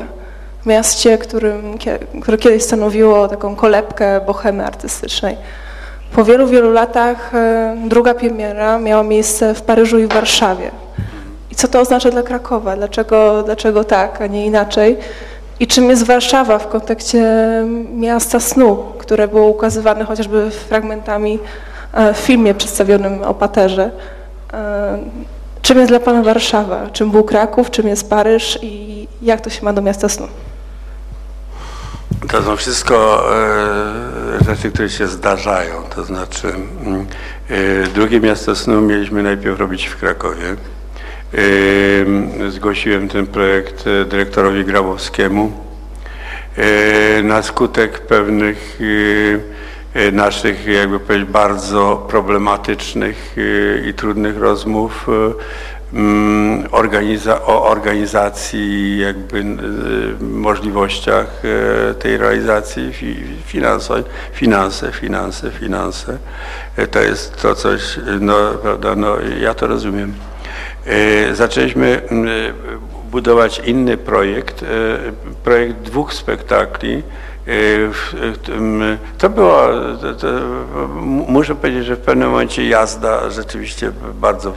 [0.65, 1.77] mieście, którym,
[2.21, 5.37] które kiedyś stanowiło taką kolebkę bohemy artystycznej.
[6.15, 10.71] Po wielu, wielu latach e, druga premiera miała miejsce w Paryżu i w Warszawie.
[11.53, 12.75] I co to oznacza dla Krakowa?
[12.75, 14.97] Dlaczego, dlaczego tak, a nie inaczej?
[15.59, 17.25] I czym jest Warszawa w kontekście
[17.95, 21.39] miasta snu, które było ukazywane chociażby fragmentami
[21.93, 23.91] E, w filmie przedstawionym o Paterze.
[24.53, 24.99] E,
[25.61, 26.89] czym jest dla Pana Warszawa?
[26.89, 27.71] Czym był Kraków?
[27.71, 28.59] Czym jest Paryż?
[28.61, 30.27] I jak to się ma do miasta snu?
[32.29, 33.23] To są wszystko
[34.41, 35.83] e, rzeczy, które się zdarzają.
[35.95, 36.47] To znaczy,
[36.85, 37.07] mm,
[37.93, 40.55] drugie miasto snu mieliśmy najpierw robić w Krakowie.
[42.49, 45.51] Zgłosiłem ten projekt dyrektorowi Grabowskiemu.
[47.23, 48.79] Na skutek pewnych
[49.93, 58.97] E, naszych, jakby powiedzieć, bardzo problematycznych e, i trudnych rozmów e, mm, organiza o organizacji,
[58.99, 59.43] jakby
[60.21, 61.41] możliwościach
[61.99, 62.93] tej realizacji,
[63.45, 64.03] finanse,
[64.33, 66.17] finanse, finanse, finanse.
[66.91, 70.13] To jest to coś, no prawda, no ja to rozumiem.
[71.33, 72.27] Zaczęliśmy mm,
[73.11, 74.65] budować inny projekt,
[75.43, 77.03] projekt dwóch spektakli,
[79.17, 79.67] to było,
[80.01, 80.27] to, to,
[81.27, 84.53] muszę powiedzieć, że w pewnym momencie jazda rzeczywiście bardzo e,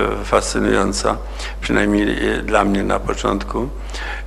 [0.00, 1.16] e, fascynująca,
[1.60, 3.68] przynajmniej dla mnie na początku,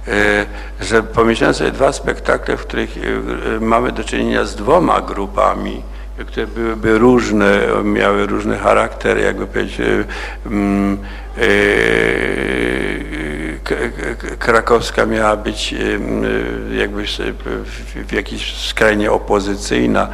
[0.07, 0.45] e,
[0.81, 2.95] że pomyślałem sobie dwa spektakle, w których
[3.61, 5.81] mamy do czynienia z dwoma grupami
[6.25, 9.81] które byłyby różne, miały różny charakter, jakby powiedzieć,
[10.45, 10.97] mm,
[14.39, 15.75] krakowska miała być
[16.77, 17.05] jakby
[18.07, 20.09] w jakiś skrajnie opozycyjna.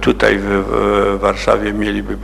[0.00, 2.16] Tutaj w Warszawie mieliby,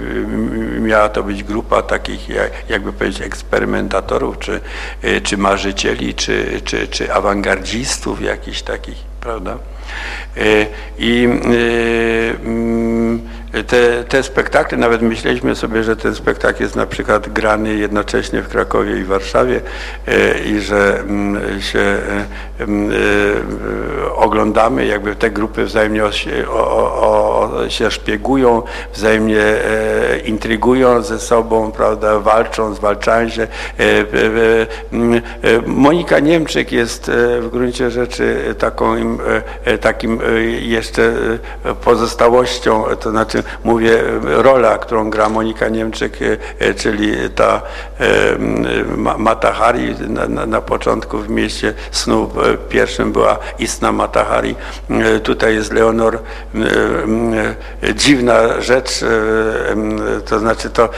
[0.81, 2.29] miała to być grupa takich
[2.69, 4.61] jakby powiedzieć eksperymentatorów, czy,
[5.23, 9.59] czy marzycieli, czy, czy, czy awangardzistów jakichś takich, prawda?
[10.99, 11.29] I
[13.53, 18.49] te, te spektakle, nawet myśleliśmy sobie, że ten spektakl jest na przykład grany jednocześnie w
[18.49, 19.61] Krakowie i Warszawie
[20.09, 22.27] e, i że mm, się e,
[22.59, 26.11] mm, e, oglądamy, jakby te grupy wzajemnie o,
[26.51, 28.63] o, o, się szpiegują,
[28.95, 29.43] wzajemnie
[30.25, 33.47] intrygują ze sobą, prawda, walczą, zwalczają się.
[34.93, 35.23] Mm,
[35.67, 37.11] Monika Niemczyk jest
[37.41, 38.97] w gruncie rzeczy taką,
[39.81, 40.21] takim
[40.61, 41.13] jeszcze
[41.85, 46.19] pozostałością, to znaczy mówię, rola, którą gra Monika Niemczyk,
[46.59, 47.63] e, czyli ta
[48.01, 48.39] e,
[49.19, 54.55] Matahari na, na, początku w mieście snu e, pierwszym była istna Matahari.
[55.23, 56.19] Tutaj jest Leonor.
[57.95, 59.05] Dziwna rzecz,
[60.27, 60.89] to znaczy to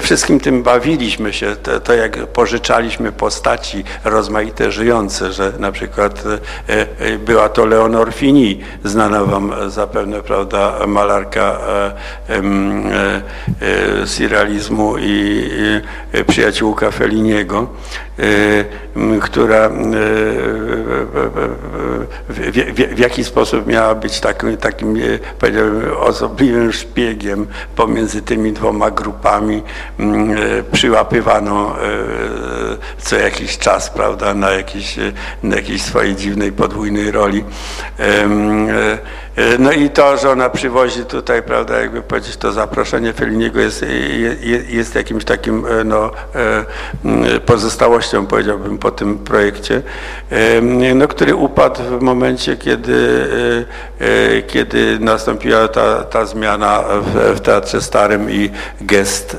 [0.00, 6.24] wszystkim tym bawiliśmy się, to, to jak pożyczaliśmy postaci rozmaite żyjące, że na przykład
[7.18, 11.83] była to Leonor Fini, znana wam zapewne, prawda, malarka E, e,
[14.06, 15.50] surrealizmu i
[16.26, 17.66] przyjaciółka Feliniego,
[18.18, 18.24] e,
[19.20, 19.70] która
[22.28, 24.96] w, jaki sposób miała być takim, takim
[25.38, 27.46] powiedziałbym, osobliwym szpiegiem
[27.76, 29.62] pomiędzy tymi dwoma grupami
[30.72, 31.76] przyłapywano
[32.98, 34.96] co jakiś czas, prawda, na jakiejś,
[35.42, 37.44] na jakiejś swojej dziwnej podwójnej roli.
[39.58, 43.84] No i to, że ona przywozi tutaj, prawda, jakby powiedzieć, to zaproszenie Feliniego jest,
[44.40, 49.82] jest, jest jakimś takim e, no, e, pozostałością, powiedziałbym, po tym projekcie,
[50.94, 53.26] no, który upadł w momencie, kiedy,
[54.00, 58.50] e, kiedy nastąpiła ta, ta zmiana w, w Teatrze Starym i
[58.80, 59.36] gest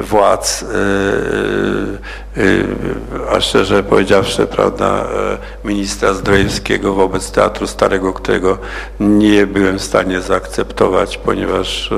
[0.00, 0.64] władz
[3.32, 5.04] a szczerze powiedziawszy, prawda,
[5.64, 8.58] ministra Zdrojewskiego wobec Teatru Starego, którego
[9.00, 11.90] nie byłem w stanie zaakceptować, ponieważ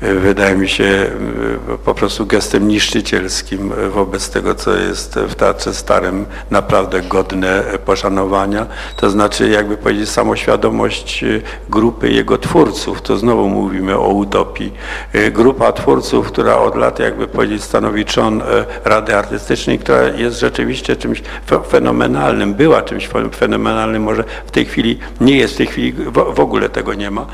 [0.00, 6.26] wydaje mi się e, po prostu gestem niszczycielskim wobec tego, co jest w Teatrze Starym
[6.50, 8.66] naprawdę godne poszanowania.
[8.96, 11.26] To znaczy, jakby powiedzieć, samoświadomość e,
[11.70, 14.72] grupy jego twórców, to znowu mówimy o utopii.
[15.12, 18.42] E, grupa twórców, która od lat, jakby powiedzieć, stanowi trzon
[18.84, 21.22] Rady Artystycznej, która jest rzeczywiście czymś
[21.68, 26.68] fenomenalnym, była czymś fenomenalnym, może w tej chwili nie jest, w tej chwili w ogóle
[26.68, 27.26] tego nie ma.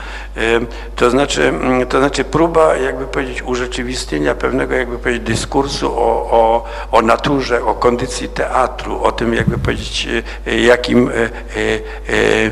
[0.97, 1.53] To znaczy,
[1.89, 7.65] to znaczy próba próba, jakby powiedzieć, urzeczywistnienia pewnego, jakby powiedzieć, dyskursu o, o, o naturze,
[7.65, 10.09] o kondycji teatru, o tym, jakby powiedzieć,
[10.47, 11.13] e, jakim, e,
[12.11, 12.51] e,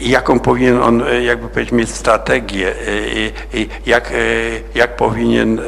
[0.00, 2.74] jaką powinien on, jakby powiedzieć, mieć strategię,
[3.86, 4.12] jak,
[4.74, 5.60] jak powinien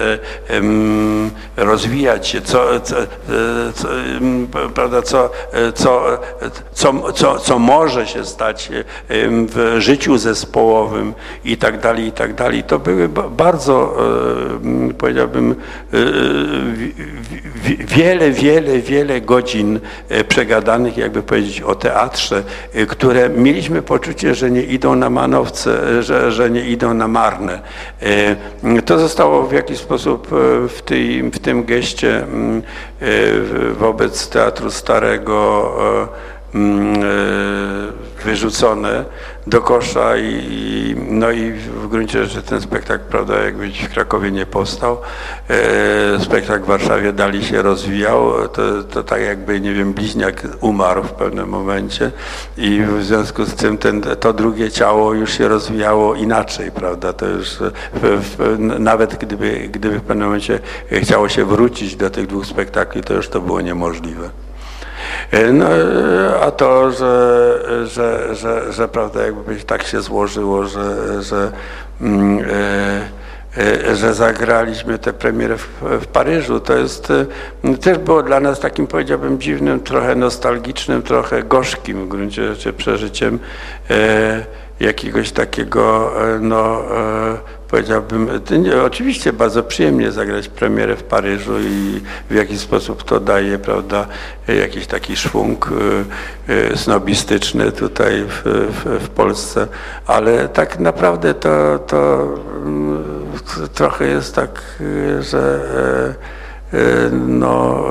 [1.57, 2.95] rozwijać się, co, co,
[3.75, 3.89] co
[4.75, 5.31] prawda, co,
[5.75, 6.19] co,
[6.73, 8.71] co, co, co może się stać
[9.49, 11.15] w życiu zespołowym
[11.45, 12.65] i tak dalej, i tak dalej.
[12.65, 12.96] To były
[13.31, 13.97] bardzo,
[14.89, 15.97] e, powiedziałbym, e,
[17.87, 22.43] wiele, wiele, wiele godzin e, przegadanych, jakby powiedzieć, o teatrze,
[22.89, 27.61] które mieliśmy poczucie, że nie idą na manowce, że, że nie idą na marne.
[28.87, 30.29] To zostało w jakiś sposób
[30.69, 32.27] w, tej, w tym geście
[33.79, 35.73] wobec Teatru Starego
[38.25, 39.05] wyrzucone
[39.47, 44.47] do kosza i, no i w gruncie rzeczy ten spektakl, prawda, jakby w Krakowie nie
[44.47, 44.99] powstał.
[45.51, 48.49] E, spektakl w Warszawie dalej się rozwijał.
[48.49, 52.11] To, to tak jakby, nie wiem, bliźniak umarł w pewnym momencie
[52.57, 57.13] i w związku z tym ten, to drugie ciało już się rozwijało inaczej, prawda.
[57.13, 57.49] To już
[57.95, 60.61] w, w, nawet gdyby, gdyby w pewnym momencie
[60.93, 64.46] chciało się wrócić do tych dwóch spektakli, to już to było niemożliwe.
[65.31, 71.23] E, no, e, a to, że, że, że, że prawda, jakby tak się złożyło, że,
[71.23, 71.53] że,
[72.01, 72.45] mm,
[73.57, 75.69] e, że zagraliśmy tę premierę w,
[76.01, 77.13] w, Paryżu, to jest
[77.81, 83.39] też było dla nas takim powiedziałbym dziwnym, trochę nostalgicznym, trochę gorzkim w gruncie rzeczy przeżyciem
[84.81, 86.83] jakiegoś takiego no,
[87.69, 88.29] powiedziałbym,
[88.85, 94.07] oczywiście bardzo przyjemnie zagrać premierę w Paryżu i w jakiś sposób to daje, prawda,
[94.49, 95.71] jakiś taki szwung
[96.49, 99.67] y, y, snobistyczny tutaj w, w, w Polsce,
[100.07, 103.05] ale tak naprawdę to, to mm,
[103.75, 104.63] trochę jest tak,
[105.21, 105.61] że
[106.73, 107.85] e, e, no,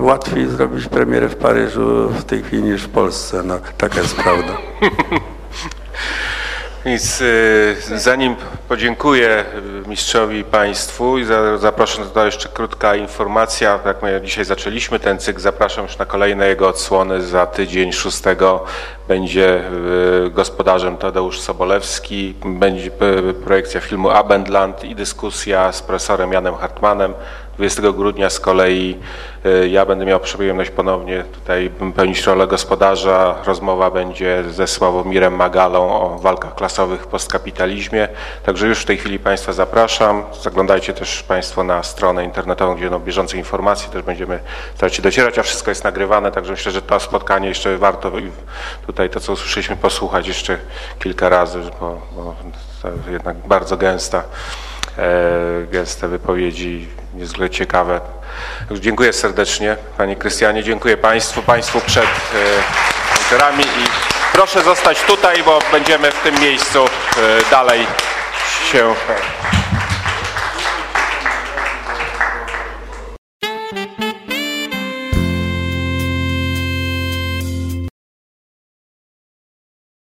[0.00, 4.52] łatwiej zrobić premierę w Paryżu w tej chwili niż w Polsce, no, taka jest prawda.
[6.84, 8.36] Więc y, zanim
[8.68, 9.44] podziękuję
[9.84, 15.18] y, mistrzowi państwu i za, zaproszę to jeszcze krótka informacja, jak my dzisiaj zaczęliśmy ten
[15.18, 18.22] cykl, zapraszam już na kolejne jego odsłony, za tydzień 6
[19.08, 19.62] będzie
[20.26, 22.90] y, gospodarzem Tadeusz Sobolewski, będzie
[23.44, 27.14] projekcja filmu Abendland i dyskusja z profesorem Janem Hartmanem.
[27.56, 28.98] 20 grudnia z kolei
[29.46, 33.34] y, ja będę miał przyjemność ponownie tutaj pełnić rolę gospodarza.
[33.44, 38.08] Rozmowa będzie ze Sławomirem Magalą o walkach klasowych w postkapitalizmie.
[38.42, 40.24] Także już w tej chwili Państwa zapraszam.
[40.42, 43.90] Zaglądajcie też Państwo na stronę internetową, gdzie będą bieżące informacje.
[43.90, 44.40] Też będziemy
[44.74, 48.12] starać się docierać, a wszystko jest nagrywane, także myślę, że to spotkanie jeszcze warto
[48.86, 50.58] tutaj to, co usłyszeliśmy, posłuchać jeszcze
[50.98, 52.34] kilka razy, bo, bo
[52.82, 54.22] to jednak bardzo gęsta
[55.70, 58.00] gęste wypowiedzi, niezwykle ciekawe.
[58.70, 62.08] Dziękuję serdecznie Panie Krystianie, dziękuję Państwu, Państwu przed e,
[63.14, 63.86] komputerami i
[64.32, 66.88] proszę zostać tutaj, bo będziemy w tym miejscu e,
[67.50, 67.86] dalej
[68.72, 68.94] się